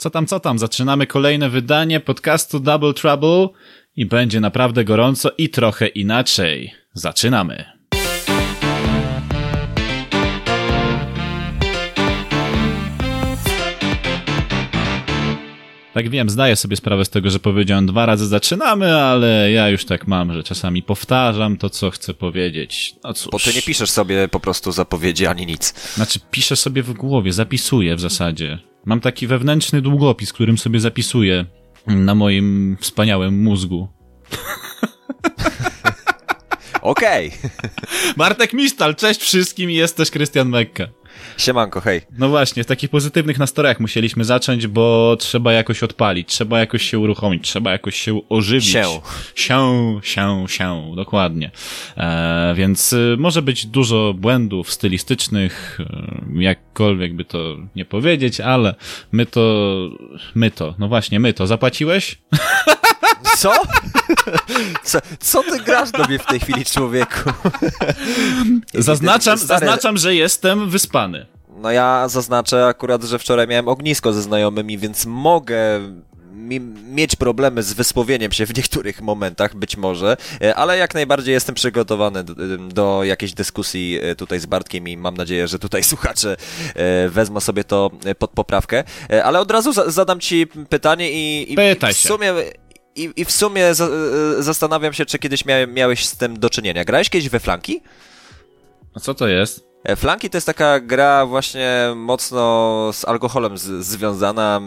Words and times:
Co 0.00 0.10
tam, 0.10 0.26
co 0.26 0.40
tam? 0.40 0.58
Zaczynamy 0.58 1.06
kolejne 1.06 1.50
wydanie 1.50 2.00
podcastu 2.00 2.60
Double 2.60 2.94
Trouble 2.94 3.48
i 3.96 4.06
będzie 4.06 4.40
naprawdę 4.40 4.84
gorąco 4.84 5.30
i 5.38 5.48
trochę 5.48 5.86
inaczej. 5.86 6.74
Zaczynamy. 6.94 7.64
Tak 15.94 16.08
wiem, 16.08 16.30
zdaję 16.30 16.56
sobie 16.56 16.76
sprawę 16.76 17.04
z 17.04 17.10
tego, 17.10 17.30
że 17.30 17.38
powiedziałem 17.38 17.86
dwa 17.86 18.06
razy 18.06 18.26
zaczynamy, 18.26 18.96
ale 18.96 19.52
ja 19.52 19.68
już 19.68 19.84
tak 19.84 20.06
mam, 20.06 20.32
że 20.32 20.42
czasami 20.42 20.82
powtarzam 20.82 21.56
to, 21.56 21.70
co 21.70 21.90
chcę 21.90 22.14
powiedzieć. 22.14 22.94
No 23.04 23.14
cóż. 23.14 23.32
Bo 23.32 23.38
ty 23.38 23.54
nie 23.54 23.62
piszesz 23.62 23.90
sobie 23.90 24.28
po 24.28 24.40
prostu 24.40 24.72
zapowiedzi 24.72 25.26
ani 25.26 25.46
nic. 25.46 25.94
Znaczy, 25.94 26.20
piszę 26.30 26.56
sobie 26.56 26.82
w 26.82 26.92
głowie, 26.92 27.32
zapisuję 27.32 27.96
w 27.96 28.00
zasadzie. 28.00 28.69
Mam 28.84 29.00
taki 29.00 29.26
wewnętrzny 29.26 29.82
długopis, 29.82 30.32
którym 30.32 30.58
sobie 30.58 30.80
zapisuję 30.80 31.46
na 31.86 32.14
moim 32.14 32.76
wspaniałym 32.80 33.42
mózgu. 33.42 33.88
Okej. 36.82 37.28
Okay. 37.28 37.50
Bartek 38.16 38.52
Mistal, 38.52 38.96
cześć 38.96 39.20
wszystkim 39.20 39.70
i 39.70 39.74
jest 39.74 39.96
też 39.96 40.10
Krystian 40.10 40.48
Mekka. 40.48 40.88
Siemanko, 41.38 41.80
hej. 41.80 42.00
No 42.18 42.28
właśnie, 42.28 42.64
w 42.64 42.66
takich 42.66 42.90
pozytywnych 42.90 43.38
nastrojach 43.38 43.80
musieliśmy 43.80 44.24
zacząć, 44.24 44.66
bo 44.66 45.16
trzeba 45.18 45.52
jakoś 45.52 45.82
odpalić, 45.82 46.28
trzeba 46.28 46.60
jakoś 46.60 46.82
się 46.82 46.98
uruchomić, 46.98 47.44
trzeba 47.44 47.72
jakoś 47.72 47.96
się 47.96 48.20
ożywić. 48.28 48.64
Się. 48.64 48.84
Się, 49.34 50.00
się, 50.02 50.44
się, 50.48 50.92
dokładnie. 50.96 51.50
E, 51.96 52.54
więc 52.56 52.92
y, 52.92 53.16
może 53.18 53.42
być 53.42 53.66
dużo 53.66 54.14
błędów 54.14 54.72
stylistycznych, 54.72 55.78
y, 55.80 56.42
jakkolwiek 56.42 57.14
by 57.14 57.24
to 57.24 57.56
nie 57.76 57.84
powiedzieć, 57.84 58.40
ale 58.40 58.74
my 59.12 59.26
to, 59.26 59.74
my 60.34 60.50
to, 60.50 60.74
no 60.78 60.88
właśnie, 60.88 61.20
my 61.20 61.32
to. 61.32 61.46
Zapłaciłeś? 61.46 62.18
Co? 63.40 63.52
Co, 64.84 64.98
co 65.20 65.42
ty 65.42 65.60
grasz 65.60 65.90
do 65.90 66.04
mnie 66.04 66.18
w 66.18 66.26
tej 66.26 66.40
chwili, 66.40 66.64
człowieku? 66.64 67.30
Zaznaczam, 68.74 69.38
Stary... 69.38 69.60
zaznaczam, 69.60 69.96
że 69.96 70.14
jestem 70.14 70.70
wyspany. 70.70 71.26
No 71.56 71.70
ja 71.70 72.08
zaznaczę 72.08 72.66
akurat, 72.66 73.02
że 73.02 73.18
wczoraj 73.18 73.48
miałem 73.48 73.68
ognisko 73.68 74.12
ze 74.12 74.22
znajomymi, 74.22 74.78
więc 74.78 75.06
mogę 75.06 75.80
mieć 76.90 77.16
problemy 77.16 77.62
z 77.62 77.72
wysłowieniem 77.72 78.32
się 78.32 78.46
w 78.46 78.56
niektórych 78.56 79.02
momentach, 79.02 79.56
być 79.56 79.76
może, 79.76 80.16
e, 80.42 80.54
ale 80.54 80.78
jak 80.78 80.94
najbardziej 80.94 81.32
jestem 81.32 81.54
przygotowany 81.54 82.24
do, 82.24 82.34
do, 82.58 83.04
jakiejś 83.04 83.32
dyskusji 83.34 83.98
e, 84.02 84.16
tutaj 84.16 84.40
z 84.40 84.46
Bartkiem 84.46 84.88
i 84.88 84.96
mam 84.96 85.16
nadzieję, 85.16 85.48
że 85.48 85.58
tutaj 85.58 85.84
słuchacze 85.92 86.36
e, 86.74 87.08
wezmą 87.08 87.40
sobie 87.40 87.64
to 87.64 87.90
pod 88.18 88.30
poprawkę. 88.30 88.84
Ale 89.24 89.40
od 89.40 89.50
razu 89.50 89.72
zadam 89.90 90.20
ci 90.20 90.46
pytanie 90.68 91.10
i, 91.12 91.52
i 91.52 91.56
Pytaj 91.56 91.94
w 91.94 91.96
sumie 91.96 92.34
i, 93.04 93.12
i 93.16 93.24
w 93.24 93.30
sumie 93.30 93.74
za, 93.74 93.84
e, 93.84 94.42
zastanawiam 94.42 94.92
się, 94.92 95.06
czy 95.06 95.18
kiedyś 95.18 95.44
mia, 95.44 95.66
miałeś 95.66 96.06
z 96.06 96.16
tym 96.16 96.38
do 96.38 96.50
czynienia. 96.50 96.84
Grałeś 96.84 97.10
kiedyś 97.10 97.28
we 97.28 97.40
flanki? 97.40 97.80
A 98.94 99.00
co 99.00 99.14
to 99.14 99.28
jest? 99.28 99.70
E, 99.84 99.96
flanki 99.96 100.30
to 100.30 100.36
jest 100.36 100.46
taka 100.46 100.80
gra 100.80 101.26
właśnie 101.26 101.92
mocno 101.96 102.90
z 102.92 103.04
alkoholem 103.04 103.58
z, 103.58 103.86
związana. 103.86 104.60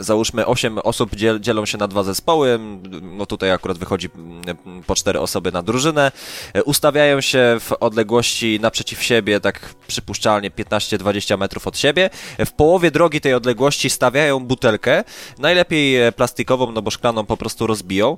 Załóżmy 0.00 0.46
8 0.46 0.78
osób 0.78 1.16
dziel, 1.16 1.40
dzielą 1.40 1.66
się 1.66 1.78
na 1.78 1.88
dwa 1.88 2.02
zespoły, 2.02 2.58
no 3.02 3.26
tutaj 3.26 3.50
akurat 3.50 3.78
wychodzi 3.78 4.08
mm, 4.14 4.82
po 4.86 4.94
cztery 4.94 5.20
osoby 5.20 5.52
na 5.52 5.62
drużynę, 5.62 6.12
e, 6.54 6.62
ustawiają 6.62 7.20
się 7.20 7.56
w 7.60 7.72
odległości 7.72 8.58
naprzeciw 8.60 9.02
siebie, 9.02 9.40
tak 9.40 9.74
przypuszczalnie 9.86 10.50
15-20 10.50 11.38
metrów 11.38 11.66
od 11.66 11.78
siebie, 11.78 12.10
e, 12.38 12.46
w 12.46 12.52
połowie 12.52 12.90
drogi 12.90 13.20
tej 13.20 13.34
odległości 13.34 13.90
stawiają 13.90 14.40
butelkę, 14.40 15.04
najlepiej 15.38 16.02
e, 16.02 16.12
plastikową, 16.12 16.72
no 16.72 16.82
bo 16.82 16.90
szklaną 16.90 17.26
po 17.26 17.36
prostu 17.36 17.66
rozbiją, 17.66 18.16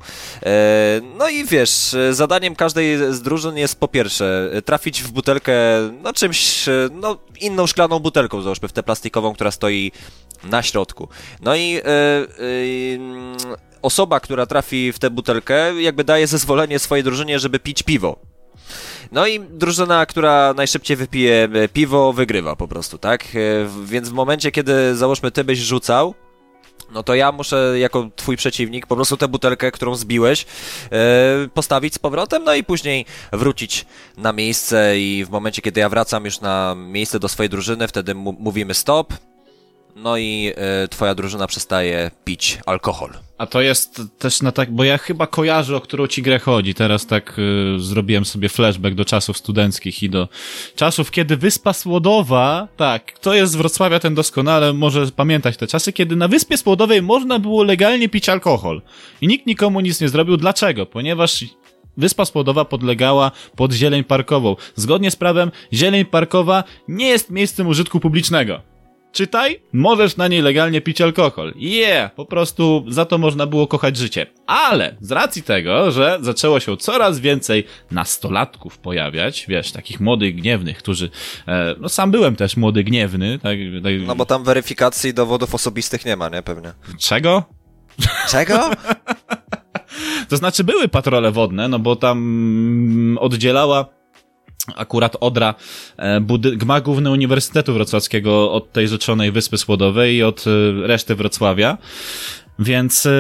no 1.19 1.29
i 1.29 1.45
wiesz, 1.45 1.97
zadaniem 2.11 2.57
każdej 2.57 3.15
z 3.15 3.23
drużyn 3.23 3.57
jest 3.57 3.81
po 3.81 3.89
pierwsze 3.89 4.51
trafić 4.65 5.03
w 5.03 5.13
butelkę, 5.13 5.55
no 6.03 6.13
czymś, 6.13 6.65
no 6.93 7.17
inną 7.41 7.67
szklaną 7.67 7.99
butelką, 7.99 8.43
załóżmy 8.43 8.69
w 8.69 8.73
tę 8.73 8.83
plastikową, 8.83 9.35
która 9.35 9.51
stoi 9.51 9.93
na 10.45 10.63
środku. 10.63 11.09
No 11.43 11.57
i 11.57 11.71
yy, 11.71 11.81
yy, 12.39 13.57
osoba, 13.83 14.21
która 14.21 14.47
trafi 14.47 14.93
w 14.93 14.99
tę 14.99 15.11
butelkę, 15.11 15.83
jakby 15.83 16.05
daje 16.05 16.27
zezwolenie 16.27 16.79
swojej 16.79 17.05
drużynie, 17.05 17.39
żeby 17.39 17.59
pić 17.59 17.83
piwo. 17.83 18.17
No 19.13 19.27
i 19.27 19.41
drużyna, 19.41 20.07
która 20.07 20.55
najszybciej 20.57 20.97
wypije 20.97 21.49
e, 21.53 21.69
piwo, 21.69 22.13
wygrywa 22.13 22.57
po 22.57 22.69
prostu, 22.69 22.99
tak? 22.99 23.25
Więc 23.85 24.09
w 24.09 24.13
momencie, 24.13 24.53
kiedy 24.53 24.97
załóżmy 24.97 25.31
ty 25.31 25.45
byś 25.45 25.59
rzucał, 25.59 26.15
no 26.93 27.03
to 27.03 27.15
ja 27.15 27.33
muszę 27.33 27.75
jako 27.79 28.11
twój 28.17 28.37
przeciwnik 28.37 28.87
po 28.87 28.97
prostu 28.97 29.17
tę 29.17 29.29
butelkę, 29.29 29.71
którą 29.71 29.95
zbiłeś, 29.95 30.47
postawić 31.55 31.95
z 31.95 31.99
powrotem, 31.99 32.45
no 32.45 32.55
i 32.55 32.65
później 32.65 33.07
wrócić 33.33 33.87
na 34.17 34.33
miejsce 34.33 34.99
i 34.99 35.25
w 35.25 35.31
momencie, 35.31 35.63
kiedy 35.63 35.81
ja 35.81 35.89
wracam 35.89 36.25
już 36.25 36.41
na 36.41 36.75
miejsce 36.75 37.21
do 37.21 37.29
swojej 37.29 37.51
drużyny, 37.51 37.89
wtedy 37.89 38.15
mówimy 38.15 38.75
stop, 38.75 39.15
no 39.97 40.17
i 40.17 40.53
y, 40.85 40.89
twoja 40.89 41.15
drużyna 41.15 41.47
przestaje 41.47 42.11
pić 42.25 42.59
alkohol. 42.67 43.11
A 43.39 43.47
to 43.47 43.61
jest 43.61 44.03
też 44.19 44.43
na 44.43 44.53
tak, 44.53 44.73
bo 44.73 44.85
ja 44.85 44.99
chyba 44.99 45.27
kojarzę, 45.27 45.77
o 45.77 45.81
którą 45.81 46.07
ci 46.07 46.23
grę 46.23 46.39
chodzi. 46.39 46.75
Teraz 46.75 47.07
tak 47.07 47.39
y, 47.39 47.81
zrobiłem 47.81 48.25
sobie 48.25 48.49
flashback 48.49 48.95
do 48.95 49.05
czasów 49.05 49.39
studenckich 49.39 50.03
i 50.03 50.11
do 50.11 50.29
czasów, 50.77 51.11
kiedy 51.11 51.37
Wyspa 51.37 51.73
Słodowa, 51.73 52.69
tak, 52.77 53.15
kto 53.15 53.35
jest 53.35 53.53
z 53.53 53.57
Wrocławia, 53.57 54.01
ten 54.01 54.15
doskonale 54.15 54.73
może 54.73 55.07
pamiętać 55.07 55.57
te 55.57 55.67
czasy, 55.67 55.93
kiedy 55.93 56.17
na 56.17 56.29
Wyspie 56.29 56.57
Słodowej 56.57 57.03
można 57.03 57.39
było 57.39 57.63
legalnie 57.63 58.09
pić 58.09 58.29
alkohol. 58.29 58.83
I 59.21 59.27
nikt 59.27 59.47
nikomu 59.47 59.81
nic 59.81 60.01
nie 60.01 60.09
zrobił. 60.09 60.37
Dlaczego? 60.37 60.87
Ponieważ 60.87 61.45
Wyspa 61.97 62.25
Słodowa 62.25 62.65
podlegała 62.65 63.31
pod 63.57 63.73
zieleń 63.73 64.05
parkową. 64.05 64.57
Zgodnie 64.75 65.11
z 65.11 65.17
prawem, 65.17 65.51
zieleń 65.73 66.05
parkowa 66.05 66.65
nie 66.89 67.07
jest 67.07 67.31
miejscem 67.31 67.67
użytku 67.67 68.01
publicznego. 68.01 68.74
Czytaj, 69.15 69.61
możesz 69.73 70.17
na 70.17 70.29
niej 70.29 70.43
legalnie 70.43 70.81
pić 70.81 71.01
alkohol. 71.01 71.55
Yeah, 71.57 72.15
po 72.15 72.27
prostu 72.27 72.85
za 72.89 73.05
to 73.05 73.19
można 73.19 73.47
było 73.47 73.67
kochać 73.67 73.97
życie. 73.97 74.27
Ale 74.47 74.97
z 75.01 75.13
racji 75.13 75.43
tego, 75.43 75.91
że 75.91 76.19
zaczęło 76.21 76.61
się 76.61 76.77
coraz 76.77 77.21
więcej 77.21 77.65
nastolatków 77.91 78.79
pojawiać, 78.79 79.47
wiesz, 79.49 79.73
takich 79.73 80.01
młodych, 80.01 80.35
gniewnych, 80.35 80.79
którzy, 80.79 81.11
e, 81.49 81.75
no 81.81 81.89
sam 81.89 82.11
byłem 82.11 82.37
też 82.37 82.57
młody, 82.57 82.85
gniewny, 82.85 83.39
tak, 83.39 83.59
tak... 83.83 83.93
No 84.07 84.17
bo 84.17 84.27
tam 84.27 84.45
weryfikacji 84.45 85.15
dowodów 85.15 85.55
osobistych 85.55 86.05
nie 86.05 86.17
ma, 86.17 86.29
nie? 86.29 86.43
Pewnie. 86.43 86.73
Czego? 86.99 87.45
Czego? 88.29 88.71
to 90.29 90.37
znaczy 90.37 90.65
były 90.65 90.89
patrole 90.89 91.33
wodne, 91.33 91.69
no 91.69 91.79
bo 91.79 91.97
tam 91.97 92.19
mm, 92.19 93.19
oddzielała 93.19 93.94
akurat 94.77 95.17
Odra, 95.21 95.55
e, 95.97 96.21
gmach 96.39 96.83
główny 96.83 97.11
Uniwersytetu 97.11 97.75
Wrocławskiego 97.75 98.53
od 98.53 98.73
tej 98.73 98.89
rzeczonej 98.89 99.33
Wyspy 99.33 99.59
Słodowej 99.59 100.15
i 100.15 100.23
od 100.23 100.45
e, 100.47 100.87
reszty 100.87 101.15
Wrocławia. 101.15 101.79
Więc 102.59 103.07
y, 103.07 103.11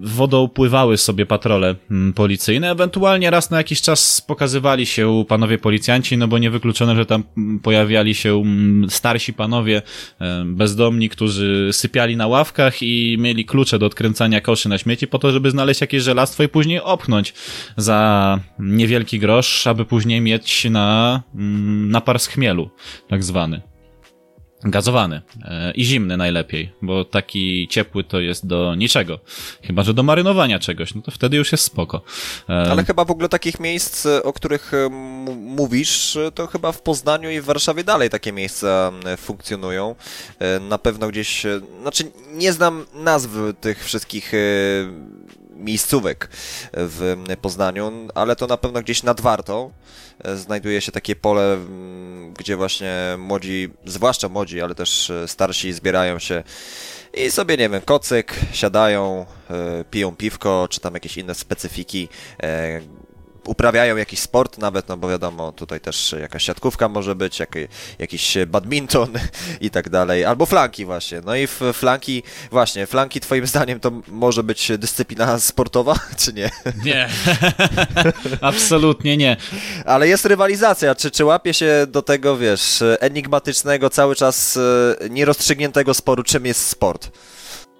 wodą 0.00 0.48
pływały 0.48 0.96
sobie 0.96 1.26
patrole 1.26 1.74
mm, 1.90 2.12
policyjne, 2.12 2.70
ewentualnie 2.70 3.30
raz 3.30 3.50
na 3.50 3.56
jakiś 3.56 3.82
czas 3.82 4.20
pokazywali 4.20 4.86
się 4.86 5.24
panowie 5.28 5.58
policjanci, 5.58 6.16
no 6.16 6.28
bo 6.28 6.38
niewykluczone, 6.38 6.96
że 6.96 7.06
tam 7.06 7.24
mm, 7.36 7.60
pojawiali 7.60 8.14
się 8.14 8.34
mm, 8.34 8.90
starsi 8.90 9.32
panowie 9.32 9.82
e, 10.20 10.44
bezdomni, 10.46 11.08
którzy 11.08 11.68
sypiali 11.72 12.16
na 12.16 12.26
ławkach 12.26 12.82
i 12.82 13.16
mieli 13.20 13.44
klucze 13.44 13.78
do 13.78 13.86
odkręcania 13.86 14.40
koszy 14.40 14.68
na 14.68 14.78
śmieci 14.78 15.06
po 15.06 15.18
to, 15.18 15.30
żeby 15.32 15.50
znaleźć 15.50 15.80
jakieś 15.80 16.02
żelastwo 16.02 16.42
i 16.42 16.48
później 16.48 16.80
opchnąć 16.80 17.34
za 17.76 18.40
niewielki 18.58 19.18
grosz, 19.18 19.66
aby 19.66 19.84
później 19.84 20.20
mieć 20.20 20.64
na 20.64 21.22
napar 21.88 22.18
z 22.18 22.26
chmielu, 22.26 22.70
tak 23.08 23.24
zwany. 23.24 23.67
Gazowany 24.64 25.22
e, 25.44 25.72
i 25.72 25.84
zimny 25.84 26.16
najlepiej, 26.16 26.72
bo 26.82 27.04
taki 27.04 27.68
ciepły 27.68 28.04
to 28.04 28.20
jest 28.20 28.46
do 28.46 28.74
niczego. 28.74 29.18
Chyba, 29.62 29.82
że 29.82 29.94
do 29.94 30.02
marynowania 30.02 30.58
czegoś, 30.58 30.94
no 30.94 31.02
to 31.02 31.10
wtedy 31.10 31.36
już 31.36 31.52
jest 31.52 31.64
spoko. 31.64 32.02
E, 32.48 32.52
Ale 32.52 32.84
chyba 32.84 33.04
w 33.04 33.10
ogóle 33.10 33.28
takich 33.28 33.60
miejsc, 33.60 34.06
o 34.06 34.32
których 34.32 34.74
e, 34.74 34.88
mówisz, 35.36 36.18
to 36.34 36.46
chyba 36.46 36.72
w 36.72 36.82
Poznaniu 36.82 37.30
i 37.30 37.40
w 37.40 37.44
Warszawie 37.44 37.84
dalej 37.84 38.10
takie 38.10 38.32
miejsca 38.32 38.92
funkcjonują. 39.16 39.94
Na 40.68 40.78
pewno 40.78 41.08
gdzieś, 41.08 41.46
znaczy 41.82 42.04
nie 42.32 42.52
znam 42.52 42.86
nazw 42.94 43.30
tych 43.60 43.84
wszystkich 43.84 44.32
miejscówek 45.58 46.28
w 46.72 47.16
Poznaniu, 47.42 47.92
ale 48.14 48.36
to 48.36 48.46
na 48.46 48.56
pewno 48.56 48.82
gdzieś 48.82 49.02
nad 49.02 49.20
Wartą 49.20 49.72
e, 50.24 50.36
znajduje 50.36 50.80
się 50.80 50.92
takie 50.92 51.16
pole, 51.16 51.58
gdzie 52.38 52.56
właśnie 52.56 52.94
młodzi, 53.18 53.68
zwłaszcza 53.84 54.28
młodzi, 54.28 54.60
ale 54.60 54.74
też 54.74 55.10
e, 55.10 55.28
starsi 55.28 55.72
zbierają 55.72 56.18
się 56.18 56.42
i 57.14 57.30
sobie, 57.30 57.56
nie 57.56 57.68
wiem, 57.68 57.82
kocyk, 57.82 58.34
siadają, 58.52 59.26
e, 59.50 59.84
piją 59.84 60.16
piwko, 60.16 60.68
czy 60.70 60.80
tam 60.80 60.94
jakieś 60.94 61.16
inne 61.16 61.34
specyfiki, 61.34 62.08
uprawiają 63.48 63.96
jakiś 63.96 64.20
sport 64.20 64.58
nawet, 64.58 64.88
no 64.88 64.96
bo 64.96 65.08
wiadomo, 65.08 65.52
tutaj 65.52 65.80
też 65.80 66.14
jakaś 66.20 66.44
siatkówka 66.44 66.88
może 66.88 67.14
być, 67.14 67.38
jak, 67.38 67.54
jakiś 67.98 68.36
badminton 68.46 69.08
i 69.60 69.70
tak 69.70 69.88
dalej, 69.88 70.24
albo 70.24 70.46
flanki 70.46 70.84
właśnie. 70.84 71.20
No 71.24 71.36
i 71.36 71.46
w 71.46 71.60
flanki, 71.72 72.22
właśnie, 72.50 72.86
flanki 72.86 73.20
twoim 73.20 73.46
zdaniem 73.46 73.80
to 73.80 73.90
może 74.08 74.42
być 74.42 74.72
dyscyplina 74.78 75.40
sportowa, 75.40 75.94
czy 76.24 76.32
nie? 76.32 76.50
Nie, 76.84 77.08
absolutnie 78.40 79.16
nie. 79.16 79.36
Ale 79.84 80.08
jest 80.08 80.24
rywalizacja, 80.24 80.94
czy, 80.94 81.10
czy 81.10 81.24
łapie 81.24 81.54
się 81.54 81.86
do 81.88 82.02
tego, 82.02 82.36
wiesz, 82.36 82.82
enigmatycznego, 83.00 83.90
cały 83.90 84.16
czas 84.16 84.56
e, 84.56 85.08
nierozstrzygniętego 85.10 85.94
sporu, 85.94 86.22
czym 86.22 86.46
jest 86.46 86.66
sport? 86.68 87.10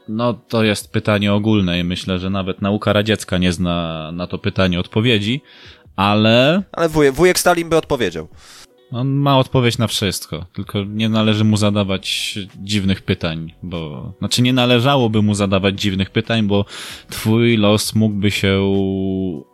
No, 0.09 0.35
to 0.35 0.65
jest 0.65 0.93
pytanie 0.93 1.33
ogólne 1.35 1.81
i 1.81 1.85
myślę, 1.85 2.19
że 2.19 2.31
nawet 2.31 2.63
nauka 2.63 2.93
radziecka 2.93 3.39
nie 3.39 3.53
zna 3.53 4.11
na 4.13 4.27
to 4.27 4.39
pytanie 4.39 4.81
odpowiedzi, 4.81 5.41
ale... 5.97 6.63
Ale 6.73 6.89
wujek, 6.89 7.15
wujek 7.15 7.39
Stalin 7.39 7.69
by 7.69 7.77
odpowiedział. 7.77 8.29
On 8.93 9.09
ma 9.09 9.39
odpowiedź 9.39 9.79
na 9.79 9.87
wszystko, 9.87 10.47
tylko 10.53 10.85
nie 10.85 11.09
należy 11.09 11.45
mu 11.45 11.57
zadawać 11.57 12.39
dziwnych 12.57 13.03
pytań, 13.03 13.55
bo... 13.63 14.13
Znaczy, 14.19 14.43
nie 14.43 14.53
należałoby 14.53 15.23
mu 15.23 15.35
zadawać 15.35 15.81
dziwnych 15.81 16.11
pytań, 16.11 16.47
bo 16.47 16.65
twój 17.11 17.57
los 17.57 17.95
mógłby 17.95 18.31
się 18.31 18.61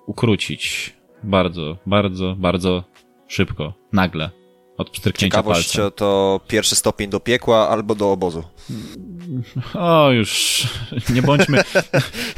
ukrócić 0.06 0.95
bardzo, 1.23 1.77
bardzo, 1.87 2.37
bardzo 2.39 2.85
szybko, 3.29 3.75
nagle, 3.93 4.31
od 4.77 4.91
pstryknięcia 4.91 5.37
Ciekawość 5.37 5.77
palca. 5.77 5.91
to 5.91 6.41
pierwszy 6.49 6.77
stopień 6.77 7.11
do 7.11 7.21
piekła 7.21 7.69
albo 7.69 7.95
do 7.95 8.12
obozu. 8.12 8.45
O, 9.75 10.10
już 10.10 10.62
nie 11.10 11.22
bądźmy. 11.22 11.62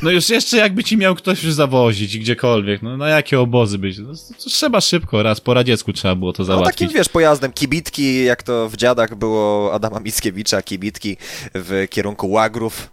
No 0.03 0.11
już 0.11 0.29
jeszcze 0.29 0.57
jakby 0.57 0.85
ci 0.85 0.97
miał 0.97 1.15
ktoś 1.15 1.45
już 1.45 1.53
zawozić 1.53 2.19
gdziekolwiek. 2.19 2.83
No 2.83 2.97
na 2.97 3.09
jakie 3.09 3.41
obozy 3.41 3.79
być? 3.79 3.99
No, 3.99 4.13
trzeba 4.39 4.81
szybko, 4.81 5.23
raz 5.23 5.41
po 5.41 5.55
radziecku 5.55 5.93
trzeba 5.93 6.15
było 6.15 6.33
to 6.33 6.43
No 6.43 6.47
załatwić. 6.47 6.75
takim, 6.79 6.89
wiesz, 6.99 7.09
pojazdem. 7.09 7.53
Kibitki, 7.53 8.25
jak 8.25 8.43
to 8.43 8.69
w 8.69 8.77
dziadach 8.77 9.15
było 9.15 9.73
Adama 9.75 10.01
Mickiewicza, 10.01 10.63
kibitki 10.63 11.17
w 11.55 11.87
kierunku 11.91 12.31
łagrów. 12.31 12.91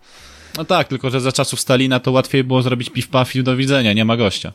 No 0.58 0.66
tak, 0.66 0.88
tylko 0.88 1.10
że 1.10 1.22
za 1.22 1.32
czasów 1.32 1.60
Stalina 1.60 2.00
to 2.00 2.12
łatwiej 2.12 2.44
było 2.44 2.62
zrobić 2.62 2.90
piw 2.90 3.08
paf 3.08 3.36
i 3.36 3.44
do 3.44 3.56
widzenia, 3.56 3.94
nie 3.94 4.06
ma 4.06 4.18
gościa. 4.18 4.54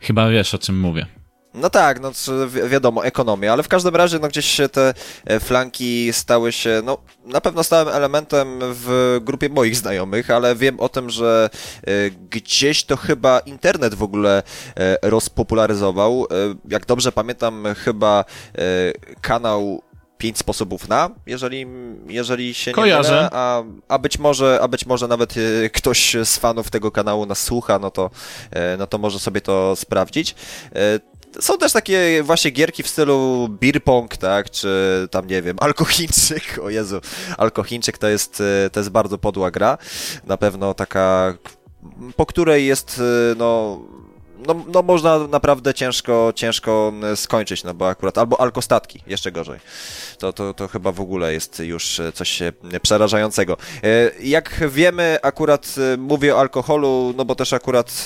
Chyba 0.00 0.28
wiesz 0.30 0.54
o 0.54 0.58
czym 0.58 0.80
mówię. 0.80 1.06
No 1.54 1.70
tak, 1.70 2.00
no 2.00 2.10
wi- 2.48 2.68
wiadomo, 2.68 3.04
ekonomia, 3.04 3.52
ale 3.52 3.62
w 3.62 3.68
każdym 3.68 3.96
razie 3.96 4.18
no 4.18 4.28
gdzieś 4.28 4.46
się 4.46 4.68
te 4.68 4.94
e, 5.24 5.40
flanki 5.40 6.12
stały 6.12 6.52
się, 6.52 6.82
no 6.84 6.98
na 7.24 7.40
pewno 7.40 7.64
stałym 7.64 7.88
elementem 7.88 8.58
w 8.60 9.18
grupie 9.22 9.48
moich 9.48 9.76
znajomych, 9.76 10.30
ale 10.30 10.56
wiem 10.56 10.80
o 10.80 10.88
tym, 10.88 11.10
że 11.10 11.50
e, 11.86 11.90
gdzieś 12.10 12.84
to 12.84 12.96
chyba 12.96 13.38
internet 13.38 13.94
w 13.94 14.02
ogóle 14.02 14.42
e, 14.76 14.98
rozpopularyzował. 15.10 16.26
Jak 16.68 16.86
dobrze 16.86 17.12
pamiętam, 17.12 17.64
chyba 17.84 18.24
kanał 19.20 19.82
pięć 20.18 20.38
sposobów 20.38 20.88
na, 20.88 21.10
jeżeli, 21.26 21.66
jeżeli 22.08 22.54
się 22.54 22.70
nie 22.70 22.74
Kojarzę. 22.74 23.10
mylę, 23.14 23.28
a, 23.32 23.62
a 23.88 23.98
być 23.98 24.18
może, 24.18 24.58
a 24.62 24.68
być 24.68 24.86
może 24.86 25.08
nawet 25.08 25.34
ktoś 25.72 26.16
z 26.24 26.36
fanów 26.36 26.70
tego 26.70 26.90
kanału 26.90 27.26
nas 27.26 27.42
słucha, 27.42 27.78
no 27.78 27.90
to, 27.90 28.10
no 28.78 28.86
to 28.86 28.98
może 28.98 29.18
sobie 29.18 29.40
to 29.40 29.76
sprawdzić. 29.76 30.34
Są 31.40 31.58
też 31.58 31.72
takie 31.72 32.22
właśnie 32.22 32.50
gierki 32.50 32.82
w 32.82 32.88
stylu 32.88 33.48
beer 33.60 33.84
pong, 33.84 34.16
tak, 34.16 34.50
czy 34.50 35.08
tam 35.10 35.26
nie 35.26 35.42
wiem, 35.42 35.56
alkochińczyk, 35.60 36.60
o 36.62 36.70
Jezu, 36.70 37.00
alkochińczyk 37.38 37.98
to 37.98 38.08
jest, 38.08 38.42
e, 38.66 38.70
to 38.70 38.80
jest 38.80 38.90
bardzo 38.90 39.18
podła 39.18 39.50
gra, 39.50 39.78
na 40.26 40.36
pewno 40.36 40.74
taka, 40.74 41.34
po 42.16 42.26
której 42.26 42.66
jest, 42.66 43.00
e, 43.32 43.34
no, 43.34 43.80
no, 44.46 44.64
no 44.72 44.82
można 44.82 45.18
naprawdę 45.18 45.74
ciężko, 45.74 46.32
ciężko 46.36 46.92
skończyć, 47.14 47.64
no 47.64 47.74
bo 47.74 47.88
akurat, 47.88 48.18
albo 48.18 48.40
alkostatki, 48.40 49.02
jeszcze 49.06 49.32
gorzej. 49.32 49.60
To, 50.18 50.32
to, 50.32 50.54
to 50.54 50.68
chyba 50.68 50.92
w 50.92 51.00
ogóle 51.00 51.32
jest 51.32 51.60
już 51.60 52.00
coś 52.14 52.42
przerażającego. 52.82 53.56
Jak 54.20 54.70
wiemy, 54.70 55.18
akurat 55.22 55.74
mówię 55.98 56.36
o 56.36 56.40
alkoholu, 56.40 57.14
no 57.16 57.24
bo 57.24 57.34
też 57.34 57.52
akurat 57.52 58.04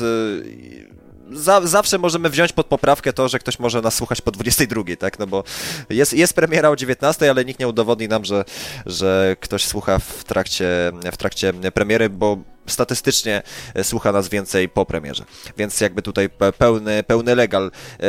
za, 1.33 1.61
zawsze 1.67 1.99
możemy 1.99 2.31
wziąć 2.31 2.53
pod 2.53 2.67
poprawkę 2.67 3.13
to, 3.13 3.29
że 3.29 3.39
ktoś 3.39 3.59
może 3.59 3.83
nas 3.83 3.95
słuchać 3.95 4.21
po 4.21 4.31
22, 4.31 4.83
tak? 4.99 5.19
No 5.19 5.27
bo 5.27 5.45
jest, 5.91 6.13
jest 6.13 6.35
premiera 6.35 6.69
o 6.71 6.77
19, 6.77 7.31
ale 7.31 7.45
nikt 7.45 7.61
nie 7.61 7.69
udowodni 7.69 8.09
nam, 8.09 8.25
że, 8.25 8.45
że 8.87 9.37
ktoś 9.41 9.65
słucha 9.65 9.99
w 9.99 10.25
trakcie, 10.25 10.93
w 11.13 11.17
trakcie 11.17 11.53
premiery, 11.75 12.11
bo 12.11 12.39
statystycznie 12.67 13.43
e, 13.75 13.85
słucha 13.85 14.13
nas 14.13 14.29
więcej 14.29 14.69
po 14.69 14.87
premierze. 14.87 15.25
Więc 15.57 15.81
jakby 15.81 16.03
tutaj 16.03 16.29
pe- 16.29 16.53
pełny, 16.53 17.03
pełny 17.03 17.35
legal. 17.35 17.71
E, 18.01 18.07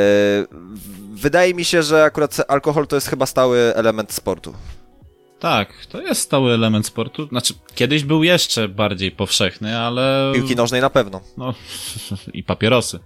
Wydaje 1.14 1.54
mi 1.54 1.66
się, 1.66 1.84
że 1.84 2.04
akurat 2.04 2.38
alkohol 2.48 2.88
to 2.88 2.96
jest 2.96 3.08
chyba 3.10 3.26
stały 3.26 3.60
element 3.76 4.14
sportu. 4.14 4.54
Tak, 5.40 5.86
to 5.86 6.02
jest 6.02 6.22
stały 6.22 6.54
element 6.54 6.86
sportu. 6.86 7.28
Znaczy, 7.28 7.54
kiedyś 7.76 8.04
był 8.04 8.24
jeszcze 8.24 8.68
bardziej 8.68 9.12
powszechny, 9.12 9.78
ale. 9.78 10.32
Piłki 10.36 10.56
nożnej 10.56 10.82
na 10.82 10.90
pewno. 10.90 11.22
No, 11.38 11.54
i 12.34 12.44
papierosy. 12.44 13.00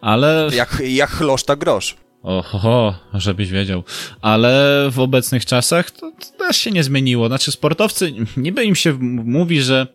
Ale. 0.00 0.48
Jak, 0.54 0.82
jak 0.86 1.10
chlosz, 1.10 1.44
tak 1.44 1.58
grosz. 1.58 1.96
Oho, 2.22 2.94
żebyś 3.14 3.50
wiedział. 3.50 3.82
Ale 4.20 4.86
w 4.90 5.00
obecnych 5.00 5.46
czasach 5.46 5.90
to, 5.90 6.12
to 6.12 6.38
też 6.38 6.56
się 6.56 6.70
nie 6.70 6.84
zmieniło. 6.84 7.26
Znaczy, 7.26 7.52
sportowcy, 7.52 8.12
niby 8.36 8.64
im 8.64 8.74
się 8.74 8.92
mówi, 9.24 9.60
że, 9.60 9.86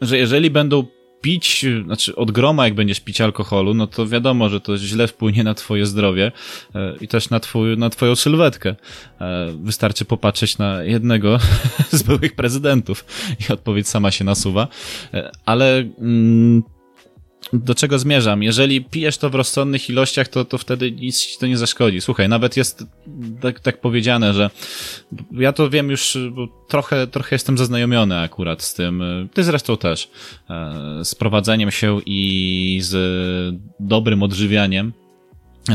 że 0.00 0.18
jeżeli 0.18 0.50
będą 0.50 0.86
pić, 1.26 1.64
znaczy 1.84 2.16
od 2.16 2.30
groma 2.30 2.64
jak 2.64 2.74
będziesz 2.74 3.00
pić 3.00 3.20
alkoholu, 3.20 3.74
no 3.74 3.86
to 3.86 4.06
wiadomo, 4.06 4.48
że 4.48 4.60
to 4.60 4.78
źle 4.78 5.08
wpłynie 5.08 5.44
na 5.44 5.54
twoje 5.54 5.86
zdrowie 5.86 6.32
e, 6.74 6.96
i 7.00 7.08
też 7.08 7.30
na, 7.30 7.40
twój, 7.40 7.78
na 7.78 7.90
twoją 7.90 8.16
sylwetkę. 8.16 8.74
E, 9.20 9.52
Wystarczy 9.62 10.04
popatrzeć 10.04 10.58
na 10.58 10.82
jednego 10.82 11.38
z 11.98 12.02
byłych 12.02 12.34
prezydentów 12.34 13.04
i 13.48 13.52
odpowiedź 13.52 13.88
sama 13.88 14.10
się 14.10 14.24
nasuwa. 14.24 14.68
E, 15.14 15.30
Ale 15.44 15.78
mm, 15.98 16.62
do 17.52 17.74
czego 17.74 17.98
zmierzam? 17.98 18.42
Jeżeli 18.42 18.84
pijesz 18.84 19.18
to 19.18 19.30
w 19.30 19.34
rozsądnych 19.34 19.90
ilościach, 19.90 20.28
to, 20.28 20.44
to 20.44 20.58
wtedy 20.58 20.92
nic 20.92 21.20
ci 21.20 21.38
to 21.38 21.46
nie 21.46 21.56
zaszkodzi. 21.56 22.00
Słuchaj, 22.00 22.28
nawet 22.28 22.56
jest 22.56 22.84
tak, 23.40 23.60
tak 23.60 23.80
powiedziane, 23.80 24.34
że 24.34 24.50
ja 25.32 25.52
to 25.52 25.70
wiem 25.70 25.90
już, 25.90 26.18
trochę, 26.68 27.06
trochę 27.06 27.34
jestem 27.34 27.58
zaznajomiony 27.58 28.20
akurat 28.20 28.62
z 28.62 28.74
tym, 28.74 29.02
ty 29.34 29.44
zresztą 29.44 29.76
też, 29.76 30.10
e, 30.50 31.04
z 31.04 31.14
prowadzeniem 31.14 31.70
się 31.70 32.00
i 32.06 32.78
z 32.82 33.56
dobrym 33.80 34.22
odżywianiem, 34.22 34.92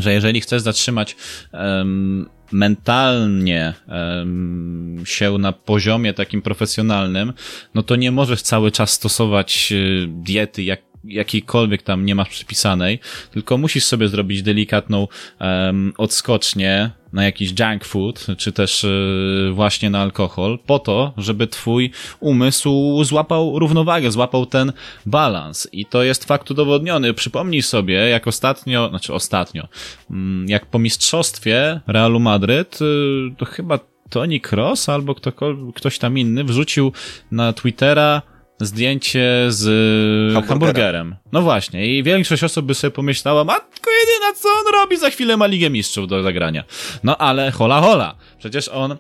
że 0.01 0.13
jeżeli 0.13 0.41
chcesz 0.41 0.62
zatrzymać 0.62 1.15
em, 1.51 2.29
mentalnie 2.51 3.73
em, 3.88 5.03
się 5.06 5.38
na 5.38 5.51
poziomie 5.51 6.13
takim 6.13 6.41
profesjonalnym, 6.41 7.33
no 7.75 7.83
to 7.83 7.95
nie 7.95 8.11
możesz 8.11 8.42
cały 8.42 8.71
czas 8.71 8.92
stosować 8.92 9.71
e, 9.71 10.07
diety 10.07 10.63
jak 10.63 10.91
jakiejkolwiek 11.03 11.83
tam 11.83 12.05
nie 12.05 12.15
masz 12.15 12.29
przypisanej, 12.29 12.99
tylko 13.31 13.57
musisz 13.57 13.83
sobie 13.83 14.07
zrobić 14.07 14.43
delikatną 14.43 15.07
em, 15.39 15.93
odskocznię 15.97 16.91
na 17.13 17.23
jakiś 17.23 17.53
junk 17.59 17.85
food, 17.85 18.27
czy 18.37 18.51
też 18.51 18.83
e, 18.83 18.87
właśnie 19.51 19.89
na 19.89 20.01
alkohol, 20.01 20.59
po 20.65 20.79
to, 20.79 21.13
żeby 21.17 21.47
twój 21.47 21.91
umysł 22.19 23.03
złapał 23.03 23.59
równowagę, 23.59 24.11
złapał 24.11 24.45
ten 24.45 24.73
balans. 25.05 25.67
I 25.71 25.85
to 25.85 26.03
jest 26.03 26.25
fakt 26.25 26.51
udowodniony. 26.51 27.13
Przypomnij 27.13 27.61
sobie, 27.61 27.93
jak 27.93 28.27
ostatnio, 28.27 28.89
znaczy 28.89 29.13
ostatnio, 29.13 29.67
mm, 30.11 30.49
jak 30.49 30.65
po 30.65 30.79
mistrzostwie 30.79 31.81
Realu 31.87 32.19
Madryt, 32.19 32.79
y, 32.81 32.85
to 33.37 33.45
chyba 33.45 33.79
Toni 34.09 34.41
Kroos 34.41 34.89
albo 34.89 35.15
ktoś 35.75 35.99
tam 35.99 36.17
inny 36.17 36.43
wrzucił 36.43 36.91
na 37.31 37.53
Twittera 37.53 38.21
zdjęcie 38.65 39.45
z 39.49 39.63
Hamburgerem. 40.33 40.47
hamburgerem. 40.47 41.15
No 41.31 41.41
właśnie, 41.41 41.97
i 41.97 42.03
większość 42.03 42.44
osób 42.44 42.65
by 42.65 42.75
sobie 42.75 42.91
pomyślała, 42.91 43.44
matko 43.44 43.91
jedyna, 43.91 44.33
co 44.41 44.49
on 44.49 44.73
robi, 44.73 44.97
za 44.97 45.09
chwilę 45.09 45.37
ma 45.37 45.47
Ligę 45.47 45.69
Mistrzów 45.69 46.07
do 46.07 46.23
zagrania. 46.23 46.63
No 47.03 47.18
ale 47.18 47.51
hola 47.51 47.81
hola, 47.81 48.15
przecież 48.39 48.68
on 48.68 48.97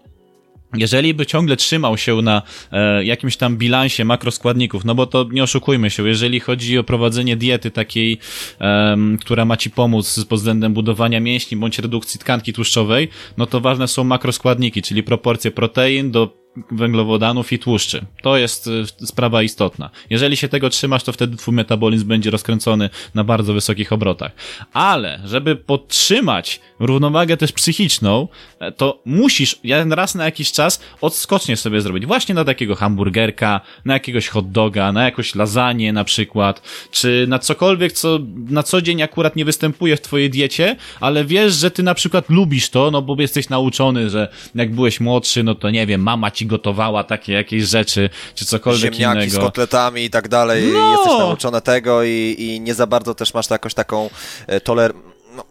jeżeli 0.77 1.13
by 1.13 1.25
ciągle 1.25 1.55
trzymał 1.55 1.97
się 1.97 2.21
na 2.21 2.41
e, 2.71 3.03
jakimś 3.05 3.37
tam 3.37 3.57
bilansie 3.57 4.05
makroskładników, 4.05 4.85
no 4.85 4.95
bo 4.95 5.05
to 5.05 5.25
nie 5.31 5.43
oszukujmy 5.43 5.89
się, 5.89 6.07
jeżeli 6.07 6.39
chodzi 6.39 6.77
o 6.77 6.83
prowadzenie 6.83 7.37
diety 7.37 7.71
takiej, 7.71 8.19
em, 8.59 9.17
która 9.17 9.45
ma 9.45 9.57
ci 9.57 9.69
pomóc 9.69 10.25
pod 10.29 10.39
względem 10.39 10.73
budowania 10.73 11.19
mięśni 11.19 11.57
bądź 11.57 11.79
redukcji 11.79 12.19
tkanki 12.19 12.53
tłuszczowej, 12.53 13.09
no 13.37 13.45
to 13.45 13.61
ważne 13.61 13.87
są 13.87 14.03
makroskładniki, 14.03 14.81
czyli 14.81 15.03
proporcje 15.03 15.51
protein 15.51 16.11
do 16.11 16.41
węglowodanów 16.71 17.53
i 17.53 17.59
tłuszczy. 17.59 18.05
To 18.21 18.37
jest 18.37 18.67
y, 18.67 18.85
sprawa 19.05 19.43
istotna. 19.43 19.89
Jeżeli 20.09 20.37
się 20.37 20.49
tego 20.49 20.69
trzymasz, 20.69 21.03
to 21.03 21.11
wtedy 21.11 21.37
twój 21.37 21.53
metabolizm 21.53 22.07
będzie 22.07 22.31
rozkręcony 22.31 22.89
na 23.15 23.23
bardzo 23.23 23.53
wysokich 23.53 23.93
obrotach. 23.93 24.31
Ale, 24.73 25.21
żeby 25.25 25.55
podtrzymać 25.55 26.59
równowagę 26.79 27.37
też 27.37 27.51
psychiczną, 27.51 28.27
e, 28.59 28.71
to 28.71 29.01
musisz 29.05 29.59
raz 29.89 30.15
na 30.15 30.25
jakiś 30.25 30.51
czas 30.51 30.81
odskocznie 31.01 31.57
sobie 31.57 31.81
zrobić. 31.81 32.05
Właśnie 32.05 32.35
na 32.35 32.45
takiego 32.45 32.75
hamburgerka, 32.75 33.61
na 33.85 33.93
jakiegoś 33.93 34.27
hot 34.27 34.51
doga, 34.51 34.91
na 34.91 35.03
jakąś 35.03 35.35
lasagne 35.35 35.93
na 35.93 36.03
przykład, 36.03 36.61
czy 36.91 37.25
na 37.29 37.39
cokolwiek, 37.39 37.91
co 37.91 38.19
na 38.49 38.63
co 38.63 38.81
dzień 38.81 39.01
akurat 39.01 39.35
nie 39.35 39.45
występuje 39.45 39.97
w 39.97 40.01
twojej 40.01 40.29
diecie, 40.29 40.75
ale 40.99 41.25
wiesz, 41.25 41.53
że 41.53 41.71
ty 41.71 41.83
na 41.83 41.93
przykład 41.93 42.29
lubisz 42.29 42.69
to, 42.69 42.91
no 42.91 43.01
bo 43.01 43.21
jesteś 43.21 43.49
nauczony, 43.49 44.09
że 44.09 44.27
jak 44.55 44.75
byłeś 44.75 44.99
młodszy, 44.99 45.43
no 45.43 45.55
to 45.55 45.69
nie 45.69 45.87
wiem, 45.87 46.01
mama 46.01 46.31
ci 46.31 46.40
gotowała 46.45 47.03
takie 47.03 47.33
jakieś 47.33 47.63
rzeczy, 47.63 48.09
czy 48.35 48.45
cokolwiek 48.45 48.93
Ziemniaki 48.93 49.17
innego. 49.17 49.41
z 49.41 49.45
kotletami 49.45 50.03
i 50.03 50.09
tak 50.09 50.27
dalej, 50.27 50.63
No! 50.73 50.91
jesteś 50.91 51.19
nauczony 51.19 51.61
tego 51.61 52.03
i, 52.03 52.35
i 52.39 52.61
nie 52.61 52.73
za 52.73 52.87
bardzo 52.87 53.15
też 53.15 53.33
masz 53.33 53.49
jakąś 53.49 53.73
taką 53.73 54.09
e, 54.47 54.61
toler... 54.61 54.93
No, 55.35 55.43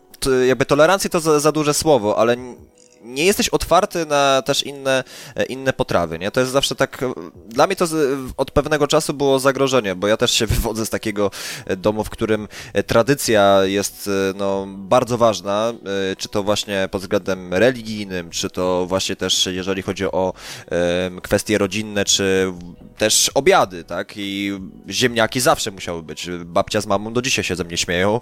jakby 0.46 0.66
tolerancję 0.66 1.10
to 1.10 1.20
za, 1.20 1.40
za 1.40 1.52
duże 1.52 1.74
słowo, 1.74 2.18
ale 2.18 2.36
nie 3.02 3.24
jesteś 3.24 3.48
otwarty 3.48 4.06
na 4.06 4.42
też 4.42 4.62
inne, 4.62 5.04
e, 5.36 5.44
inne 5.44 5.72
potrawy, 5.72 6.18
nie? 6.18 6.30
To 6.30 6.40
jest 6.40 6.52
zawsze 6.52 6.74
tak, 6.74 7.02
e, 7.02 7.12
dla 7.48 7.66
mnie 7.66 7.76
to 7.76 7.86
z, 7.86 8.18
od 8.36 8.50
pewnego 8.50 8.86
czasu 8.86 9.14
było 9.14 9.38
zagrożenie, 9.38 9.94
bo 9.94 10.08
ja 10.08 10.16
też 10.16 10.30
się 10.30 10.46
wywodzę 10.56 10.86
z 10.86 10.90
takiego 10.90 11.30
e, 11.66 11.76
domu, 11.76 12.04
w 12.04 12.10
którym 12.10 12.48
tradycja 12.86 13.64
jest 13.64 14.10
no, 14.34 14.66
bardzo 14.68 15.18
ważna, 15.18 15.72
czy 16.18 16.28
to 16.28 16.42
właśnie 16.42 16.88
pod 16.90 17.00
względem 17.00 17.54
religijnym, 17.54 18.30
czy 18.30 18.50
to 18.50 18.86
właśnie 18.86 19.16
też 19.16 19.46
jeżeli 19.46 19.82
chodzi 19.82 20.04
o 20.04 20.32
kwestie 21.22 21.58
rodzinne, 21.58 22.04
czy 22.04 22.52
też 22.98 23.30
obiady, 23.34 23.84
tak? 23.84 24.12
I 24.16 24.58
ziemniaki 24.88 25.40
zawsze 25.40 25.70
musiały 25.70 26.02
być. 26.02 26.28
Babcia 26.44 26.80
z 26.80 26.86
mamą 26.86 27.12
do 27.12 27.22
dzisiaj 27.22 27.44
się 27.44 27.56
ze 27.56 27.64
mnie 27.64 27.76
śmieją. 27.76 28.20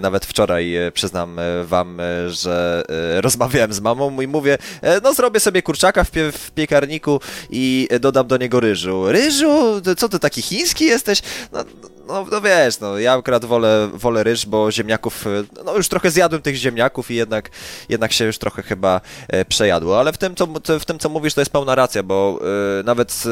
Nawet 0.00 0.26
wczoraj 0.26 0.74
przyznam 0.94 1.40
wam, 1.64 2.00
że 2.28 2.82
rozmawiałem 3.26 3.72
z 3.72 3.80
mamą 3.80 4.09
i 4.22 4.26
mówię, 4.26 4.58
e, 4.82 5.00
no 5.00 5.14
zrobię 5.14 5.40
sobie 5.40 5.62
kurczaka 5.62 6.04
w, 6.04 6.10
pie 6.10 6.32
w 6.32 6.50
piekarniku 6.50 7.20
i 7.50 7.88
dodam 8.00 8.26
do 8.26 8.36
niego 8.36 8.60
ryżu. 8.60 9.12
Ryżu? 9.12 9.80
Co 9.96 10.08
ty 10.08 10.18
taki 10.18 10.42
chiński 10.42 10.84
jesteś? 10.84 11.22
No, 11.52 11.64
no, 12.06 12.26
no 12.32 12.40
wiesz, 12.40 12.80
no 12.80 12.98
ja 12.98 13.12
akurat 13.12 13.44
wolę, 13.44 13.88
wolę 13.94 14.22
ryż, 14.22 14.46
bo 14.46 14.72
ziemniaków, 14.72 15.26
e, 15.26 15.30
no 15.64 15.76
już 15.76 15.88
trochę 15.88 16.10
zjadłem 16.10 16.42
tych 16.42 16.56
ziemniaków 16.56 17.10
i 17.10 17.14
jednak, 17.14 17.50
jednak 17.88 18.12
się 18.12 18.24
już 18.24 18.38
trochę 18.38 18.62
chyba 18.62 19.00
e, 19.28 19.44
przejadło, 19.44 20.00
ale 20.00 20.12
w 20.12 20.18
tym, 20.18 20.34
co, 20.34 20.46
w 20.80 20.84
tym, 20.84 20.98
co 20.98 21.08
mówisz, 21.08 21.34
to 21.34 21.40
jest 21.40 21.52
pełna 21.52 21.74
racja, 21.74 22.02
bo 22.02 22.40
nawet 22.84 23.24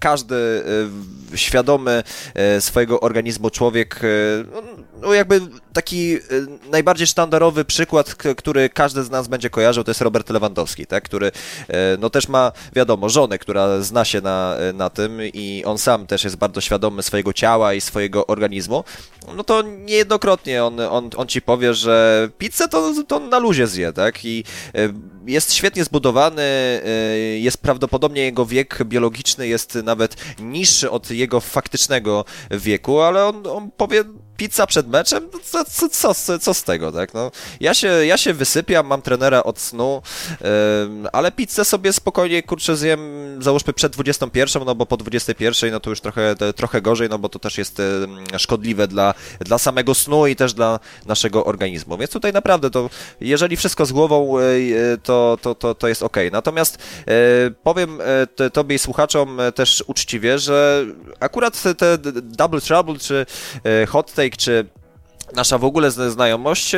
każdy 0.00 0.64
e, 1.32 1.38
świadomy 1.38 2.02
e, 2.34 2.60
swojego 2.60 3.00
organizmu 3.00 3.50
człowiek, 3.50 4.00
e, 4.04 4.08
no, 4.54 4.62
no 5.00 5.14
jakby 5.14 5.40
taki 5.72 6.18
najbardziej 6.70 7.06
sztandarowy 7.06 7.64
przykład, 7.64 8.14
który 8.14 8.68
każdy 8.68 9.04
z 9.04 9.10
nas 9.10 9.28
będzie 9.28 9.50
kojarzył, 9.50 9.84
to 9.84 9.90
jest 9.90 10.00
Robert 10.00 10.30
Lewandowski, 10.30 10.86
tak? 10.86 11.04
który 11.04 11.32
no 11.98 12.10
też 12.10 12.28
ma, 12.28 12.52
wiadomo, 12.74 13.08
żonę, 13.08 13.38
która 13.38 13.80
zna 13.80 14.04
się 14.04 14.20
na, 14.20 14.56
na 14.74 14.90
tym 14.90 15.18
i 15.22 15.62
on 15.66 15.78
sam 15.78 16.06
też 16.06 16.24
jest 16.24 16.36
bardzo 16.36 16.60
świadomy 16.60 17.02
swojego 17.02 17.32
ciała 17.32 17.74
i 17.74 17.80
swojego 17.80 18.26
organizmu, 18.26 18.84
no 19.36 19.44
to 19.44 19.62
niejednokrotnie 19.62 20.64
on, 20.64 20.80
on, 20.80 21.10
on 21.16 21.26
ci 21.28 21.42
powie, 21.42 21.74
że 21.74 22.28
pizzę 22.38 22.68
to, 22.68 23.04
to 23.08 23.20
na 23.20 23.38
luzie 23.38 23.66
zje, 23.66 23.92
tak? 23.92 24.24
I 24.24 24.44
e, 24.74 24.88
jest 25.26 25.54
świetnie 25.54 25.84
zbudowany, 25.84 26.42
e, 26.42 27.18
jest 27.38 27.58
prawdopodobnie 27.58 28.22
jego 28.22 28.46
wiek 28.46 28.84
biologiczny 28.84 29.48
jest 29.48 29.74
nawet 29.74 30.16
niższy 30.40 30.90
od 30.90 31.10
jego 31.10 31.40
faktycznego 31.40 32.24
wieku, 32.50 33.00
ale 33.00 33.26
on, 33.26 33.46
on 33.46 33.70
powie 33.70 34.04
pizza 34.40 34.66
przed 34.66 34.88
meczem, 34.88 35.28
no 35.32 35.38
co, 35.44 35.64
co, 35.90 36.14
co, 36.14 36.38
co 36.38 36.54
z 36.54 36.62
tego, 36.62 36.92
tak? 36.92 37.14
No, 37.14 37.30
ja, 37.60 37.74
się, 37.74 37.88
ja 37.88 38.16
się 38.16 38.34
wysypiam, 38.34 38.86
mam 38.86 39.02
trenera 39.02 39.42
od 39.42 39.58
snu, 39.58 40.02
em, 40.30 41.08
ale 41.12 41.32
pizzę 41.32 41.64
sobie 41.64 41.92
spokojnie, 41.92 42.42
kurczę, 42.42 42.76
zjem, 42.76 43.00
załóżmy 43.42 43.72
przed 43.72 43.92
21, 43.92 44.64
no 44.64 44.74
bo 44.74 44.86
po 44.86 44.96
21, 44.96 45.72
no 45.72 45.80
to 45.80 45.90
już 45.90 46.00
trochę, 46.00 46.34
trochę 46.56 46.82
gorzej, 46.82 47.08
no 47.08 47.18
bo 47.18 47.28
to 47.28 47.38
też 47.38 47.58
jest 47.58 47.82
szkodliwe 48.38 48.88
dla, 48.88 49.14
dla 49.40 49.58
samego 49.58 49.94
snu 49.94 50.26
i 50.26 50.36
też 50.36 50.54
dla 50.54 50.80
naszego 51.06 51.44
organizmu. 51.44 51.98
Więc 51.98 52.10
tutaj 52.10 52.32
naprawdę 52.32 52.70
to, 52.70 52.90
jeżeli 53.20 53.56
wszystko 53.56 53.86
z 53.86 53.92
głową, 53.92 54.38
e, 54.38 54.42
e, 54.42 54.98
to, 55.02 55.38
to, 55.42 55.54
to, 55.54 55.74
to 55.74 55.88
jest 55.88 56.02
ok. 56.02 56.16
Natomiast 56.32 56.78
e, 57.08 57.12
powiem 57.62 57.98
tobie 58.52 58.76
i 58.76 58.78
słuchaczom 58.78 59.38
też 59.54 59.84
uczciwie, 59.86 60.38
że 60.38 60.84
akurat 61.20 61.62
te- 61.78 61.98
Double 62.22 62.60
Trouble, 62.60 62.98
czy 62.98 63.26
Hot 63.88 64.12
Take, 64.12 64.29
czy 64.36 64.66
nasza 65.34 65.58
w 65.58 65.64
ogóle 65.64 65.90
zna- 65.90 66.10
znajomość 66.10 66.74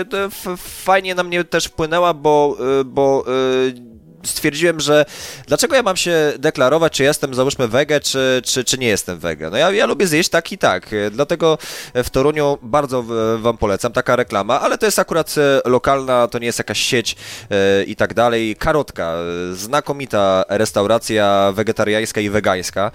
fajnie 0.58 1.14
na 1.14 1.22
mnie 1.22 1.44
też 1.44 1.64
wpłynęła, 1.64 2.14
bo, 2.14 2.56
e, 2.80 2.84
bo 2.84 3.24
e, 3.26 3.91
stwierdziłem, 4.24 4.80
że 4.80 5.04
dlaczego 5.46 5.74
ja 5.74 5.82
mam 5.82 5.96
się 5.96 6.32
deklarować, 6.38 6.92
czy 6.92 7.02
jestem 7.02 7.34
załóżmy 7.34 7.68
wege, 7.68 8.00
czy, 8.00 8.42
czy, 8.44 8.64
czy 8.64 8.78
nie 8.78 8.86
jestem 8.86 9.18
wege. 9.18 9.50
No 9.50 9.56
ja, 9.56 9.70
ja 9.70 9.86
lubię 9.86 10.06
zjeść 10.06 10.28
tak 10.28 10.52
i 10.52 10.58
tak, 10.58 10.92
e, 10.92 11.10
dlatego 11.10 11.58
w 11.94 12.10
Toruniu 12.10 12.58
bardzo 12.62 13.04
wam 13.38 13.58
polecam, 13.58 13.92
taka 13.92 14.16
reklama, 14.16 14.60
ale 14.60 14.78
to 14.78 14.86
jest 14.86 14.98
akurat 14.98 15.34
e, 15.38 15.70
lokalna, 15.70 16.28
to 16.28 16.38
nie 16.38 16.46
jest 16.46 16.58
jakaś 16.58 16.80
sieć 16.80 17.16
e, 17.50 17.84
i 17.84 17.96
tak 17.96 18.14
dalej. 18.14 18.56
Karotka, 18.56 19.14
znakomita 19.52 20.44
restauracja 20.48 21.52
wegetariańska 21.54 22.20
i 22.20 22.30
wegańska. 22.30 22.90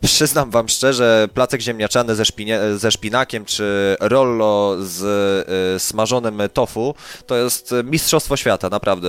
Przyznam 0.00 0.50
wam 0.50 0.68
szczerze, 0.68 1.28
placek 1.34 1.60
ziemniaczany 1.60 2.14
ze, 2.14 2.24
szpinie, 2.24 2.60
ze 2.76 2.90
szpinakiem, 2.90 3.44
czy 3.44 3.96
rollo 4.00 4.76
z 4.80 5.82
smażonym 5.82 6.42
tofu, 6.52 6.94
to 7.26 7.36
jest 7.36 7.74
mistrzostwo 7.84 8.36
świata, 8.36 8.68
naprawdę. 8.68 9.08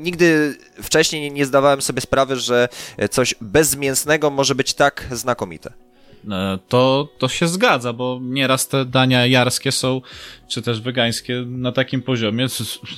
Nigdy 0.00 0.58
wcześniej 0.82 1.22
nie- 1.22 1.30
nie 1.30 1.46
zdawałem 1.46 1.82
sobie 1.82 2.00
sprawy, 2.00 2.36
że 2.36 2.68
coś 3.10 3.34
bezmięsnego 3.40 4.30
może 4.30 4.54
być 4.54 4.74
tak 4.74 5.06
znakomite. 5.12 5.72
E, 6.30 6.58
to, 6.68 7.08
to 7.18 7.28
się 7.28 7.48
zgadza, 7.48 7.92
bo 7.92 8.18
nieraz 8.22 8.68
te 8.68 8.84
dania 8.84 9.26
jarskie 9.26 9.72
są, 9.72 10.00
czy 10.50 10.62
też 10.62 10.80
wegańskie 10.80 11.44
na 11.46 11.72
takim 11.72 12.02
poziomie, 12.02 12.48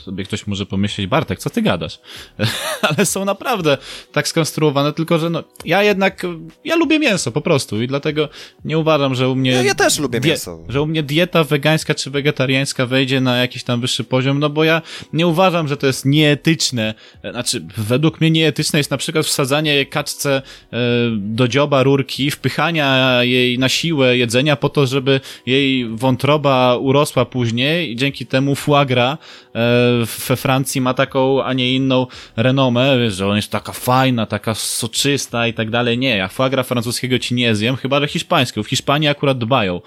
sobie 0.05 0.25
ktoś 0.25 0.47
może 0.47 0.67
pomyśleć, 0.67 1.07
Bartek, 1.07 1.39
co 1.39 1.51
ty 1.51 1.63
gadasz? 1.63 2.01
Ale 2.97 3.07
są 3.07 3.25
naprawdę 3.25 3.79
tak 4.13 4.29
skonstruowane, 4.29 4.93
tylko 4.93 5.19
że 5.19 5.31
no, 5.31 5.45
ja 5.65 5.83
jednak, 5.83 6.23
ja 6.65 6.77
lubię 6.77 6.99
mięso 6.99 7.33
po 7.33 7.41
prostu 7.41 7.83
i 7.83 7.87
dlatego 7.87 8.29
nie 8.65 8.79
uważam, 8.79 9.15
że 9.15 9.29
u 9.29 9.35
mnie... 9.35 9.51
Ja- 9.51 9.63
ja 9.63 9.75
też 9.75 9.99
lubię 9.99 10.21
mięso. 10.21 10.59
Że 10.69 10.83
u 10.83 10.87
mnie 10.87 11.03
dieta 11.03 11.45
wegańska 11.45 11.95
czy 11.95 12.11
wegetariańska 12.11 12.87
wejdzie 12.87 13.21
na 13.21 13.37
jakiś 13.37 13.65
tam 13.65 13.81
wyższy 13.81 14.05
poziom, 14.05 14.39
no 14.39 14.51
bo 14.51 14.65
ja 14.65 14.83
nie 15.13 15.27
uważam, 15.27 15.69
że 15.69 15.77
to 15.77 15.87
jest 15.87 16.05
nieetyczne. 16.05 16.95
Znaczy, 17.31 17.67
według 17.77 18.21
mnie 18.21 18.31
nieetyczne 18.31 18.79
jest 18.79 18.91
na 18.91 18.97
przykład 18.97 19.27
wsadzanie 19.27 19.87
kaczce 19.87 20.43
e, 20.73 20.79
do 21.17 21.49
dzioba 21.49 21.83
rurki, 21.83 22.31
wpychania 22.31 23.19
jej 23.25 23.59
na 23.59 23.69
siłę 23.69 24.17
jedzenia 24.17 24.57
po 24.57 24.69
to, 24.69 24.87
żeby 24.87 25.21
jej 25.47 25.89
wątroba 25.89 26.77
urosła 26.77 27.25
później 27.43 27.93
i 27.93 27.97
dzięki 27.97 28.27
temu 28.27 28.55
foie 28.55 28.87
gras 28.87 29.19
e, 29.55 30.05
we 30.29 30.37
Francji 30.37 30.81
ma 30.81 30.95
taką, 30.95 31.45
a 31.45 31.53
nie 31.53 31.75
inną 31.75 32.07
renomę, 32.37 32.99
wiesz, 32.99 33.15
że 33.15 33.27
ona 33.27 33.37
jest 33.37 33.51
taka 33.51 33.73
fajna, 33.73 34.27
taka 34.27 34.55
soczysta 34.55 35.47
i 35.47 35.55
tak 35.55 35.71
dalej. 35.71 35.99
Nie, 35.99 36.17
ja 36.17 36.29
foie 36.29 36.51
gras 36.51 36.67
francuskiego 36.69 37.19
ci 37.19 37.35
nie 37.35 37.55
zjem, 37.55 37.77
chyba 37.77 38.01
że 38.01 38.09
hiszpańskiego. 38.09 38.65
W 38.65 38.69
Hiszpanii 38.69 39.09
akurat 39.09 39.39
dbają 39.39 39.81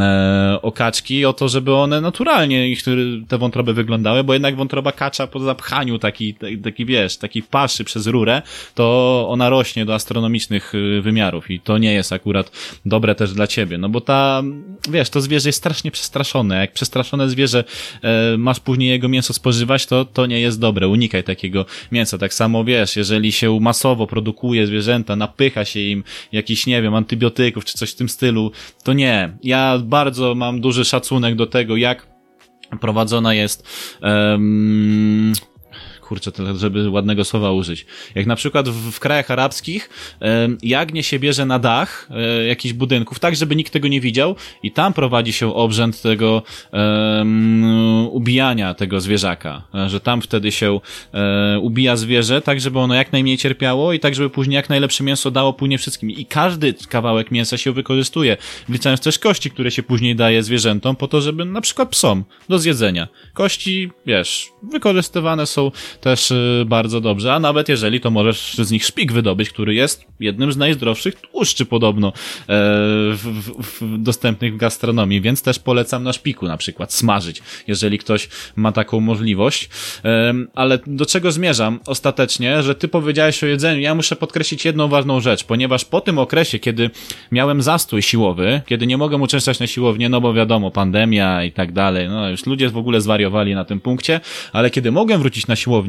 e, 0.00 0.58
o 0.62 0.72
kaczki, 0.72 1.24
o 1.24 1.32
to, 1.32 1.48
żeby 1.48 1.74
one 1.74 2.00
naturalnie 2.00 2.68
ich, 2.68 2.82
te 3.28 3.38
wątroby 3.38 3.74
wyglądały, 3.74 4.24
bo 4.24 4.32
jednak 4.32 4.56
wątroba 4.56 4.92
kacza 4.92 5.26
po 5.26 5.40
zapchaniu 5.40 5.98
taki, 5.98 6.34
taki 6.64 6.84
wiesz, 6.84 7.16
taki 7.16 7.42
paszy 7.42 7.84
przez 7.84 8.06
rurę, 8.06 8.42
to 8.74 9.26
ona 9.28 9.48
rośnie 9.48 9.84
do 9.84 9.94
astronomicznych 9.94 10.74
y, 10.74 11.00
wymiarów 11.02 11.50
i 11.50 11.60
to 11.60 11.78
nie 11.78 11.92
jest 11.92 12.12
akurat 12.12 12.50
dobre 12.86 13.14
też 13.14 13.32
dla 13.32 13.46
ciebie, 13.46 13.78
no 13.78 13.88
bo 13.88 14.00
ta, 14.00 14.42
wiesz, 14.90 15.10
to 15.10 15.20
zwierzę 15.20 15.48
jest 15.48 15.58
strasznie 15.58 15.90
przestraszone, 15.90 16.60
jak 16.60 16.72
przestraszone 16.72 16.97
zwierzę 17.26 17.64
e, 18.02 18.36
masz 18.38 18.60
później 18.60 18.88
jego 18.88 19.08
mięso 19.08 19.32
spożywać, 19.32 19.86
to, 19.86 20.04
to 20.04 20.26
nie 20.26 20.40
jest 20.40 20.60
dobre, 20.60 20.88
unikaj 20.88 21.24
takiego 21.24 21.66
mięsa, 21.92 22.18
tak 22.18 22.34
samo 22.34 22.64
wiesz, 22.64 22.96
jeżeli 22.96 23.32
się 23.32 23.60
masowo 23.60 24.06
produkuje 24.06 24.66
zwierzęta, 24.66 25.16
napycha 25.16 25.64
się 25.64 25.80
im 25.80 26.04
jakiś, 26.32 26.66
nie 26.66 26.82
wiem, 26.82 26.94
antybiotyków 26.94 27.64
czy 27.64 27.78
coś 27.78 27.90
w 27.90 27.94
tym 27.94 28.08
stylu, 28.08 28.52
to 28.84 28.92
nie, 28.92 29.38
ja 29.42 29.78
bardzo 29.84 30.34
mam 30.34 30.60
duży 30.60 30.84
szacunek 30.84 31.34
do 31.34 31.46
tego, 31.46 31.76
jak 31.76 32.06
prowadzona 32.80 33.34
jest 33.34 33.68
um, 34.02 35.32
kurczę, 36.08 36.30
żeby 36.56 36.90
ładnego 36.90 37.24
słowa 37.24 37.52
użyć. 37.52 37.86
Jak 38.14 38.26
na 38.26 38.36
przykład 38.36 38.68
w, 38.68 38.90
w 38.92 39.00
krajach 39.00 39.30
arabskich 39.30 39.90
jagnię 40.62 41.02
się 41.02 41.18
bierze 41.18 41.46
na 41.46 41.58
dach 41.58 42.08
e, 42.10 42.46
jakichś 42.46 42.74
budynków, 42.74 43.18
tak 43.18 43.36
żeby 43.36 43.56
nikt 43.56 43.72
tego 43.72 43.88
nie 43.88 44.00
widział 44.00 44.36
i 44.62 44.72
tam 44.72 44.92
prowadzi 44.92 45.32
się 45.32 45.54
obrzęd 45.54 46.02
tego 46.02 46.42
um, 46.72 48.08
ubijania 48.10 48.74
tego 48.74 49.00
zwierzaka, 49.00 49.62
e, 49.74 49.88
że 49.88 50.00
tam 50.00 50.22
wtedy 50.22 50.52
się 50.52 50.80
e, 51.14 51.58
ubija 51.58 51.96
zwierzę, 51.96 52.42
tak 52.42 52.60
żeby 52.60 52.78
ono 52.78 52.94
jak 52.94 53.12
najmniej 53.12 53.38
cierpiało 53.38 53.92
i 53.92 54.00
tak 54.00 54.14
żeby 54.14 54.30
później 54.30 54.54
jak 54.54 54.68
najlepsze 54.68 55.04
mięso 55.04 55.30
dało 55.30 55.52
później 55.52 55.78
wszystkim. 55.78 56.10
I 56.10 56.26
każdy 56.26 56.74
kawałek 56.88 57.30
mięsa 57.30 57.58
się 57.58 57.72
wykorzystuje, 57.72 58.36
wliczając 58.68 59.00
też 59.00 59.18
kości, 59.18 59.50
które 59.50 59.70
się 59.70 59.82
później 59.82 60.16
daje 60.16 60.42
zwierzętom 60.42 60.96
po 60.96 61.08
to, 61.08 61.20
żeby 61.20 61.44
na 61.44 61.60
przykład 61.60 61.88
psom 61.88 62.24
do 62.48 62.58
zjedzenia. 62.58 63.08
Kości, 63.34 63.90
wiesz, 64.06 64.48
wykorzystywane 64.62 65.46
są 65.46 65.70
też 66.00 66.30
y, 66.30 66.64
bardzo 66.66 67.00
dobrze, 67.00 67.34
a 67.34 67.40
nawet 67.40 67.68
jeżeli 67.68 68.00
to 68.00 68.10
możesz 68.10 68.54
z 68.54 68.70
nich 68.70 68.84
szpik 68.84 69.12
wydobyć, 69.12 69.50
który 69.50 69.74
jest 69.74 70.04
jednym 70.20 70.52
z 70.52 70.56
najzdrowszych 70.56 71.14
tłuszczy 71.14 71.66
podobno 71.66 72.08
e, 72.08 72.12
w, 73.12 73.42
w, 73.62 73.82
w 73.82 74.02
dostępnych 74.02 74.54
w 74.54 74.56
gastronomii, 74.56 75.20
więc 75.20 75.42
też 75.42 75.58
polecam 75.58 76.02
na 76.02 76.12
szpiku 76.12 76.46
na 76.46 76.56
przykład 76.56 76.92
smażyć, 76.92 77.42
jeżeli 77.66 77.98
ktoś 77.98 78.28
ma 78.56 78.72
taką 78.72 79.00
możliwość. 79.00 79.68
E, 80.04 80.34
ale 80.54 80.78
do 80.86 81.06
czego 81.06 81.32
zmierzam 81.32 81.80
ostatecznie, 81.86 82.62
że 82.62 82.74
ty 82.74 82.88
powiedziałeś 82.88 83.44
o 83.44 83.46
jedzeniu, 83.46 83.80
ja 83.80 83.94
muszę 83.94 84.16
podkreślić 84.16 84.64
jedną 84.64 84.88
ważną 84.88 85.20
rzecz, 85.20 85.44
ponieważ 85.44 85.84
po 85.84 86.00
tym 86.00 86.18
okresie, 86.18 86.58
kiedy 86.58 86.90
miałem 87.32 87.62
zastój 87.62 88.02
siłowy, 88.02 88.60
kiedy 88.66 88.86
nie 88.86 88.96
mogę 88.96 89.16
uczęszczać 89.16 89.60
na 89.60 89.66
siłownię, 89.66 90.08
no 90.08 90.20
bo 90.20 90.34
wiadomo, 90.34 90.70
pandemia 90.70 91.44
i 91.44 91.52
tak 91.52 91.72
dalej, 91.72 92.08
no 92.08 92.28
już 92.28 92.46
ludzie 92.46 92.68
w 92.68 92.76
ogóle 92.76 93.00
zwariowali 93.00 93.54
na 93.54 93.64
tym 93.64 93.80
punkcie, 93.80 94.20
ale 94.52 94.70
kiedy 94.70 94.92
mogłem 94.92 95.20
wrócić 95.20 95.46
na 95.46 95.56
siłownię, 95.56 95.87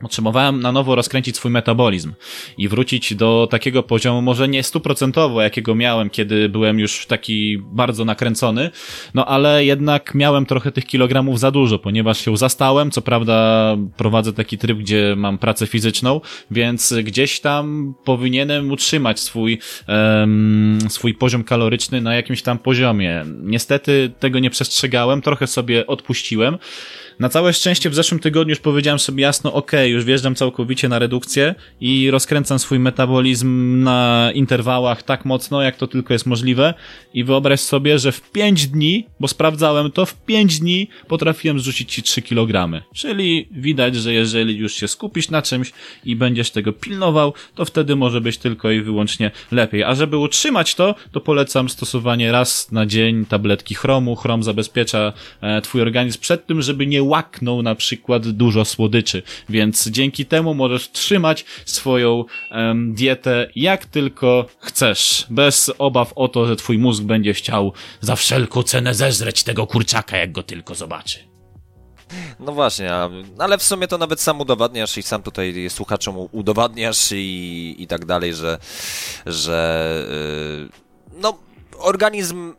Potrzebowałem 0.00 0.60
na 0.60 0.72
nowo 0.72 0.94
rozkręcić 0.94 1.36
swój 1.36 1.50
metabolizm 1.50 2.12
i 2.58 2.68
wrócić 2.68 3.14
do 3.14 3.48
takiego 3.50 3.82
poziomu, 3.82 4.22
może 4.22 4.48
nie 4.48 4.62
stuprocentowo, 4.62 5.42
jakiego 5.42 5.74
miałem, 5.74 6.10
kiedy 6.10 6.48
byłem 6.48 6.78
już 6.78 7.06
taki 7.06 7.58
bardzo 7.58 8.04
nakręcony, 8.04 8.70
no 9.14 9.26
ale 9.26 9.64
jednak 9.64 10.14
miałem 10.14 10.46
trochę 10.46 10.72
tych 10.72 10.86
kilogramów 10.86 11.40
za 11.40 11.50
dużo, 11.50 11.78
ponieważ 11.78 12.24
się 12.24 12.36
zastałem, 12.36 12.90
co 12.90 13.02
prawda 13.02 13.76
prowadzę 13.96 14.32
taki 14.32 14.58
tryb, 14.58 14.78
gdzie 14.78 15.14
mam 15.16 15.38
pracę 15.38 15.66
fizyczną, 15.66 16.20
więc 16.50 16.94
gdzieś 17.04 17.40
tam 17.40 17.94
powinienem 18.04 18.70
utrzymać 18.70 19.20
swój, 19.20 19.58
um, 19.88 20.78
swój 20.88 21.14
poziom 21.14 21.44
kaloryczny 21.44 22.00
na 22.00 22.14
jakimś 22.14 22.42
tam 22.42 22.58
poziomie. 22.58 23.24
Niestety 23.42 24.12
tego 24.18 24.38
nie 24.38 24.50
przestrzegałem, 24.50 25.22
trochę 25.22 25.46
sobie 25.46 25.86
odpuściłem, 25.86 26.58
na 27.20 27.28
całe 27.28 27.52
szczęście 27.52 27.90
w 27.90 27.94
zeszłym 27.94 28.20
tygodniu 28.20 28.50
już 28.50 28.60
powiedziałem 28.60 28.98
sobie 28.98 29.22
jasno, 29.22 29.52
ok, 29.52 29.72
już 29.86 30.04
wjeżdżam 30.04 30.34
całkowicie 30.34 30.88
na 30.88 30.98
redukcję 30.98 31.54
i 31.80 32.10
rozkręcam 32.10 32.58
swój 32.58 32.78
metabolizm 32.78 33.82
na 33.82 34.30
interwałach 34.34 35.02
tak 35.02 35.24
mocno, 35.24 35.62
jak 35.62 35.76
to 35.76 35.86
tylko 35.86 36.12
jest 36.12 36.26
możliwe 36.26 36.74
i 37.14 37.24
wyobraź 37.24 37.60
sobie, 37.60 37.98
że 37.98 38.12
w 38.12 38.30
5 38.30 38.66
dni, 38.66 39.06
bo 39.20 39.28
sprawdzałem 39.28 39.90
to, 39.90 40.06
w 40.06 40.14
5 40.14 40.60
dni 40.60 40.88
potrafiłem 41.08 41.60
zrzucić 41.60 41.92
ci 41.92 42.02
3 42.02 42.22
kg. 42.22 42.82
Czyli 42.94 43.48
widać, 43.50 43.96
że 43.96 44.12
jeżeli 44.12 44.56
już 44.56 44.74
się 44.74 44.88
skupisz 44.88 45.30
na 45.30 45.42
czymś 45.42 45.72
i 46.04 46.16
będziesz 46.16 46.50
tego 46.50 46.72
pilnował, 46.72 47.34
to 47.54 47.64
wtedy 47.64 47.96
może 47.96 48.20
być 48.20 48.38
tylko 48.38 48.70
i 48.70 48.80
wyłącznie 48.80 49.30
lepiej. 49.52 49.82
A 49.82 49.94
żeby 49.94 50.16
utrzymać 50.16 50.74
to, 50.74 50.94
to 51.12 51.20
polecam 51.20 51.68
stosowanie 51.68 52.32
raz 52.32 52.72
na 52.72 52.86
dzień 52.86 53.24
tabletki 53.26 53.74
chromu. 53.74 54.16
Chrom 54.16 54.42
zabezpiecza 54.42 55.12
e, 55.40 55.60
twój 55.62 55.82
organizm 55.82 56.20
przed 56.20 56.46
tym, 56.46 56.62
żeby 56.62 56.86
nie 56.86 57.02
łaknął 57.10 57.62
na 57.62 57.74
przykład 57.74 58.28
dużo 58.28 58.64
słodyczy, 58.64 59.22
więc 59.48 59.88
dzięki 59.88 60.26
temu 60.26 60.54
możesz 60.54 60.90
trzymać 60.90 61.44
swoją 61.64 62.24
dietę 62.74 63.48
jak 63.56 63.86
tylko 63.86 64.46
chcesz, 64.58 65.26
bez 65.30 65.70
obaw 65.78 66.12
o 66.16 66.28
to, 66.28 66.46
że 66.46 66.56
twój 66.56 66.78
mózg 66.78 67.02
będzie 67.02 67.34
chciał 67.34 67.72
za 68.00 68.16
wszelką 68.16 68.62
cenę 68.62 68.94
zeżreć 68.94 69.42
tego 69.42 69.66
kurczaka, 69.66 70.16
jak 70.16 70.32
go 70.32 70.42
tylko 70.42 70.74
zobaczy. 70.74 71.30
No 72.40 72.52
właśnie, 72.52 72.90
ale 73.38 73.58
w 73.58 73.62
sumie 73.62 73.88
to 73.88 73.98
nawet 73.98 74.20
sam 74.20 74.40
udowadniasz 74.40 74.98
i 74.98 75.02
sam 75.02 75.22
tutaj 75.22 75.70
słuchaczom 75.70 76.28
udowadniasz 76.32 77.12
i, 77.12 77.76
i 77.78 77.86
tak 77.86 78.04
dalej, 78.04 78.34
że, 78.34 78.58
że 79.26 79.86
yy, 80.60 80.68
no 81.20 81.38
organizm 81.78 82.54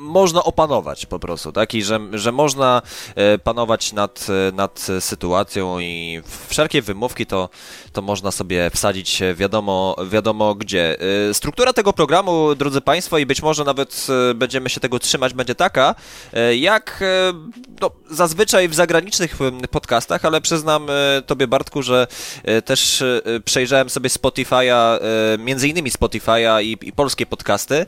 można 0.00 0.44
opanować 0.44 1.06
po 1.06 1.18
prostu, 1.18 1.52
tak? 1.52 1.74
I 1.74 1.82
że, 1.82 2.00
że 2.12 2.32
można 2.32 2.82
e, 3.14 3.38
panować 3.38 3.92
nad, 3.92 4.26
e, 4.48 4.52
nad 4.52 4.86
sytuacją 5.00 5.80
i 5.80 6.22
wszelkie 6.48 6.82
wymówki 6.82 7.26
to, 7.26 7.48
to 7.92 8.02
można 8.02 8.30
sobie 8.30 8.70
wsadzić 8.70 9.22
wiadomo, 9.34 9.96
wiadomo 10.10 10.54
gdzie. 10.54 10.96
E, 11.30 11.34
struktura 11.34 11.72
tego 11.72 11.92
programu, 11.92 12.54
drodzy 12.54 12.80
Państwo, 12.80 13.18
i 13.18 13.26
być 13.26 13.42
może 13.42 13.64
nawet 13.64 14.06
będziemy 14.34 14.70
się 14.70 14.80
tego 14.80 14.98
trzymać, 14.98 15.34
będzie 15.34 15.54
taka, 15.54 15.94
jak 16.58 17.04
no, 17.80 17.90
zazwyczaj 18.10 18.68
w 18.68 18.74
zagranicznych 18.74 19.36
podcastach, 19.70 20.24
ale 20.24 20.40
przyznam 20.40 20.86
Tobie, 21.26 21.46
Bartku, 21.46 21.82
że 21.82 22.06
też 22.64 23.04
przejrzałem 23.44 23.90
sobie 23.90 24.08
Spotify'a, 24.08 24.98
między 25.38 25.68
innymi 25.68 25.90
Spotify'a 25.90 26.62
i, 26.62 26.78
i 26.82 26.92
polskie 26.92 27.26
podcasty. 27.26 27.86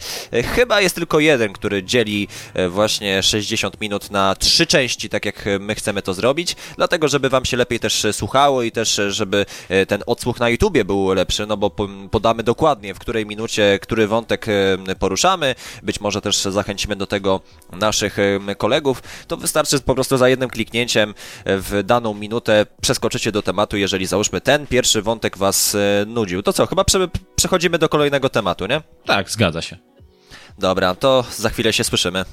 Chyba 0.54 0.80
jest 0.80 0.94
tylko 0.94 1.20
jeden, 1.20 1.52
który 1.52 1.82
dzieli 1.82 2.01
dzieli 2.04 2.28
e, 2.54 2.68
właśnie 2.68 3.22
60 3.22 3.80
minut 3.80 4.10
na 4.10 4.34
trzy 4.34 4.66
części, 4.66 5.08
tak 5.08 5.24
jak 5.24 5.44
my 5.60 5.74
chcemy 5.74 6.02
to 6.02 6.14
zrobić, 6.14 6.56
dlatego 6.76 7.08
żeby 7.08 7.28
wam 7.28 7.44
się 7.44 7.56
lepiej 7.56 7.80
też 7.80 8.06
słuchało 8.12 8.62
i 8.62 8.72
też 8.72 9.00
żeby 9.08 9.46
e, 9.68 9.86
ten 9.86 10.02
odsłuch 10.06 10.40
na 10.40 10.48
YouTubie 10.48 10.84
był 10.84 11.12
lepszy, 11.12 11.46
no 11.46 11.56
bo 11.56 11.70
podamy 12.10 12.42
dokładnie 12.42 12.94
w 12.94 12.98
której 12.98 13.26
minucie, 13.26 13.78
który 13.82 14.06
wątek 14.06 14.46
e, 14.48 14.94
poruszamy, 14.98 15.54
być 15.82 16.00
może 16.00 16.20
też 16.20 16.36
zachęcimy 16.36 16.96
do 16.96 17.06
tego 17.06 17.40
naszych 17.72 18.16
kolegów, 18.58 19.02
to 19.28 19.36
wystarczy 19.36 19.80
po 19.80 19.94
prostu 19.94 20.16
za 20.16 20.28
jednym 20.28 20.50
kliknięciem 20.50 21.14
w 21.46 21.82
daną 21.84 22.14
minutę 22.14 22.66
przeskoczycie 22.80 23.32
do 23.32 23.42
tematu, 23.42 23.76
jeżeli 23.76 24.06
załóżmy 24.06 24.40
ten 24.40 24.66
pierwszy 24.66 25.02
wątek 25.02 25.38
was 25.38 25.76
nudził. 26.06 26.42
To 26.42 26.52
co, 26.52 26.66
chyba 26.66 26.84
prze 26.84 27.08
przechodzimy 27.36 27.78
do 27.78 27.88
kolejnego 27.88 28.28
tematu, 28.28 28.66
nie? 28.66 28.82
Tak, 29.04 29.30
zgadza 29.30 29.62
się. 29.62 29.91
Dobra, 30.58 30.94
to 30.94 31.24
za 31.36 31.50
chwilę 31.50 31.72
się 31.72 31.84
słyszymy. 31.84 32.24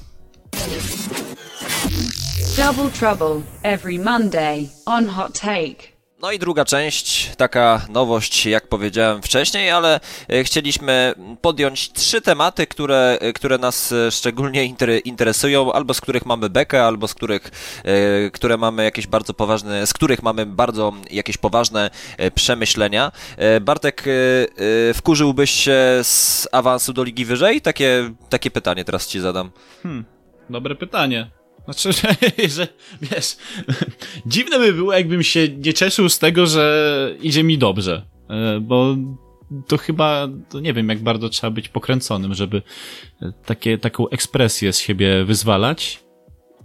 Double 2.56 2.90
Trouble 2.90 3.42
every 3.62 3.98
Monday 3.98 4.68
on 4.86 5.06
Hot 5.08 5.40
Take. 5.40 5.99
No 6.22 6.32
i 6.32 6.38
druga 6.38 6.64
część, 6.64 7.36
taka 7.36 7.86
nowość, 7.88 8.46
jak 8.46 8.68
powiedziałem 8.68 9.22
wcześniej, 9.22 9.70
ale 9.70 10.00
e, 10.28 10.44
chcieliśmy 10.44 11.14
podjąć 11.40 11.92
trzy 11.92 12.20
tematy, 12.20 12.66
które, 12.66 13.18
e, 13.20 13.32
które 13.32 13.58
nas 13.58 13.92
e, 13.92 14.10
szczególnie 14.10 14.74
interesują, 15.04 15.72
albo 15.72 15.94
z 15.94 16.00
których 16.00 16.26
mamy 16.26 16.50
bekę, 16.50 16.84
albo 16.84 17.08
z 17.08 17.14
których, 17.14 17.50
które 18.32 18.56
mamy 18.56 18.84
jakieś 18.84 19.06
bardzo 19.06 19.34
poważne, 19.34 19.86
z 19.86 19.92
których 19.92 20.22
mamy 20.22 20.46
bardzo 20.46 20.92
jakieś 21.10 21.36
poważne 21.36 21.90
przemyślenia. 22.34 23.12
Bartek, 23.60 24.04
wkurzyłbyś 24.94 25.50
się 25.50 25.78
z 26.02 26.48
awansu 26.52 26.92
do 26.92 27.04
ligi 27.04 27.24
wyżej? 27.24 27.60
Takie, 27.60 28.10
takie 28.28 28.50
pytanie 28.50 28.84
teraz 28.84 29.06
ci 29.06 29.20
zadam. 29.20 29.50
Hmm, 29.82 30.04
dobre 30.50 30.74
pytanie. 30.74 31.39
Znaczy, 31.72 31.92
że, 32.00 32.14
że 32.48 32.68
wiesz, 33.02 33.36
dziwne 34.26 34.58
by 34.58 34.72
było, 34.72 34.92
jakbym 34.92 35.22
się 35.22 35.48
nie 35.48 35.74
cieszył 35.74 36.08
z 36.08 36.18
tego, 36.18 36.46
że 36.46 37.14
idzie 37.22 37.42
mi 37.44 37.58
dobrze, 37.58 38.06
e, 38.30 38.60
bo 38.60 38.96
to 39.66 39.76
chyba, 39.78 40.28
to 40.48 40.60
nie 40.60 40.72
wiem, 40.72 40.88
jak 40.88 41.02
bardzo 41.02 41.28
trzeba 41.28 41.50
być 41.50 41.68
pokręconym, 41.68 42.34
żeby 42.34 42.62
takie, 43.46 43.78
taką 43.78 44.08
ekspresję 44.08 44.72
z 44.72 44.78
siebie 44.78 45.24
wyzwalać. 45.24 46.00